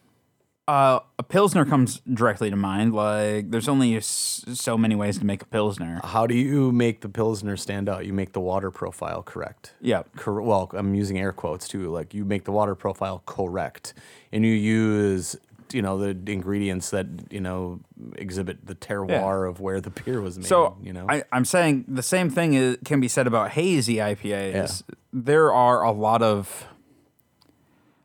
Uh, 0.68 1.00
a 1.18 1.22
pilsner 1.22 1.64
comes 1.64 2.00
directly 2.12 2.50
to 2.50 2.56
mind. 2.56 2.92
Like 2.94 3.50
there's 3.50 3.68
only 3.68 3.96
s- 3.96 4.44
so 4.52 4.76
many 4.76 4.94
ways 4.94 5.18
to 5.18 5.24
make 5.24 5.40
a 5.42 5.46
pilsner. 5.46 5.98
How 6.04 6.26
do 6.26 6.34
you 6.36 6.70
make 6.72 7.00
the 7.00 7.08
pilsner 7.08 7.56
stand 7.56 7.88
out? 7.88 8.04
You 8.04 8.12
make 8.12 8.34
the 8.34 8.40
water 8.40 8.70
profile 8.70 9.22
correct. 9.22 9.72
Yeah. 9.80 10.02
Cor- 10.16 10.42
well, 10.42 10.68
I'm 10.74 10.94
using 10.94 11.18
air 11.18 11.32
quotes 11.32 11.66
too. 11.68 11.88
Like 11.90 12.12
you 12.12 12.26
make 12.26 12.44
the 12.44 12.52
water 12.52 12.74
profile 12.74 13.22
correct, 13.24 13.94
and 14.30 14.44
you 14.44 14.52
use 14.52 15.36
you 15.72 15.80
know 15.80 15.96
the 15.98 16.30
ingredients 16.30 16.90
that 16.90 17.06
you 17.30 17.40
know 17.40 17.80
exhibit 18.16 18.66
the 18.66 18.74
terroir 18.74 19.48
of 19.48 19.60
where 19.60 19.80
the 19.80 19.90
beer 19.90 20.20
was 20.20 20.36
made. 20.36 20.46
So 20.48 20.76
you 20.82 20.92
know, 20.92 21.06
I, 21.08 21.24
I'm 21.32 21.46
saying 21.46 21.86
the 21.88 22.02
same 22.02 22.28
thing 22.28 22.52
is, 22.52 22.76
can 22.84 23.00
be 23.00 23.08
said 23.08 23.26
about 23.26 23.52
hazy 23.52 23.96
IPAs. 23.96 24.82
There 25.14 25.50
are 25.50 25.82
a 25.82 25.92
lot 25.92 26.20
of 26.20 26.66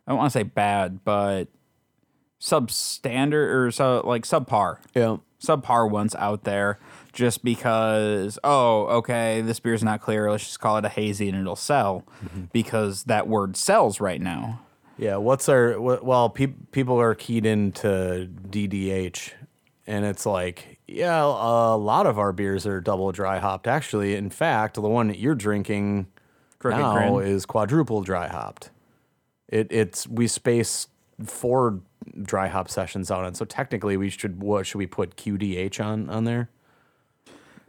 I 0.08 0.12
don't 0.12 0.18
want 0.18 0.32
to 0.32 0.40
say 0.40 0.44
bad, 0.44 1.04
but 1.04 1.50
substandard 2.44 3.54
or 3.54 3.72
so 3.72 4.02
like 4.06 4.24
subpar. 4.24 4.78
yeah. 4.94 5.18
Subpar 5.42 5.90
ones 5.90 6.16
out 6.16 6.44
there 6.46 6.80
just 7.12 7.44
because 7.44 8.40
oh 8.46 8.86
okay 8.86 9.42
this 9.42 9.60
beer's 9.60 9.84
not 9.84 10.00
clear 10.02 10.32
let's 10.32 10.46
just 10.46 10.60
call 10.62 10.78
it 10.78 10.86
a 10.86 10.90
hazy 10.90 11.28
and 11.30 11.38
it'll 11.38 11.56
sell 11.58 12.06
Mm-hmm. 12.24 12.44
because 12.54 13.04
that 13.06 13.28
word 13.28 13.56
sells 13.58 14.00
right 14.00 14.22
now. 14.22 14.62
Yeah, 14.98 15.18
what's 15.18 15.50
our 15.50 15.80
well? 15.82 16.30
Pe- 16.30 16.54
people 16.72 17.00
are 17.02 17.16
keyed 17.16 17.46
into 17.48 18.30
DDH, 18.48 19.32
and 19.88 20.06
it's 20.06 20.24
like, 20.26 20.78
yeah, 20.88 21.24
a 21.24 21.76
lot 21.76 22.06
of 22.06 22.20
our 22.20 22.32
beers 22.32 22.68
are 22.68 22.80
double 22.80 23.12
dry 23.12 23.40
hopped. 23.40 23.68
Actually, 23.68 24.14
in 24.16 24.30
fact, 24.30 24.76
the 24.76 24.82
one 24.82 25.08
that 25.08 25.18
you're 25.18 25.34
drinking 25.34 26.06
Crooked 26.60 26.80
now 26.80 27.16
Grin. 27.18 27.28
is 27.28 27.46
quadruple 27.48 28.02
dry 28.04 28.28
hopped. 28.28 28.70
It 29.50 29.68
it's 29.72 30.08
we 30.08 30.28
space 30.28 30.88
four 31.26 31.82
dry 32.22 32.48
hop 32.48 32.70
sessions 32.70 33.10
out 33.12 33.24
on, 33.26 33.34
so 33.36 33.46
technically 33.46 33.98
we 33.98 34.10
should 34.10 34.42
what 34.42 34.66
should 34.68 34.78
we 34.78 34.88
put 34.88 35.16
QDH 35.16 35.84
on 35.84 36.10
on 36.10 36.24
there? 36.26 36.50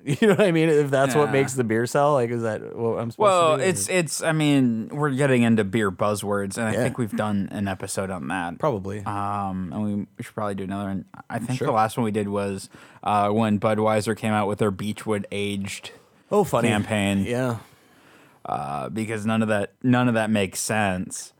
You 0.07 0.17
know 0.29 0.35
what 0.35 0.43
I 0.43 0.53
mean? 0.53 0.69
If 0.69 0.91
that's 0.91 1.15
what 1.15 1.33
makes 1.33 1.55
the 1.55 1.65
beer 1.65 1.87
sell, 1.87 2.13
like, 2.13 2.29
is 2.29 2.43
that 2.43 2.77
what 2.77 2.99
I'm 2.99 3.11
supposed 3.11 3.19
Well, 3.21 3.51
to 3.53 3.57
do? 3.57 3.61
Well 3.63 3.71
it's 3.71 3.89
it's. 3.89 4.23
I 4.23 4.33
mean, 4.33 4.89
we're 4.93 5.09
getting 5.09 5.45
into 5.45 5.65
beer 5.65 5.91
buzzwords, 5.91 6.59
and 6.59 6.67
I 6.69 6.73
Yeah. 6.73 6.83
think 6.83 6.99
we've 6.99 7.11
done 7.17 7.49
an 7.53 7.69
episode 7.69 8.11
on 8.11 8.29
that. 8.29 8.59
probably. 8.59 9.03
Um, 9.07 9.73
and 9.73 9.83
we, 9.83 9.95
we 9.95 10.23
should 10.23 10.35
probably 10.35 10.57
do 10.57 10.65
another. 10.65 10.89
one. 10.89 11.05
I 11.31 11.39
think 11.39 11.59
Sure. 11.59 11.65
the 11.69 11.73
last 11.73 11.97
one 11.97 12.05
we 12.05 12.11
did 12.11 12.29
was 12.29 12.69
uh, 13.03 13.31
when 13.31 13.59
Budweiser 13.59 14.15
came 14.15 14.35
out 14.35 14.47
with 14.47 14.59
their 14.59 14.71
Beechwood 14.71 15.27
aged 15.33 15.93
oh, 16.31 16.45
funny 16.45 16.69
campaign. 16.69 17.25
Yeah. 17.25 17.61
uh, 18.45 18.91
because 18.91 19.25
none 19.25 19.41
of 19.41 19.49
that 19.49 19.73
none 19.83 20.09
of 20.09 20.13
that 20.13 20.29
makes 20.29 20.61
sense. 20.61 21.33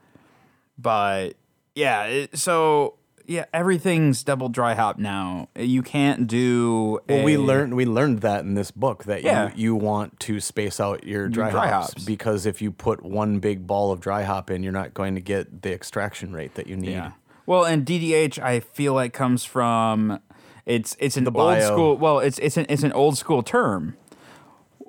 But 0.79 1.35
yeah, 1.75 2.05
it, 2.05 2.39
so 2.39 2.95
yeah, 3.27 3.47
everything's 3.55 4.23
double 4.23 4.49
dry 4.49 4.75
hop 4.75 4.99
now. 4.99 5.49
You 5.57 5.83
can't 5.83 6.27
do. 6.27 7.01
Well, 7.09 7.25
we 7.25 7.37
learned 7.39 7.75
we 7.75 7.87
learned 7.87 8.21
that 8.21 8.41
in 8.45 8.55
this 8.55 8.71
book 8.71 9.05
that 9.05 9.23
Yeah. 9.23 9.49
you 9.55 9.75
you 9.75 9.75
want 9.75 10.21
to 10.21 10.41
space 10.41 10.79
out 10.79 11.05
your 11.05 11.29
dry, 11.29 11.51
dry 11.51 11.69
hops, 11.69 11.95
hops. 11.95 12.05
because 12.05 12.45
if 12.47 12.61
you 12.61 12.71
put 12.71 13.03
one 13.03 13.39
big 13.39 13.67
ball 13.67 13.93
of 13.93 14.01
dry 14.01 14.25
hop 14.25 14.51
in, 14.51 14.63
you're 14.63 14.73
not 14.73 14.95
going 14.95 15.15
to 15.15 15.21
get 15.21 15.63
the 15.63 15.73
extraction 15.73 16.33
rate 16.33 16.55
that 16.55 16.67
you 16.67 16.77
need. 16.77 16.93
Yeah. 16.93 17.13
Well, 17.47 17.65
and 17.65 17.85
DDH, 17.85 18.39
I 18.39 18.61
feel 18.61 18.95
like 18.95 19.13
comes 19.13 19.45
from 19.45 20.21
it's 20.67 20.97
it's 20.99 21.17
an 21.17 21.25
The 21.25 21.33
old 21.33 21.63
school. 21.63 21.97
Well, 21.97 22.19
it's 22.21 22.39
it's 22.39 22.57
an 22.57 22.67
it's 22.69 22.83
an 22.83 22.93
old 22.93 23.19
school 23.19 23.43
term 23.43 23.97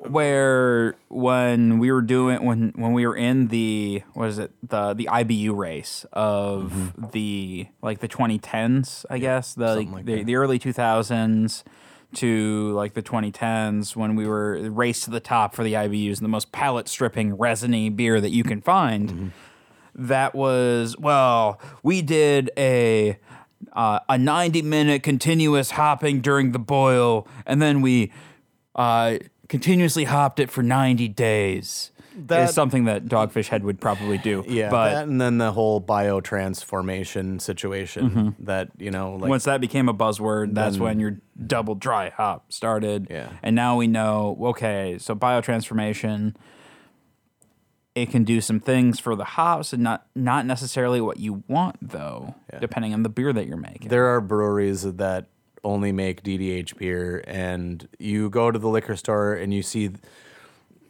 where 0.09 0.95
when 1.09 1.79
we 1.79 1.91
were 1.91 2.01
doing 2.01 2.43
when 2.43 2.71
when 2.75 2.93
we 2.93 3.05
were 3.07 3.15
in 3.15 3.47
the 3.47 4.03
what 4.13 4.27
is 4.29 4.37
it 4.39 4.51
the 4.67 4.93
the 4.93 5.07
IBU 5.11 5.55
race 5.55 6.05
of 6.13 6.93
the 7.13 7.67
like 7.81 7.99
the 7.99 8.07
2010s, 8.07 9.05
I 9.09 9.17
guess 9.17 9.53
the 9.53 9.75
Mm-hmm. 9.77 9.93
like 9.93 10.05
the, 10.05 10.23
the 10.23 10.35
early 10.35 10.59
2000s 10.59 11.63
to 12.15 12.71
like 12.73 12.93
the 12.93 13.01
2010s 13.03 13.95
when 13.95 14.15
we 14.15 14.25
were 14.25 14.69
race 14.69 15.01
to 15.01 15.09
the 15.11 15.19
top 15.19 15.53
for 15.53 15.63
the 15.63 15.73
IBUs 15.73 16.17
and 16.17 16.23
the 16.23 16.29
most 16.29 16.51
palate 16.51 16.87
stripping 16.87 17.35
resiny 17.35 17.89
beer 17.89 18.21
that 18.21 18.31
you 18.31 18.43
can 18.43 18.61
find 18.61 19.09
Mm-hmm. 19.09 19.27
that 20.07 20.33
was 20.35 20.97
well 20.97 21.59
we 21.83 22.01
did 22.01 22.51
a 22.57 23.17
uh, 23.73 23.99
a 24.07 24.17
90 24.17 24.61
minute 24.61 25.03
continuous 25.03 25.71
hopping 25.71 26.21
during 26.21 26.51
the 26.51 26.59
boil 26.59 27.27
and 27.45 27.61
then 27.61 27.81
we 27.81 28.11
uh, 28.75 29.17
continuously 29.49 30.05
hopped 30.05 30.39
it 30.39 30.49
for 30.49 30.63
90 30.63 31.07
days 31.09 31.91
That- 32.27 32.49
is 32.49 32.55
something 32.55 32.85
that 32.85 33.05
dogfish 33.05 33.47
head 33.49 33.63
would 33.63 33.79
probably 33.79 34.17
do 34.17 34.43
Yeah, 34.47 34.69
but 34.69 34.89
that 34.93 35.07
and 35.07 35.19
then 35.21 35.37
the 35.37 35.51
whole 35.51 35.81
biotransformation 35.81 37.41
situation 37.41 38.09
Mm-hmm. 38.09 38.45
that 38.45 38.69
you 38.77 38.91
know, 38.91 39.15
like 39.15 39.29
once 39.29 39.43
that 39.45 39.61
became 39.61 39.89
a 39.89 39.93
buzzword 39.93 40.53
that's 40.53 40.77
when 40.77 40.99
your 40.99 41.19
double 41.45 41.75
dry 41.75 42.09
hop 42.09 42.51
started 42.51 43.07
Yeah. 43.09 43.29
and 43.43 43.55
now 43.55 43.75
we 43.77 43.87
know 43.87 44.37
okay 44.41 44.97
so 44.99 45.15
biotransformation 45.15 46.35
it 47.93 48.09
can 48.11 48.23
do 48.25 48.41
some 48.41 48.59
things 48.59 48.99
for 48.99 49.15
the 49.15 49.23
hops 49.23 49.71
and 49.73 49.81
not 49.83 50.05
not 50.15 50.45
necessarily 50.45 50.99
what 51.01 51.17
you 51.17 51.43
want 51.47 51.75
though 51.81 52.35
Yeah. 52.51 52.59
depending 52.59 52.93
on 52.93 53.03
the 53.03 53.09
beer 53.09 53.31
that 53.33 53.47
you're 53.47 53.57
making 53.57 53.89
there 53.89 54.07
are 54.07 54.21
breweries 54.21 54.83
that 54.83 55.27
only 55.65 55.91
make 55.91 56.23
DDH 56.23 56.77
beer, 56.77 57.23
and 57.27 57.87
you 57.99 58.29
go 58.29 58.51
to 58.51 58.59
the 58.59 58.69
liquor 58.69 58.95
store 58.95 59.33
and 59.33 59.53
you 59.53 59.63
see, 59.63 59.89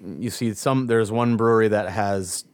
you 0.06 0.30
see 0.30 0.54
some. 0.54 0.88
There's 0.88 1.12
one 1.12 1.38
brewery 1.38 1.70
that 1.70 1.90
has 1.90 2.46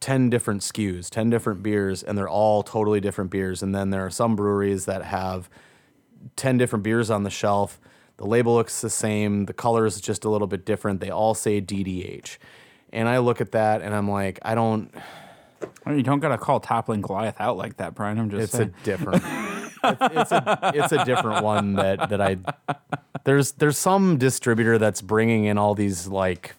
ten 0.00 0.28
different 0.28 0.62
SKUs, 0.62 1.08
ten 1.08 1.30
different 1.30 1.62
beers, 1.62 2.02
and 2.02 2.18
they're 2.18 2.28
all 2.28 2.62
totally 2.62 3.00
different 3.00 3.30
beers. 3.30 3.62
And 3.62 3.74
then 3.74 3.90
there 3.90 4.04
are 4.04 4.10
some 4.10 4.36
breweries 4.36 4.84
that 4.84 5.04
have 5.04 5.48
ten 6.36 6.58
different 6.58 6.82
beers 6.82 7.10
on 7.10 7.22
the 7.22 7.30
shelf. 7.30 7.80
The 8.16 8.26
label 8.26 8.54
looks 8.54 8.82
the 8.82 8.90
same. 8.90 9.46
The 9.46 9.54
color 9.54 9.86
is 9.86 9.98
just 10.00 10.26
a 10.26 10.28
little 10.28 10.46
bit 10.46 10.66
different. 10.66 11.00
They 11.00 11.10
all 11.10 11.34
say 11.34 11.60
DDH. 11.60 12.36
And 12.92 13.08
I 13.08 13.18
look 13.18 13.40
at 13.40 13.52
that 13.52 13.82
and 13.82 13.94
I'm 13.94 14.10
like, 14.10 14.38
I 14.42 14.54
don't. 14.54 14.92
Mean, 15.86 15.96
you 15.96 16.02
don't 16.02 16.20
gotta 16.20 16.38
call 16.38 16.60
toppling 16.60 17.00
Goliath 17.00 17.40
out 17.40 17.56
like 17.56 17.76
that, 17.76 17.94
Brian. 17.94 18.18
I'm 18.18 18.30
just 18.30 18.54
It's 18.54 18.54
a 18.54 18.66
different. 18.84 19.22
it's, 19.84 20.14
it's 20.16 20.32
a 20.32 20.72
it's 20.74 20.92
a 20.92 21.04
different 21.04 21.44
one 21.44 21.74
that 21.74 22.08
that 22.10 22.20
I. 22.20 22.38
There's 23.24 23.52
there's 23.52 23.78
some 23.78 24.16
distributor 24.18 24.78
that's 24.78 25.02
bringing 25.02 25.44
in 25.44 25.58
all 25.58 25.74
these 25.74 26.06
like 26.06 26.54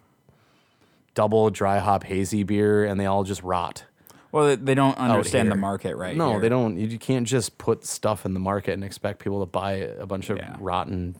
double 1.13 1.49
dry 1.49 1.79
hop 1.79 2.03
hazy 2.03 2.43
beer 2.43 2.86
and 2.86 2.99
they 2.99 3.05
all 3.05 3.23
just 3.23 3.43
rot. 3.43 3.84
well, 4.31 4.55
they- 4.55 4.75
don't 4.75 4.97
understand 4.97 5.51
the 5.51 5.55
market 5.55 5.95
right. 5.97 6.15
No, 6.15 6.31
here. 6.31 6.39
they 6.41 6.49
don't. 6.49 6.77
You 6.77 6.97
can't 6.97 7.27
just 7.27 7.57
put 7.57 7.86
stuff 7.86 8.25
in 8.25 8.34
the 8.34 8.39
market 8.39 8.73
and 8.73 8.84
expect 8.84 9.19
people 9.19 9.39
to 9.41 9.45
buy 9.45 9.71
a 9.73 10.05
bunch 10.05 10.29
of 10.29 10.38
Yeah. 10.38 10.55
rotten 10.60 11.15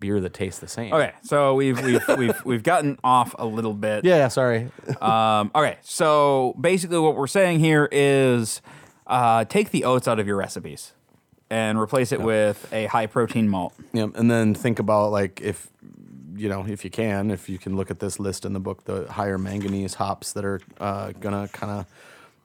beer 0.00 0.18
that 0.20 0.32
tastes 0.32 0.58
the 0.60 0.66
same. 0.66 0.92
Okay, 0.94 1.12
so 1.22 1.54
we've 1.54 1.80
we've 1.82 2.02
we've 2.18 2.44
we've 2.44 2.62
gotten 2.62 2.98
off 3.04 3.34
a 3.38 3.44
little 3.46 3.74
bit. 3.74 4.04
Yeah, 4.04 4.16
yeah, 4.16 4.28
sorry. 4.28 4.70
Um, 5.00 5.50
okay, 5.54 5.76
so 5.82 6.56
basically, 6.60 6.98
what 6.98 7.14
we're 7.16 7.26
saying 7.26 7.60
here 7.60 7.86
is 7.92 8.62
uh, 9.10 9.44
take 9.44 9.70
the 9.70 9.84
oats 9.84 10.08
out 10.08 10.18
of 10.18 10.26
your 10.26 10.36
recipes 10.36 10.92
and 11.50 11.78
replace 11.78 12.12
it 12.12 12.20
with 12.20 12.72
a 12.72 12.86
high 12.86 13.06
protein 13.06 13.48
malt. 13.48 13.74
Yeah, 13.92 14.06
and 14.14 14.30
then 14.30 14.54
think 14.54 14.78
about 14.78 15.10
like 15.10 15.40
if 15.42 15.68
you 16.36 16.48
know 16.48 16.64
if 16.66 16.84
you 16.84 16.90
can, 16.90 17.30
if 17.30 17.48
you 17.48 17.58
can 17.58 17.76
look 17.76 17.90
at 17.90 17.98
this 17.98 18.18
list 18.18 18.44
in 18.44 18.52
the 18.52 18.60
book, 18.60 18.84
the 18.84 19.10
higher 19.12 19.36
manganese 19.36 19.94
hops 19.94 20.32
that 20.32 20.44
are 20.44 20.60
uh, 20.78 21.12
gonna 21.20 21.48
kind 21.48 21.72
of 21.80 21.86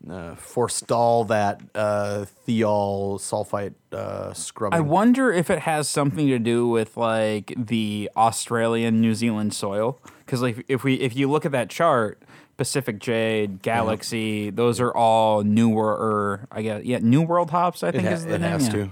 uh, 0.10 0.36
forestall 0.36 1.24
that 1.26 1.62
uh, 1.74 2.26
thiol 2.48 3.20
sulfite 3.20 3.76
uh, 3.92 4.34
scrubbing. 4.34 4.78
I 4.78 4.82
wonder 4.82 5.32
if 5.32 5.50
it 5.50 5.60
has 5.60 5.88
something 5.88 6.28
to 6.28 6.40
do 6.40 6.68
with 6.68 6.98
like 6.98 7.54
the 7.58 8.10
Australian 8.18 9.02
New 9.02 9.16
Zealand 9.16 9.54
soil 9.54 10.00
because 10.26 10.42
like 10.42 10.66
if 10.68 10.84
we 10.84 10.96
if 10.96 11.16
you 11.16 11.30
look 11.30 11.46
at 11.46 11.52
that 11.52 11.70
chart, 11.70 12.22
Pacific 12.58 13.00
Jade, 13.00 13.62
Galaxy, 13.62 14.50
those 14.50 14.80
are 14.80 14.92
all 14.96 15.44
newer 15.44 15.90
or 15.92 16.48
I 16.52 16.62
guess 16.62 16.84
yeah 16.84 17.00
New 17.02 17.22
World 17.22 17.50
hops. 17.52 17.84
I 17.84 17.92
think 17.92 18.06
ha- 18.06 18.12
is 18.12 18.26
the 18.26 18.36
it 18.36 18.42
name. 18.42 18.52
has 18.52 18.68
yeah. 18.68 18.74
to. 18.74 18.92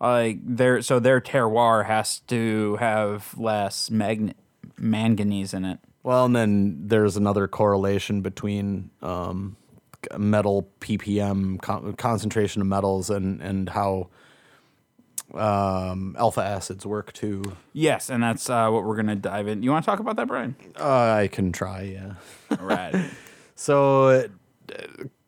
Like 0.00 0.38
their 0.44 0.82
so 0.82 0.98
their 0.98 1.20
terroir 1.20 1.86
has 1.86 2.18
to 2.26 2.76
have 2.76 3.34
less 3.38 3.90
magn- 3.90 4.34
manganese 4.78 5.54
in 5.54 5.64
it. 5.64 5.78
well, 6.02 6.24
and 6.26 6.34
then 6.36 6.88
there's 6.88 7.16
another 7.16 7.46
correlation 7.48 8.20
between 8.20 8.90
um, 9.00 9.56
metal 10.18 10.68
ppm 10.80 11.58
con- 11.62 11.94
concentration 11.94 12.60
of 12.60 12.68
metals 12.68 13.08
and 13.08 13.40
and 13.40 13.70
how 13.70 14.08
um, 15.32 16.14
alpha 16.18 16.42
acids 16.42 16.84
work 16.84 17.12
too. 17.12 17.56
Yes, 17.72 18.10
and 18.10 18.22
that's 18.22 18.50
uh, 18.50 18.68
what 18.70 18.84
we're 18.84 18.96
gonna 18.96 19.16
dive 19.16 19.48
in. 19.48 19.62
You 19.62 19.70
want 19.70 19.84
to 19.84 19.90
talk 19.90 20.00
about 20.00 20.16
that, 20.16 20.28
Brian? 20.28 20.54
Uh, 20.78 21.12
I 21.22 21.28
can 21.28 21.52
try, 21.52 21.82
yeah. 21.82 22.14
All 22.58 22.66
right. 22.66 22.94
So 23.56 24.08
uh, 24.08 24.28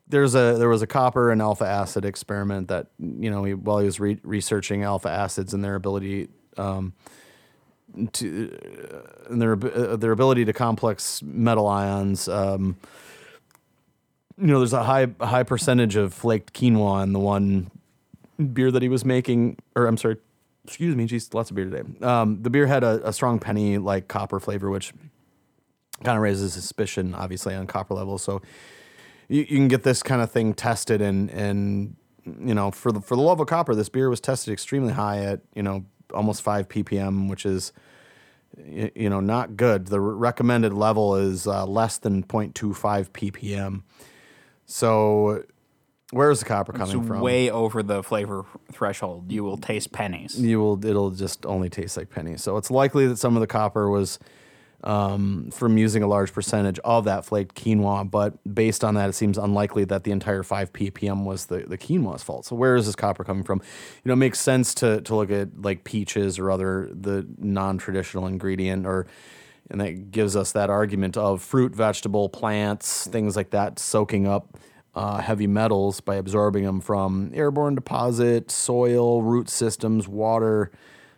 there's 0.08 0.34
a 0.34 0.56
there 0.58 0.68
was 0.68 0.82
a 0.82 0.86
copper 0.86 1.30
and 1.30 1.40
alpha 1.40 1.64
acid 1.64 2.04
experiment 2.04 2.68
that 2.68 2.88
you 2.98 3.30
know 3.30 3.44
he, 3.44 3.54
while 3.54 3.78
he 3.78 3.86
was 3.86 4.00
re- 4.00 4.20
researching 4.24 4.82
alpha 4.82 5.08
acids 5.08 5.54
and 5.54 5.64
their 5.64 5.76
ability 5.76 6.28
um, 6.56 6.92
to 8.12 8.58
uh, 8.92 9.30
and 9.30 9.40
their 9.40 9.52
uh, 9.52 9.96
their 9.96 10.12
ability 10.12 10.44
to 10.44 10.52
complex 10.52 11.22
metal 11.22 11.66
ions. 11.68 12.28
Um, 12.28 12.76
you 14.38 14.48
know, 14.48 14.58
there's 14.58 14.72
a 14.72 14.82
high 14.84 15.06
high 15.20 15.44
percentage 15.44 15.96
of 15.96 16.12
flaked 16.12 16.52
quinoa 16.52 17.02
in 17.02 17.12
the 17.12 17.20
one 17.20 17.70
beer 18.52 18.70
that 18.70 18.82
he 18.82 18.88
was 18.88 19.04
making, 19.04 19.58
or 19.74 19.86
I'm 19.86 19.96
sorry, 19.96 20.16
excuse 20.64 20.96
me, 20.96 21.06
geez, 21.06 21.32
lots 21.32 21.50
of 21.50 21.56
beer 21.56 21.64
today. 21.64 21.82
Um, 22.04 22.42
the 22.42 22.50
beer 22.50 22.66
had 22.66 22.84
a, 22.84 23.08
a 23.08 23.12
strong 23.12 23.38
penny 23.38 23.78
like 23.78 24.08
copper 24.08 24.40
flavor, 24.40 24.70
which 24.70 24.92
kind 26.04 26.16
of 26.16 26.22
raises 26.22 26.52
suspicion, 26.52 27.14
obviously, 27.14 27.54
on 27.54 27.66
copper 27.66 27.94
levels. 27.94 28.22
So 28.22 28.42
you, 29.28 29.40
you 29.40 29.56
can 29.56 29.68
get 29.68 29.82
this 29.82 30.02
kind 30.02 30.22
of 30.22 30.30
thing 30.30 30.54
tested, 30.54 31.00
and 31.00 31.30
and 31.30 31.96
you 32.24 32.54
know, 32.54 32.70
for 32.70 32.92
the 32.92 33.00
for 33.00 33.16
the 33.16 33.22
love 33.22 33.40
of 33.40 33.46
copper, 33.46 33.74
this 33.74 33.88
beer 33.88 34.10
was 34.10 34.20
tested 34.20 34.52
extremely 34.52 34.92
high 34.92 35.18
at 35.18 35.40
you 35.54 35.62
know 35.62 35.84
almost 36.14 36.42
five 36.42 36.68
ppm, 36.68 37.28
which 37.28 37.46
is 37.46 37.72
you 38.56 39.10
know 39.10 39.20
not 39.20 39.56
good. 39.56 39.86
The 39.86 40.00
recommended 40.00 40.72
level 40.72 41.16
is 41.16 41.46
uh, 41.46 41.66
less 41.66 41.98
than 41.98 42.22
0.25 42.22 43.10
ppm. 43.10 43.82
So 44.66 45.44
where 46.10 46.30
is 46.30 46.38
the 46.40 46.44
copper 46.44 46.72
It's 46.72 46.78
coming 46.78 47.06
from? 47.06 47.20
way 47.20 47.50
over 47.50 47.82
the 47.82 48.02
flavor 48.02 48.44
threshold. 48.72 49.30
You 49.32 49.42
will 49.44 49.56
taste 49.56 49.92
pennies. 49.92 50.40
you 50.40 50.60
will 50.60 50.84
it'll 50.84 51.10
just 51.10 51.44
only 51.46 51.68
taste 51.68 51.96
like 51.96 52.10
pennies. 52.10 52.42
So 52.42 52.56
it's 52.56 52.70
likely 52.70 53.06
that 53.08 53.18
some 53.18 53.36
of 53.36 53.40
the 53.40 53.46
copper 53.46 53.90
was 53.90 54.18
um, 54.84 55.50
from 55.52 55.78
using 55.78 56.02
a 56.02 56.06
large 56.06 56.32
percentage 56.32 56.78
of 56.80 57.06
that 57.06 57.24
flaked 57.24 57.56
quinoa, 57.56 58.08
but 58.08 58.34
based 58.54 58.84
on 58.84 58.94
that, 58.94 59.08
it 59.08 59.14
seems 59.14 59.36
unlikely 59.36 59.84
that 59.86 60.04
the 60.04 60.12
entire 60.12 60.42
five 60.44 60.72
ppm 60.72 61.24
was 61.24 61.46
the, 61.46 61.60
the 61.60 61.78
quinoa's 61.78 62.22
fault. 62.22 62.44
So 62.44 62.54
where 62.54 62.76
is 62.76 62.86
this 62.86 62.94
copper 62.94 63.24
coming 63.24 63.42
from? 63.42 63.60
You 64.04 64.10
know, 64.10 64.12
it 64.12 64.16
makes 64.16 64.38
sense 64.38 64.74
to 64.74 65.00
to 65.00 65.16
look 65.16 65.30
at 65.30 65.60
like 65.60 65.82
peaches 65.84 66.38
or 66.38 66.50
other 66.50 66.88
the 66.92 67.26
non 67.38 67.78
traditional 67.78 68.26
ingredient 68.26 68.86
or. 68.86 69.06
And 69.68 69.80
that 69.80 70.12
gives 70.12 70.36
us 70.36 70.52
that 70.52 70.70
argument 70.70 71.16
of 71.16 71.42
fruit, 71.42 71.74
vegetable, 71.74 72.28
plants, 72.28 73.08
things 73.08 73.34
like 73.34 73.50
that, 73.50 73.80
soaking 73.80 74.28
up 74.28 74.56
uh, 74.96 75.18
heavy 75.18 75.46
metals 75.46 76.00
by 76.00 76.16
absorbing 76.16 76.64
them 76.64 76.80
from 76.80 77.30
airborne 77.34 77.74
deposit, 77.74 78.50
soil, 78.50 79.22
root 79.22 79.50
systems, 79.50 80.08
water, 80.08 80.72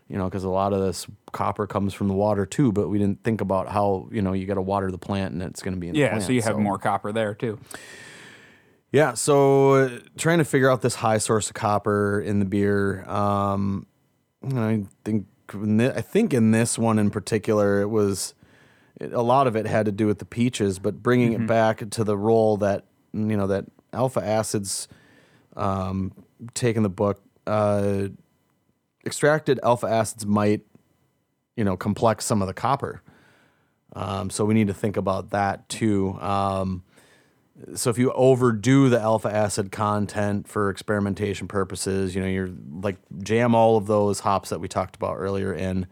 you 0.09 0.18
know, 0.18 0.24
because 0.24 0.43
a 0.43 0.49
lot 0.49 0.72
of 0.72 0.81
this 0.81 1.07
copper 1.31 1.66
comes 1.66 1.95
from 1.95 2.09
the 2.09 2.14
water 2.14 2.45
too. 2.45 2.72
But 2.72 2.89
we 2.89 2.99
didn't 2.99 3.22
think 3.22 3.41
about 3.41 3.68
how 3.68 4.09
you 4.11 4.20
know 4.20 4.33
you 4.33 4.47
got 4.47 4.55
to 4.55 4.62
water 4.62 4.91
the 4.91 4.99
plant 4.99 5.33
and 5.33 5.43
it's 5.43 5.62
going 5.62 5.74
to 5.74 5.81
be 5.81 5.89
in 5.89 5.95
the 5.95 6.01
Yeah, 6.01 6.18
so 6.18 6.33
you 6.33 6.43
have 6.43 6.59
more 6.59 6.76
copper 6.76 7.12
there 7.12 7.35
too. 7.35 7.61
Yeah, 8.91 9.14
so 9.14 9.74
uh, 9.74 9.99
trying 10.16 10.39
to 10.39 10.45
figure 10.45 10.70
out 10.70 10.83
this 10.83 10.97
high 10.97 11.18
source 11.18 11.49
of 11.49 11.55
copper 11.55 12.20
in 12.20 12.41
the 12.41 12.47
beer. 12.47 13.09
Um, 13.09 13.87
I 14.43 14.85
think 15.05 15.26
in 15.53 15.81
I 15.81 16.01
think 16.01 16.35
in 16.35 16.51
this 16.51 16.76
one 16.76 16.99
in 16.99 17.11
particular, 17.11 17.81
it 17.81 17.89
was 17.89 18.35
it, 19.01 19.12
a 19.12 19.22
lot 19.22 19.47
of 19.47 19.55
it 19.55 19.66
had 19.66 19.87
to 19.87 19.93
do 19.93 20.09
with 20.09 20.18
the 20.18 20.24
peaches, 20.24 20.81
but 20.81 21.01
bringing 21.01 21.33
it 21.33 21.47
back 21.47 21.89
to 21.91 22.03
the 22.03 22.16
role 22.16 22.57
that 22.57 22.88
you 23.12 23.36
know 23.36 23.46
that 23.46 23.64
alpha 23.92 24.24
acids 24.24 24.88
um, 25.56 26.12
take 26.54 26.76
in 26.76 26.82
the 26.82 26.88
book. 26.88 27.20
Uh, 27.46 28.09
extracted 29.04 29.59
alpha 29.62 29.86
acids 29.86 30.26
might, 30.26 30.62
you 31.56 31.64
know, 31.64 31.76
complex 31.76 32.24
some 32.24 32.42
of 32.42 32.48
the 32.48 32.54
copper. 32.54 33.02
Um, 33.94 34.30
so 34.30 34.44
we 34.44 34.54
need 34.54 34.66
to 34.66 34.74
think 34.74 34.96
about 34.96 35.30
that 35.30 35.68
too. 35.68 36.18
Um, 36.20 36.84
so 37.74 37.90
if 37.90 37.98
you 37.98 38.12
overdo 38.12 38.88
the 38.88 39.00
alpha 39.00 39.34
acid 39.34 39.72
content 39.72 40.46
for 40.46 40.70
experimentation 40.70 41.48
purposes, 41.48 42.14
you 42.14 42.20
know, 42.20 42.28
you're 42.28 42.50
like 42.82 42.96
jam 43.22 43.54
all 43.54 43.76
of 43.76 43.86
those 43.86 44.20
hops 44.20 44.50
that 44.50 44.61
we 44.61 44.68
talked 44.68 44.94
about 44.94 45.16
earlier 45.16 45.52
in. 45.52 45.86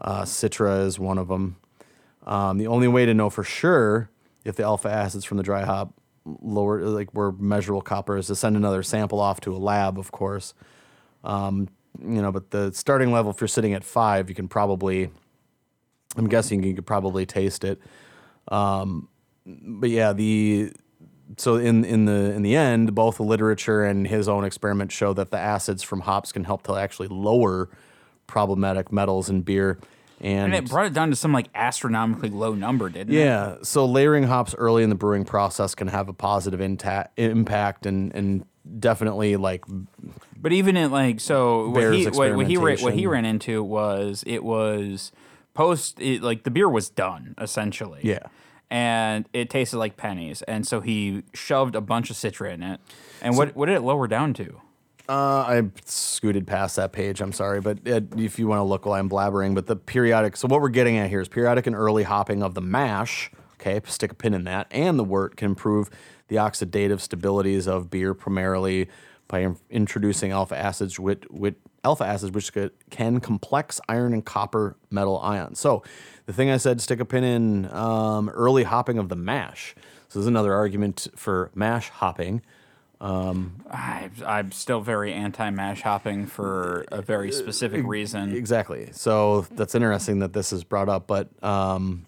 Uh, 0.00 0.22
Citra 0.22 0.86
is 0.86 0.98
one 0.98 1.18
of 1.18 1.28
them. 1.28 1.56
Um, 2.26 2.58
the 2.58 2.66
only 2.66 2.88
way 2.88 3.06
to 3.06 3.14
know 3.14 3.30
for 3.30 3.42
sure 3.42 4.10
if 4.44 4.54
the 4.56 4.62
alpha 4.62 4.88
acids 4.88 5.24
from 5.24 5.38
the 5.38 5.42
dry 5.42 5.64
hop 5.64 5.94
lower, 6.24 6.80
like 6.82 7.12
were 7.14 7.32
measurable 7.32 7.82
copper, 7.82 8.16
is 8.16 8.28
to 8.28 8.34
send 8.34 8.56
another 8.56 8.82
sample 8.82 9.20
off 9.20 9.40
to 9.40 9.54
a 9.54 9.58
lab, 9.58 9.98
of 9.98 10.12
course. 10.12 10.54
Um, 11.22 11.68
you 12.00 12.20
know, 12.20 12.32
but 12.32 12.50
the 12.50 12.72
starting 12.72 13.12
level, 13.12 13.30
if 13.30 13.40
you're 13.40 13.48
sitting 13.48 13.74
at 13.74 13.84
five, 13.84 14.28
you 14.28 14.34
can 14.34 14.48
probably, 14.48 15.10
I'm 16.16 16.28
guessing 16.28 16.62
you 16.62 16.74
could 16.74 16.86
probably 16.86 17.24
taste 17.26 17.64
it. 17.64 17.80
Um, 18.48 19.08
but 19.46 19.90
yeah, 19.90 20.12
the 20.12 20.72
so 21.36 21.56
in 21.56 21.84
in 21.84 22.04
the 22.04 22.32
in 22.32 22.42
the 22.42 22.56
end, 22.56 22.94
both 22.94 23.16
the 23.16 23.22
literature 23.22 23.84
and 23.84 24.06
his 24.06 24.28
own 24.28 24.44
experiment 24.44 24.92
show 24.92 25.12
that 25.14 25.30
the 25.30 25.38
acids 25.38 25.82
from 25.82 26.00
hops 26.00 26.32
can 26.32 26.44
help 26.44 26.62
to 26.64 26.74
actually 26.74 27.08
lower 27.08 27.70
problematic 28.26 28.92
metals 28.92 29.28
in 29.28 29.42
beer. 29.42 29.78
And, 30.24 30.54
And 30.54 30.54
it 30.54 30.70
brought 30.70 30.86
it 30.86 30.94
down 30.94 31.10
to 31.10 31.16
some 31.16 31.32
like 31.32 31.48
astronomically 31.54 32.30
low 32.30 32.54
number, 32.54 32.88
didn't 32.88 33.14
it? 33.14 33.18
yeah, 33.18 33.56
so 33.62 33.84
layering 33.84 34.24
hops 34.24 34.54
early 34.56 34.82
in 34.82 34.88
the 34.88 34.96
brewing 34.96 35.24
process 35.26 35.74
can 35.74 35.88
have 35.88 36.08
a 36.08 36.14
positive 36.14 36.60
inta- 36.60 37.10
impact 37.16 37.84
and 37.84 38.14
and 38.14 38.46
definitely 38.78 39.36
like 39.36 39.64
But 40.40 40.52
even 40.52 40.76
in 40.78 40.90
like 40.90 41.20
so 41.20 41.68
what 41.68 41.92
he 41.92 42.06
what, 42.06 42.36
what 42.36 42.46
he 42.46 42.56
ran, 42.56 42.78
what 42.78 42.94
he 42.94 43.06
ran 43.06 43.26
into 43.26 43.62
was 43.62 44.24
it 44.26 44.42
was 44.42 45.12
post 45.52 46.00
it, 46.00 46.22
like 46.22 46.44
the 46.44 46.50
beer 46.50 46.68
was 46.70 46.88
done 46.88 47.34
essentially. 47.38 48.00
Yeah. 48.02 48.20
And 48.70 49.28
it 49.32 49.50
tasted 49.50 49.76
like 49.78 49.96
pennies, 49.96 50.40
and 50.42 50.66
so 50.66 50.80
he 50.80 51.22
shoved 51.34 51.76
a 51.76 51.80
bunch 51.82 52.10
of 52.10 52.16
citra 52.16 52.52
in 52.52 52.62
it. 52.62 52.80
And 53.20 53.36
what 53.36 53.54
what 53.54 53.66
did 53.66 53.76
it 53.76 53.82
lower 53.82 54.08
down 54.08 54.32
to? 54.34 54.60
Uh, 55.06 55.12
I 55.12 55.62
scooted 55.84 56.46
past 56.46 56.76
that 56.76 56.92
page. 56.92 57.20
I'm 57.20 57.32
sorry, 57.32 57.60
but 57.60 57.86
uh, 57.86 58.00
if 58.16 58.38
you 58.38 58.46
want 58.46 58.60
to 58.60 58.64
look 58.64 58.86
while 58.86 58.98
I'm 58.98 59.10
blabbering, 59.10 59.54
but 59.54 59.66
the 59.66 59.76
periodic. 59.76 60.36
So 60.36 60.48
what 60.48 60.62
we're 60.62 60.70
getting 60.70 60.96
at 60.96 61.10
here 61.10 61.20
is 61.20 61.28
periodic 61.28 61.66
and 61.66 61.76
early 61.76 62.04
hopping 62.04 62.42
of 62.42 62.54
the 62.54 62.62
mash. 62.62 63.30
Okay, 63.60 63.80
stick 63.86 64.12
a 64.12 64.14
pin 64.14 64.32
in 64.32 64.44
that, 64.44 64.66
and 64.70 64.98
the 64.98 65.04
wort 65.04 65.36
can 65.36 65.50
improve 65.50 65.90
the 66.28 66.36
oxidative 66.36 67.06
stabilities 67.06 67.66
of 67.66 67.90
beer 67.90 68.14
primarily 68.14 68.88
by 69.28 69.40
in- 69.40 69.58
introducing 69.70 70.32
alpha 70.32 70.56
acids, 70.56 70.98
which, 70.98 71.24
which 71.30 71.56
alpha 71.82 72.04
acids 72.04 72.32
which 72.32 72.50
can 72.90 73.20
complex 73.20 73.80
iron 73.88 74.14
and 74.14 74.24
copper 74.24 74.76
metal 74.90 75.18
ions. 75.18 75.60
So 75.60 75.82
the 76.26 76.32
thing 76.32 76.50
I 76.50 76.56
said, 76.56 76.80
stick 76.80 77.00
a 77.00 77.04
pin 77.04 77.24
in 77.24 77.72
um, 77.72 78.30
early 78.30 78.64
hopping 78.64 78.98
of 78.98 79.10
the 79.10 79.16
mash. 79.16 79.74
So 80.08 80.18
there's 80.18 80.26
another 80.26 80.54
argument 80.54 81.08
for 81.14 81.50
mash 81.54 81.90
hopping. 81.90 82.42
I, 83.04 84.10
I'm 84.26 84.50
still 84.52 84.80
very 84.80 85.12
anti 85.12 85.50
mash 85.50 85.82
hopping 85.82 86.26
for 86.26 86.86
a 86.90 87.02
very 87.02 87.30
specific 87.32 87.84
reason. 87.84 88.34
Exactly. 88.34 88.88
So 88.92 89.42
that's 89.52 89.74
interesting 89.74 90.20
that 90.20 90.32
this 90.32 90.52
is 90.52 90.64
brought 90.64 90.88
up, 90.88 91.06
but 91.06 91.28
um, 91.44 92.06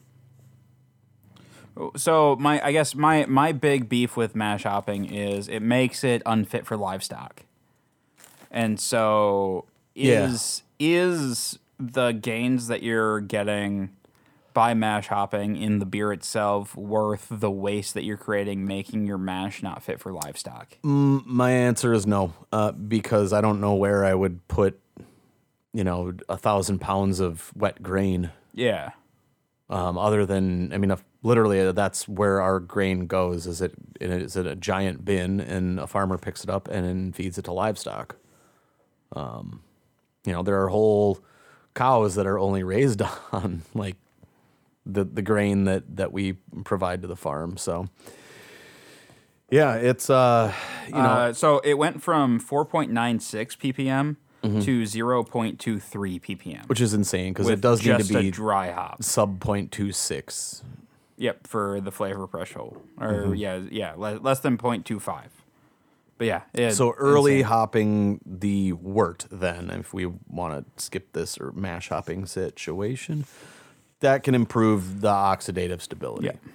So 1.96 2.36
my 2.36 2.64
I 2.64 2.72
guess 2.72 2.94
my 2.94 3.26
my 3.26 3.52
big 3.52 3.88
beef 3.88 4.16
with 4.16 4.34
mash 4.34 4.62
hopping 4.62 5.04
is 5.12 5.48
it 5.48 5.60
makes 5.60 6.02
it 6.02 6.22
unfit 6.24 6.64
for 6.66 6.76
livestock. 6.76 7.42
And 8.50 8.80
so 8.80 9.66
Yeah. 9.94 10.28
is 10.28 10.62
is 10.78 11.58
the 11.78 12.12
gains 12.12 12.68
that 12.68 12.82
you're 12.82 13.20
getting 13.20 13.90
by 14.56 14.72
mash 14.72 15.08
hopping 15.08 15.54
in 15.54 15.80
the 15.80 15.84
beer 15.84 16.14
itself 16.14 16.74
worth 16.74 17.26
the 17.28 17.50
waste 17.50 17.92
that 17.92 18.04
you're 18.04 18.16
creating 18.16 18.64
making 18.64 19.06
your 19.06 19.18
mash 19.18 19.62
not 19.62 19.82
fit 19.82 20.00
for 20.00 20.14
livestock? 20.14 20.78
my 20.82 21.50
answer 21.50 21.92
is 21.92 22.06
no, 22.06 22.32
uh, 22.52 22.72
because 22.72 23.34
I 23.34 23.42
don't 23.42 23.60
know 23.60 23.74
where 23.74 24.02
I 24.02 24.14
would 24.14 24.48
put, 24.48 24.80
you 25.74 25.84
know, 25.84 26.14
a 26.30 26.38
thousand 26.38 26.78
pounds 26.78 27.20
of 27.20 27.52
wet 27.54 27.82
grain. 27.82 28.30
Yeah. 28.54 28.92
Um, 29.68 29.98
other 29.98 30.24
than, 30.24 30.72
I 30.72 30.78
mean, 30.78 30.90
if, 30.90 31.04
literally, 31.22 31.60
uh, 31.60 31.72
that's 31.72 32.08
where 32.08 32.40
our 32.40 32.58
grain 32.58 33.08
goes. 33.08 33.46
Is 33.46 33.60
it 33.60 33.74
is 34.00 34.36
it 34.36 34.46
a 34.46 34.56
giant 34.56 35.04
bin, 35.04 35.38
and 35.38 35.78
a 35.78 35.86
farmer 35.86 36.16
picks 36.16 36.42
it 36.42 36.48
up 36.48 36.66
and 36.68 36.86
then 36.86 37.12
feeds 37.12 37.36
it 37.36 37.44
to 37.44 37.52
livestock. 37.52 38.16
Um, 39.12 39.60
you 40.24 40.32
know, 40.32 40.42
there 40.42 40.62
are 40.62 40.68
whole 40.68 41.18
cows 41.74 42.14
that 42.14 42.26
are 42.26 42.38
only 42.38 42.62
raised 42.62 43.02
on 43.32 43.60
like 43.74 43.96
the 44.86 45.04
the 45.04 45.22
grain 45.22 45.64
that 45.64 45.96
that 45.96 46.12
we 46.12 46.34
provide 46.64 47.02
to 47.02 47.08
the 47.08 47.16
farm. 47.16 47.56
So, 47.56 47.88
yeah, 49.50 49.74
it's 49.74 50.08
uh, 50.10 50.52
you 50.86 50.94
know, 50.94 50.98
uh, 51.00 51.32
so 51.32 51.58
it 51.60 51.74
went 51.74 52.02
from 52.02 52.40
4.96 52.40 53.56
ppm 53.58 54.16
Mm-hmm. 54.44 54.60
to 54.60 54.82
0.23 54.82 56.20
ppm. 56.20 56.68
which 56.68 56.80
is 56.80 56.94
insane 56.94 57.32
because 57.32 57.48
it 57.48 57.60
does 57.60 57.84
need 57.84 57.98
to 57.98 58.14
be 58.14 58.30
dry 58.30 58.70
hop. 58.70 59.02
sub 59.02 59.40
0.26. 59.40 60.62
Yep, 61.16 61.46
for 61.48 61.80
the 61.80 61.90
flavor 61.90 62.28
threshold, 62.28 62.80
or 63.00 63.12
Mm-hmm. 63.12 63.34
yeah, 63.34 63.60
yeah, 63.72 63.94
le- 63.96 64.20
less 64.20 64.38
than 64.40 64.56
0.25. 64.56 65.22
But 66.18 66.26
yeah, 66.28 66.42
it- 66.54 66.74
So 66.74 66.92
early 66.92 67.38
insane. 67.38 67.44
hopping 67.48 68.20
the 68.24 68.74
wort, 68.74 69.24
then, 69.32 69.70
if 69.70 69.92
we 69.92 70.06
want 70.28 70.64
to 70.76 70.82
skip 70.84 71.12
this 71.12 71.38
or 71.38 71.50
mash 71.52 71.88
hopping 71.88 72.26
situation, 72.26 73.24
that 74.00 74.22
can 74.22 74.34
improve 74.34 75.00
the 75.00 75.08
oxidative 75.08 75.80
stability. 75.80 76.26
Yeah. 76.26 76.52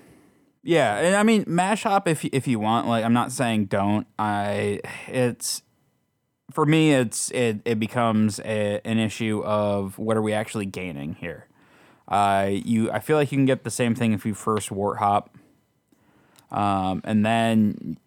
Yeah, 0.63 0.97
and 0.97 1.15
I 1.15 1.23
mean 1.23 1.43
mash 1.47 1.83
hop 1.83 2.07
if 2.07 2.23
if 2.25 2.47
you 2.47 2.59
want. 2.59 2.87
Like 2.87 3.03
I'm 3.03 3.13
not 3.13 3.31
saying 3.31 3.65
don't. 3.65 4.05
I 4.19 4.79
it's 5.07 5.63
for 6.51 6.65
me 6.65 6.93
it's 6.93 7.31
it 7.31 7.61
it 7.65 7.79
becomes 7.79 8.39
a, 8.41 8.79
an 8.85 8.99
issue 8.99 9.41
of 9.43 9.97
what 9.97 10.17
are 10.17 10.21
we 10.21 10.33
actually 10.33 10.67
gaining 10.67 11.15
here. 11.15 11.47
Uh, 12.07 12.49
you 12.51 12.91
I 12.91 12.99
feel 12.99 13.17
like 13.17 13.31
you 13.31 13.37
can 13.37 13.45
get 13.45 13.63
the 13.63 13.71
same 13.71 13.95
thing 13.95 14.13
if 14.13 14.25
you 14.25 14.35
first 14.35 14.69
wort 14.71 14.99
hop, 14.99 15.35
um, 16.51 17.01
and 17.05 17.25
then 17.25 17.97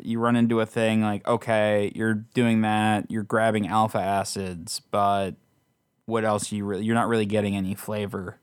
you 0.00 0.20
run 0.20 0.36
into 0.36 0.60
a 0.60 0.66
thing 0.66 1.02
like 1.02 1.26
okay 1.26 1.90
you're 1.96 2.14
doing 2.14 2.60
that 2.60 3.10
you're 3.10 3.24
grabbing 3.24 3.66
alpha 3.66 3.98
acids, 3.98 4.82
but 4.92 5.32
what 6.06 6.24
else 6.24 6.52
you 6.52 6.64
really 6.64 6.84
you're 6.84 6.94
not 6.94 7.08
really 7.08 7.26
getting 7.26 7.56
any 7.56 7.74
flavor. 7.74 8.38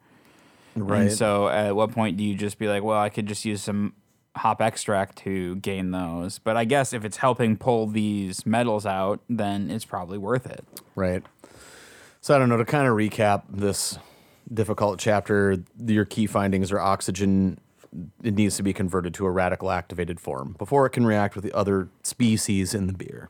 Right. 0.76 1.02
And 1.04 1.12
so 1.12 1.48
at 1.48 1.76
what 1.76 1.92
point 1.92 2.18
do 2.18 2.24
you 2.24 2.36
just 2.36 2.58
be 2.58 2.68
like, 2.68 2.84
well, 2.84 3.00
I 3.00 3.10
could 3.10 3.28
just 3.28 3.46
use 3.46 3.62
some 3.62 3.94
hop 4.36 4.62
extract 4.62 5.18
to 5.20 5.56
gain 5.58 5.92
those? 5.92 6.40
But 6.40 6.58
I 6.58 6.66
guess 6.66 6.94
if 6.94 7.06
it's 7.06 7.18
helping 7.18 7.58
pull 7.58 7.88
these 7.88 8.46
metals 8.46 8.86
out, 8.86 9.22
then 9.30 9.72
it's 9.72 9.86
probably 9.86 10.18
worth 10.18 10.46
it. 10.46 10.66
Right. 10.96 11.24
So 12.22 12.36
I 12.36 12.40
don't 12.40 12.50
know. 12.50 12.58
To 12.58 12.66
kind 12.66 12.88
of 12.88 12.94
recap 12.96 13.44
this 13.50 13.98
difficult 14.54 15.00
chapter, 15.00 15.58
your 15.86 16.06
key 16.06 16.28
findings 16.28 16.72
are 16.72 16.80
oxygen. 16.80 17.60
It 18.22 18.34
needs 18.34 18.58
to 18.58 18.64
be 18.64 18.74
converted 18.74 19.14
to 19.16 19.26
a 19.26 19.32
radical 19.32 19.72
activated 19.72 20.20
form 20.20 20.56
before 20.58 20.86
it 20.86 20.90
can 20.90 21.06
react 21.06 21.36
with 21.36 21.46
the 21.46 21.54
other 21.54 21.88
species 22.04 22.74
in 22.74 22.88
the 22.88 22.94
beer. 22.94 23.30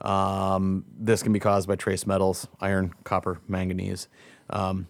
Um, 0.00 0.84
this 0.98 1.22
can 1.22 1.32
be 1.32 1.38
caused 1.38 1.68
by 1.68 1.76
trace 1.76 2.06
metals, 2.06 2.48
iron, 2.60 2.94
copper, 3.04 3.40
manganese. 3.46 4.08
Um, 4.50 4.88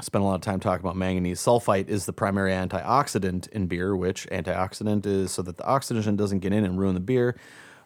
spent 0.00 0.22
a 0.22 0.26
lot 0.26 0.34
of 0.34 0.40
time 0.40 0.60
talking 0.60 0.84
about 0.84 0.96
manganese. 0.96 1.40
Sulfite 1.40 1.88
is 1.88 2.06
the 2.06 2.12
primary 2.12 2.52
antioxidant 2.52 3.48
in 3.48 3.66
beer, 3.66 3.94
which 3.96 4.26
antioxidant 4.28 5.06
is 5.06 5.30
so 5.32 5.42
that 5.42 5.56
the 5.56 5.64
oxygen 5.64 6.16
doesn't 6.16 6.40
get 6.40 6.52
in 6.52 6.64
and 6.64 6.78
ruin 6.78 6.94
the 6.94 7.00
beer. 7.00 7.36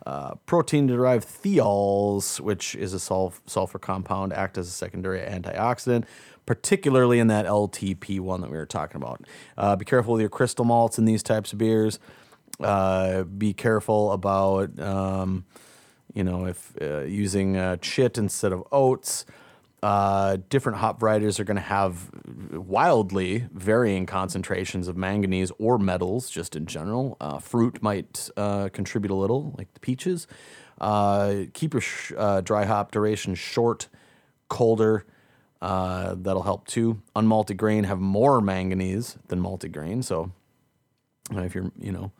Uh, 0.07 0.35
protein 0.47 0.87
derived 0.87 1.27
thiols, 1.27 2.39
which 2.39 2.75
is 2.75 2.93
a 2.93 2.99
sulf- 2.99 3.41
sulfur 3.47 3.79
compound, 3.79 4.33
act 4.35 4.59
as 4.59 4.69
a 4.69 4.71
secondary 4.71 5.21
antioxidant, 5.21 6.05
particularly 6.45 7.19
in 7.19 7.29
that 7.29 7.47
LTP 7.47 8.21
one 8.21 8.43
that 8.43 8.51
we 8.51 8.57
were 8.57 8.67
talking 8.67 8.97
about. 8.97 9.25
Uh, 9.57 9.75
be 9.77 9.85
careful 9.85 10.13
with 10.13 10.21
your 10.21 10.29
crystal 10.29 10.65
malts 10.65 10.99
in 10.99 11.07
these 11.07 11.23
types 11.23 11.53
of 11.53 11.59
beers. 11.59 11.99
Uh, 12.61 13.25
be 13.25 13.55
careful 13.55 14.13
about, 14.13 14.79
um, 14.79 15.45
you 16.13 16.23
know, 16.23 16.45
if 16.45 16.73
uh, 16.83 17.01
using 17.01 17.57
uh, 17.57 17.77
chit 17.77 18.19
instead 18.19 18.53
of 18.53 18.63
oats. 18.71 19.25
Uh, 19.85 20.39
different 20.49 20.79
hop 20.79 20.99
varieties 20.99 21.39
are 21.39 21.45
going 21.45 21.59
to 21.59 21.61
have 21.61 22.11
wildly 22.53 23.47
varying 23.53 24.07
concentrations 24.07 24.89
of 24.89 24.97
manganese 24.97 25.53
or 25.59 25.77
metals, 25.77 26.31
just 26.31 26.57
in 26.57 26.65
general. 26.65 27.19
Uh, 27.21 27.39
fruit 27.39 27.83
might 27.83 28.31
uh, 28.39 28.71
contribute 28.71 29.11
a 29.11 29.15
little, 29.15 29.55
like 29.59 29.71
the 29.75 29.81
peaches. 29.81 30.27
Uh, 30.81 31.43
keep 31.53 31.75
your 31.75 31.83
sh- 31.83 32.15
uh, 32.17 32.41
dry 32.41 32.65
hop 32.65 32.93
duration 32.93 33.35
short, 33.35 33.89
colder. 34.49 35.05
That'll 35.61 36.45
help 36.45 36.67
too. 36.67 37.03
Unmalted 37.15 37.59
grain 37.59 37.85
have 37.85 38.01
more 38.01 38.41
manganese 38.41 39.19
than 39.29 39.39
malted 39.39 39.75
grain, 39.75 40.03
so 40.03 40.33
if 41.31 41.55
you're, 41.55 41.71
you 41.79 41.93
know, 41.93 42.11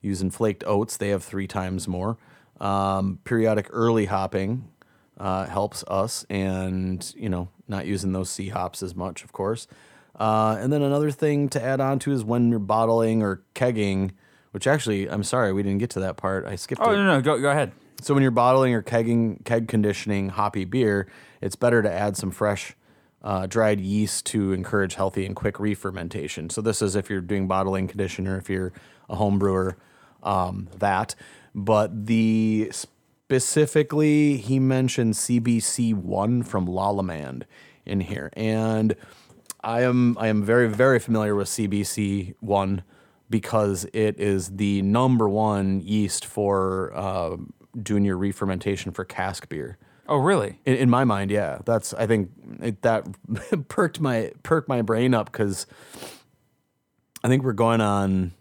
using 0.00 0.28
flaked 0.28 0.64
oats, 0.66 0.96
they 0.96 1.10
have 1.10 1.22
three 1.22 1.46
times 1.46 1.86
more. 1.86 2.18
Um, 2.60 3.20
periodic 3.22 3.68
early 3.70 4.06
hopping 4.06 4.72
uh, 5.18 5.46
helps 5.46 5.84
us, 5.84 6.24
and 6.30 7.12
you 7.16 7.28
know, 7.28 7.48
not 7.68 7.86
using 7.86 8.12
those 8.12 8.30
sea 8.30 8.48
hops 8.48 8.82
as 8.82 8.94
much, 8.94 9.24
of 9.24 9.32
course. 9.32 9.66
Uh, 10.18 10.56
and 10.60 10.72
then 10.72 10.82
another 10.82 11.10
thing 11.10 11.48
to 11.48 11.62
add 11.62 11.80
on 11.80 11.98
to 12.00 12.12
is 12.12 12.22
when 12.24 12.50
you're 12.50 12.58
bottling 12.58 13.22
or 13.22 13.42
kegging, 13.54 14.10
which 14.50 14.66
actually, 14.66 15.08
I'm 15.08 15.22
sorry, 15.22 15.52
we 15.52 15.62
didn't 15.62 15.78
get 15.78 15.90
to 15.90 16.00
that 16.00 16.16
part. 16.16 16.44
I 16.46 16.56
skipped 16.56 16.82
Oh 16.84 16.92
it. 16.92 16.96
no, 16.96 17.04
no, 17.04 17.20
go 17.22 17.40
go 17.40 17.50
ahead. 17.50 17.72
So 18.00 18.14
when 18.14 18.22
you're 18.22 18.32
bottling 18.32 18.74
or 18.74 18.82
kegging, 18.82 19.44
keg 19.44 19.68
conditioning 19.68 20.30
hoppy 20.30 20.64
beer, 20.64 21.06
it's 21.40 21.56
better 21.56 21.82
to 21.82 21.90
add 21.90 22.16
some 22.16 22.30
fresh 22.30 22.74
uh, 23.22 23.46
dried 23.46 23.80
yeast 23.80 24.26
to 24.26 24.52
encourage 24.52 24.96
healthy 24.96 25.24
and 25.24 25.36
quick 25.36 25.60
re-fermentation. 25.60 26.50
So 26.50 26.60
this 26.60 26.82
is 26.82 26.96
if 26.96 27.08
you're 27.08 27.20
doing 27.20 27.46
bottling 27.46 27.86
condition 27.86 28.26
or 28.26 28.36
if 28.36 28.50
you're 28.50 28.72
a 29.08 29.14
home 29.14 29.38
brewer, 29.38 29.76
um, 30.24 30.68
that. 30.78 31.14
But 31.54 32.06
the 32.06 32.72
specifically, 33.32 34.36
he 34.36 34.58
mentioned 34.58 35.14
CBC 35.14 35.94
one 35.94 36.42
from 36.42 36.66
Lallemand 36.66 37.44
in 37.86 38.00
here, 38.00 38.30
and 38.34 38.94
I 39.64 39.80
am 39.84 40.18
I 40.18 40.28
am 40.28 40.42
very 40.42 40.68
very 40.68 40.98
familiar 40.98 41.34
with 41.34 41.48
CBC 41.48 42.34
one 42.40 42.82
because 43.30 43.86
it 43.94 44.20
is 44.20 44.56
the 44.56 44.82
number 44.82 45.30
one 45.30 45.80
yeast 45.80 46.26
for 46.26 46.92
uh, 46.94 47.38
doing 47.82 48.04
your 48.04 48.18
re-fermentation 48.18 48.92
for 48.92 49.02
cask 49.02 49.48
beer. 49.48 49.78
Oh 50.08 50.18
really? 50.18 50.60
In, 50.66 50.74
in 50.74 50.90
my 50.90 51.04
mind, 51.04 51.30
yeah, 51.30 51.60
that's 51.64 51.94
I 51.94 52.06
think 52.06 52.30
it, 52.60 52.82
that 52.82 53.06
perked 53.68 53.98
my 53.98 54.32
perked 54.42 54.68
my 54.68 54.82
brain 54.82 55.14
up 55.14 55.32
because 55.32 55.64
I 57.24 57.28
think 57.28 57.44
we're 57.44 57.54
going 57.54 57.80
on 57.80 58.32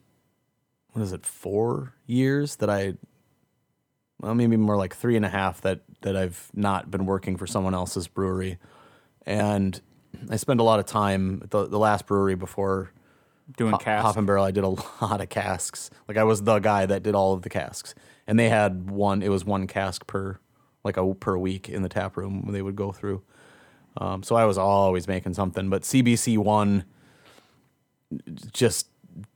what 0.91 1.01
is 1.01 1.13
it 1.13 1.25
four 1.25 1.93
years 2.07 2.57
that 2.57 2.69
I 2.69 2.95
well 4.21 4.35
maybe 4.35 4.55
more 4.57 4.77
like 4.77 4.95
three 4.95 5.15
and 5.15 5.25
a 5.25 5.29
half 5.29 5.61
that 5.61 5.81
that 6.01 6.15
I've 6.15 6.49
not 6.53 6.89
been 6.89 7.05
working 7.05 7.37
for 7.37 7.45
someone 7.45 7.73
else's 7.73 8.07
brewery, 8.07 8.57
and 9.25 9.79
I 10.29 10.37
spend 10.37 10.59
a 10.59 10.63
lot 10.63 10.79
of 10.79 10.85
time 10.85 11.41
at 11.43 11.51
the 11.51 11.67
the 11.67 11.79
last 11.79 12.05
brewery 12.05 12.35
before 12.35 12.91
Doing 13.57 13.71
Ho- 13.71 13.77
cast. 13.77 14.05
Hop 14.05 14.17
and 14.17 14.27
Barrel, 14.27 14.45
I 14.45 14.51
did 14.51 14.63
a 14.63 14.69
lot 15.01 15.21
of 15.21 15.29
casks. 15.29 15.89
Like 16.07 16.17
I 16.17 16.23
was 16.23 16.43
the 16.43 16.59
guy 16.59 16.85
that 16.85 17.03
did 17.03 17.15
all 17.15 17.33
of 17.33 17.41
the 17.41 17.49
casks, 17.49 17.95
and 18.27 18.39
they 18.39 18.49
had 18.49 18.89
one. 18.89 19.21
It 19.21 19.29
was 19.29 19.43
one 19.45 19.67
cask 19.67 20.07
per, 20.07 20.39
like 20.83 20.97
a 20.97 21.13
per 21.13 21.37
week 21.37 21.69
in 21.69 21.81
the 21.81 21.89
tap 21.89 22.17
room 22.17 22.43
when 22.45 22.53
they 22.53 22.61
would 22.61 22.75
go 22.75 22.91
through. 22.91 23.23
Um, 23.97 24.23
so 24.23 24.35
I 24.35 24.45
was 24.45 24.57
always 24.57 25.07
making 25.07 25.33
something. 25.33 25.69
But 25.69 25.81
CBC 25.81 26.37
one 26.37 26.85
just 28.53 28.87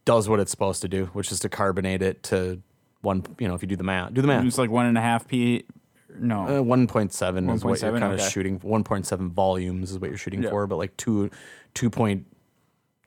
does 0.05 0.29
what 0.29 0.39
it's 0.39 0.51
supposed 0.51 0.81
to 0.81 0.87
do, 0.87 1.05
which 1.07 1.31
is 1.31 1.39
to 1.41 1.49
carbonate 1.49 2.01
it 2.01 2.23
to 2.23 2.61
one. 3.05 3.23
You 3.39 3.47
know, 3.47 3.55
if 3.55 3.61
you 3.61 3.67
do 3.67 3.75
the 3.77 3.83
math, 3.83 4.13
do 4.13 4.21
the 4.21 4.27
math. 4.27 4.43
It's 4.45 4.57
like 4.57 4.69
one 4.69 4.85
and 4.87 4.97
a 4.97 5.01
half 5.01 5.27
p. 5.27 5.63
No. 6.17 6.59
Uh, 6.59 6.61
one 6.61 6.87
point 6.87 7.13
seven 7.13 7.49
is 7.49 7.63
what 7.63 7.81
you're 7.81 7.91
1.7, 7.91 7.99
kind 7.99 8.13
of 8.13 8.21
shooting. 8.21 8.59
One 8.59 8.83
point 8.83 9.05
seven 9.05 9.29
volumes 9.29 9.91
is 9.91 9.99
what 9.99 10.09
you're 10.09 10.17
shooting 10.17 10.43
Yeah. 10.43 10.49
for, 10.49 10.65
but 10.67 10.77
like 10.77 10.95
two, 10.97 11.29
two 11.73 11.89
point 11.89 12.25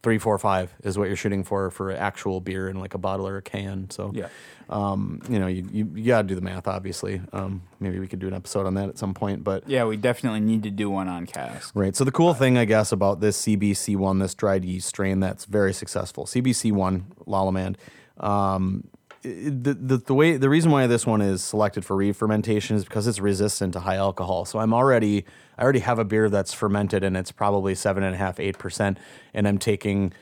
three, 0.02 0.18
four, 0.18 0.38
five 0.38 0.72
is 0.84 0.96
what 0.96 1.08
you're 1.08 1.16
shooting 1.16 1.42
for 1.42 1.70
for 1.70 1.90
actual 1.90 2.40
beer 2.40 2.68
in 2.68 2.78
like 2.78 2.94
a 2.94 2.98
bottle 2.98 3.26
or 3.26 3.36
a 3.38 3.42
can. 3.42 3.90
So 3.90 4.12
Yeah. 4.14 4.28
um, 4.68 5.20
you 5.28 5.38
know, 5.40 5.48
you, 5.48 5.66
you, 5.72 5.90
you 5.94 6.04
got 6.06 6.22
to 6.22 6.28
do 6.28 6.34
the 6.36 6.40
math, 6.40 6.68
obviously. 6.68 7.20
Um, 7.32 7.62
maybe 7.80 7.98
we 7.98 8.06
could 8.06 8.20
do 8.20 8.28
an 8.28 8.34
episode 8.34 8.64
on 8.66 8.74
that 8.74 8.88
at 8.90 8.96
some 8.98 9.12
point, 9.12 9.42
but 9.42 9.68
yeah, 9.68 9.84
we 9.86 9.96
definitely 9.96 10.40
need 10.40 10.62
to 10.64 10.70
do 10.70 10.88
one 10.88 11.08
on 11.08 11.26
cask. 11.26 11.72
Right. 11.74 11.96
So 11.96 12.04
the 12.04 12.12
cool 12.12 12.32
thing, 12.34 12.56
I 12.58 12.64
guess, 12.64 12.92
about 12.92 13.20
this 13.20 13.40
CBC 13.42 13.96
one, 13.96 14.18
this 14.20 14.34
dried 14.34 14.64
yeast 14.64 14.86
strain 14.86 15.18
that's 15.18 15.46
very 15.46 15.72
successful, 15.72 16.26
CBC 16.26 16.70
one, 16.72 17.06
Lallemand. 17.26 17.74
Um, 18.18 18.84
the, 19.28 19.74
the 19.74 19.96
the 19.98 20.14
way 20.14 20.36
the 20.36 20.48
reason 20.48 20.70
why 20.70 20.86
this 20.86 21.06
one 21.06 21.20
is 21.20 21.42
selected 21.42 21.84
for 21.84 21.96
re-fermentation 21.96 22.76
is 22.76 22.84
because 22.84 23.06
it's 23.06 23.20
resistant 23.20 23.72
to 23.74 23.80
high 23.80 23.96
alcohol. 23.96 24.44
So 24.44 24.58
I'm 24.58 24.72
already 24.72 25.24
I 25.56 25.62
already 25.62 25.80
have 25.80 25.98
a 25.98 26.04
beer 26.04 26.28
that's 26.30 26.52
fermented 26.54 27.04
and 27.04 27.16
it's 27.16 27.32
probably 27.32 27.74
seven 27.74 28.02
and 28.02 28.14
a 28.14 28.18
half 28.18 28.40
eight 28.40 28.58
percent, 28.58 28.98
and 29.34 29.46
I'm 29.46 29.58
taking 29.58 30.12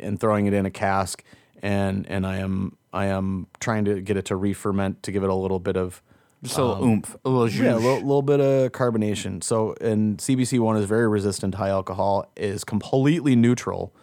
and 0.00 0.20
throwing 0.20 0.46
it 0.46 0.52
in 0.52 0.66
a 0.66 0.70
cask, 0.70 1.22
and 1.62 2.06
and 2.08 2.26
I 2.26 2.38
am 2.38 2.76
I 2.92 3.06
am 3.06 3.46
trying 3.60 3.84
to 3.86 4.00
get 4.00 4.16
it 4.16 4.26
to 4.26 4.36
re-ferment 4.36 5.02
to 5.04 5.12
give 5.12 5.22
it 5.22 5.30
a 5.30 5.34
little 5.34 5.60
bit 5.60 5.76
of 5.76 6.02
Just 6.42 6.58
a 6.58 6.64
little 6.64 6.84
oomph, 6.84 7.16
a 7.24 7.28
little. 7.28 7.60
Um, 7.60 7.64
yeah, 7.64 7.74
a 7.74 7.76
little, 7.76 8.00
little 8.00 8.22
bit 8.22 8.40
of 8.40 8.72
carbonation. 8.72 9.42
So, 9.42 9.74
and 9.80 10.18
CBC 10.18 10.58
one 10.60 10.76
is 10.76 10.86
very 10.86 11.08
resistant 11.08 11.52
to 11.52 11.58
high 11.58 11.68
alcohol, 11.70 12.30
is 12.36 12.64
completely 12.64 13.36
neutral 13.36 13.94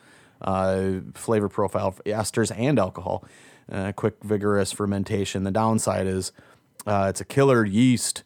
uh, 0.42 1.00
flavor 1.14 1.50
profile, 1.50 1.92
for 1.92 2.04
esters 2.04 2.52
and 2.58 2.80
alcohol. 2.80 3.26
Uh, 3.72 3.92
quick, 3.92 4.16
vigorous 4.24 4.72
fermentation. 4.72 5.44
The 5.44 5.52
downside 5.52 6.06
is 6.08 6.32
uh, 6.86 7.08
it's 7.10 7.20
a 7.22 7.26
killer 7.26 7.66
yeast, 7.66 8.24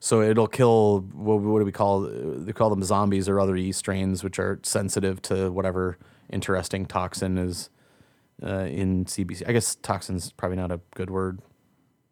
so 0.00 0.22
it'll 0.22 0.46
kill. 0.48 1.00
What, 1.12 1.40
what 1.40 1.58
do 1.58 1.64
we 1.64 1.72
call? 1.72 2.00
They 2.02 2.52
call 2.52 2.70
them 2.70 2.82
zombies 2.82 3.28
or 3.28 3.38
other 3.38 3.54
yeast 3.56 3.80
strains, 3.80 4.24
which 4.24 4.38
are 4.38 4.58
sensitive 4.62 5.20
to 5.22 5.50
whatever 5.52 5.98
interesting 6.30 6.86
toxin 6.86 7.36
is 7.36 7.68
uh, 8.42 8.64
in 8.64 9.04
CBC. 9.04 9.42
I 9.46 9.52
guess 9.52 9.74
toxin's 9.76 10.32
probably 10.32 10.56
not 10.56 10.70
a 10.72 10.80
good 10.94 11.10
word 11.10 11.40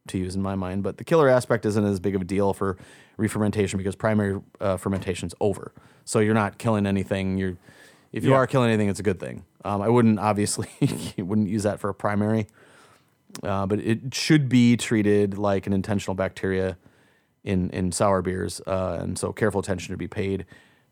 to 0.09 0.18
use 0.18 0.37
in 0.37 0.43
my 0.43 0.55
mind. 0.55 0.83
But 0.83 0.99
the 0.99 1.05
killer 1.05 1.29
aspect 1.29 1.64
isn't 1.66 1.85
as 1.85 1.99
big 1.99 2.14
of 2.14 2.20
a 2.20 2.24
deal 2.24 2.53
for 2.53 2.77
re-fermentation 3.16 3.79
because 3.79 3.97
primary 3.97 4.41
uh, 4.61 4.77
fermentation's 4.77 5.35
over. 5.41 5.72
So 6.05 6.18
you're 6.20 6.35
not 6.35 6.59
killing 6.59 6.87
anything. 6.87 7.39
You're 7.39 7.57
if 8.12 8.22
you 8.22 8.31
Yeah. 8.31 8.37
are 8.37 8.47
killing 8.47 8.68
anything, 8.70 8.89
it's 8.89 9.01
a 9.01 9.03
good 9.03 9.18
thing. 9.18 9.45
Um, 9.64 9.83
I 9.83 9.89
wouldn't 9.89 10.18
obviously 10.20 10.68
you 11.16 11.24
wouldn't 11.24 11.49
use 11.49 11.64
that 11.64 11.81
for 11.81 11.89
a 11.91 11.95
primary, 11.95 12.47
uh, 13.43 13.66
but 13.66 13.80
it 13.80 14.14
should 14.14 14.49
be 14.49 14.76
treated 14.76 15.39
like 15.39 15.66
an 15.66 15.72
intentional 15.72 16.14
bacteria 16.14 16.76
in 17.45 17.70
in 17.70 17.93
sour 17.93 18.22
beers, 18.22 18.61
uh, 18.66 18.99
and 19.01 19.18
so 19.18 19.32
careful 19.32 19.61
attention 19.61 19.93
to 19.93 19.97
be 19.99 20.09
paid 20.09 20.47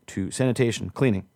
to 0.08 0.30
sanitation, 0.30 0.90
cleaning. 0.90 1.26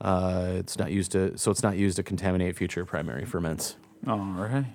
Uh, 0.00 0.54
it's 0.56 0.78
not 0.78 0.90
used 0.90 1.12
to 1.12 1.36
so 1.38 1.50
it's 1.50 1.62
not 1.62 1.76
used 1.76 1.96
to 1.96 2.02
contaminate 2.02 2.56
future 2.56 2.84
primary 2.84 3.24
ferments. 3.24 3.76
All 4.06 4.18
right. 4.18 4.66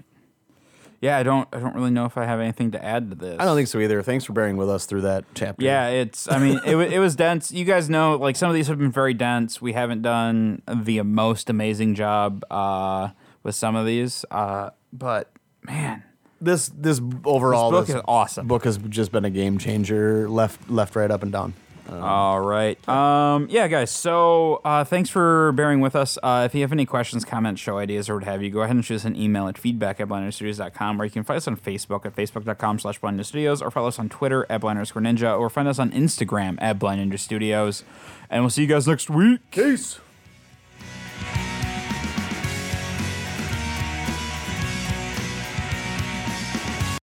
Yeah, 1.00 1.18
I 1.18 1.24
don't. 1.24 1.48
I 1.54 1.60
don't 1.60 1.76
really 1.76 1.92
know 1.92 2.06
if 2.06 2.18
I 2.18 2.26
have 2.26 2.40
anything 2.40 2.72
to 2.72 2.84
add 2.84 3.12
to 3.12 3.16
this. 3.16 3.38
I 3.40 3.46
don't 3.46 3.56
think 3.56 3.68
so 3.68 3.80
either. 3.80 4.02
Thanks 4.02 4.26
for 4.26 4.34
bearing 4.34 4.58
with 4.58 4.70
us 4.70 4.88
through 4.88 5.02
that 5.02 5.26
chapter. 5.36 5.64
Yeah, 5.64 5.90
it's. 5.90 6.28
I 6.32 6.40
mean, 6.40 6.60
it 6.66 6.76
it 6.76 7.00
was 7.00 7.16
dense. 7.16 7.52
You 7.52 7.66
guys 7.66 7.88
know, 7.88 8.16
like 8.16 8.36
some 8.36 8.50
of 8.50 8.56
these 8.56 8.68
have 8.68 8.80
been 8.80 8.92
very 8.92 9.14
dense. 9.14 9.62
We 9.62 9.74
haven't 9.74 10.02
done 10.02 10.64
the 10.68 11.04
most 11.04 11.52
amazing 11.52 11.94
job 11.94 12.44
uh, 12.50 13.10
with 13.44 13.54
some 13.54 13.76
of 13.76 13.86
these, 13.86 14.26
uh, 14.32 14.72
but 14.92 15.32
man, 15.68 16.04
this 16.42 16.70
this 16.70 17.02
overall 17.26 17.72
This 17.72 17.80
book 17.80 17.88
this 17.88 17.96
is 17.98 18.02
awesome. 18.08 18.48
Book 18.48 18.64
has 18.64 18.78
just 18.78 19.12
been 19.12 19.26
a 19.26 19.30
game 19.30 19.58
changer, 19.58 20.30
left 20.30 20.70
left, 20.70 20.96
right, 20.96 21.12
up 21.12 21.24
and 21.24 21.32
down. 21.32 21.54
All 21.90 22.42
right. 22.42 22.88
Um, 22.90 23.48
yeah, 23.50 23.68
guys. 23.68 23.92
So 23.92 24.62
uh, 24.66 24.84
thanks 24.84 25.10
for 25.10 25.52
bearing 25.54 25.80
with 25.80 25.96
us. 25.96 26.18
Uh, 26.22 26.44
if 26.46 26.54
you 26.54 26.62
have 26.62 26.74
any 26.74 26.86
questions, 26.86 27.24
comments, 27.24 27.62
show 27.62 27.78
ideas, 27.78 28.10
or 28.10 28.16
what 28.16 28.26
have 28.26 28.44
you, 28.44 28.50
go 28.50 28.62
ahead 28.62 28.76
and 28.76 28.84
shoot 28.84 28.96
us 28.96 29.06
an 29.06 29.16
email 29.16 29.48
at 29.48 29.58
feedback 29.58 30.00
at 30.00 30.10
blindstudios.com, 30.10 31.02
or 31.02 31.06
you 31.06 31.12
can 31.12 31.24
find 31.24 31.38
us 31.38 31.48
on 31.48 31.56
Facebook 31.56 32.06
at 32.06 32.16
facebook.com 32.16 32.80
slash 32.80 33.00
blind 33.00 33.26
studios, 33.26 33.62
or 33.62 33.72
follow 33.72 33.88
us 33.88 34.00
on 34.00 34.10
Twitter 34.10 34.46
at 34.50 34.62
blind 34.62 34.78
underscore 34.78 35.02
ninja, 35.02 35.40
or 35.40 35.50
find 35.50 35.68
us 35.68 35.80
on 35.80 35.92
Instagram 35.92 36.58
at 36.60 36.78
blind 36.78 37.12
ninja. 37.12 37.84
And 38.30 38.44
we'll 38.44 38.50
see 38.50 38.64
you 38.64 38.68
guys 38.68 38.88
next 38.88 39.10
week. 39.10 39.40
Peace. 39.52 40.00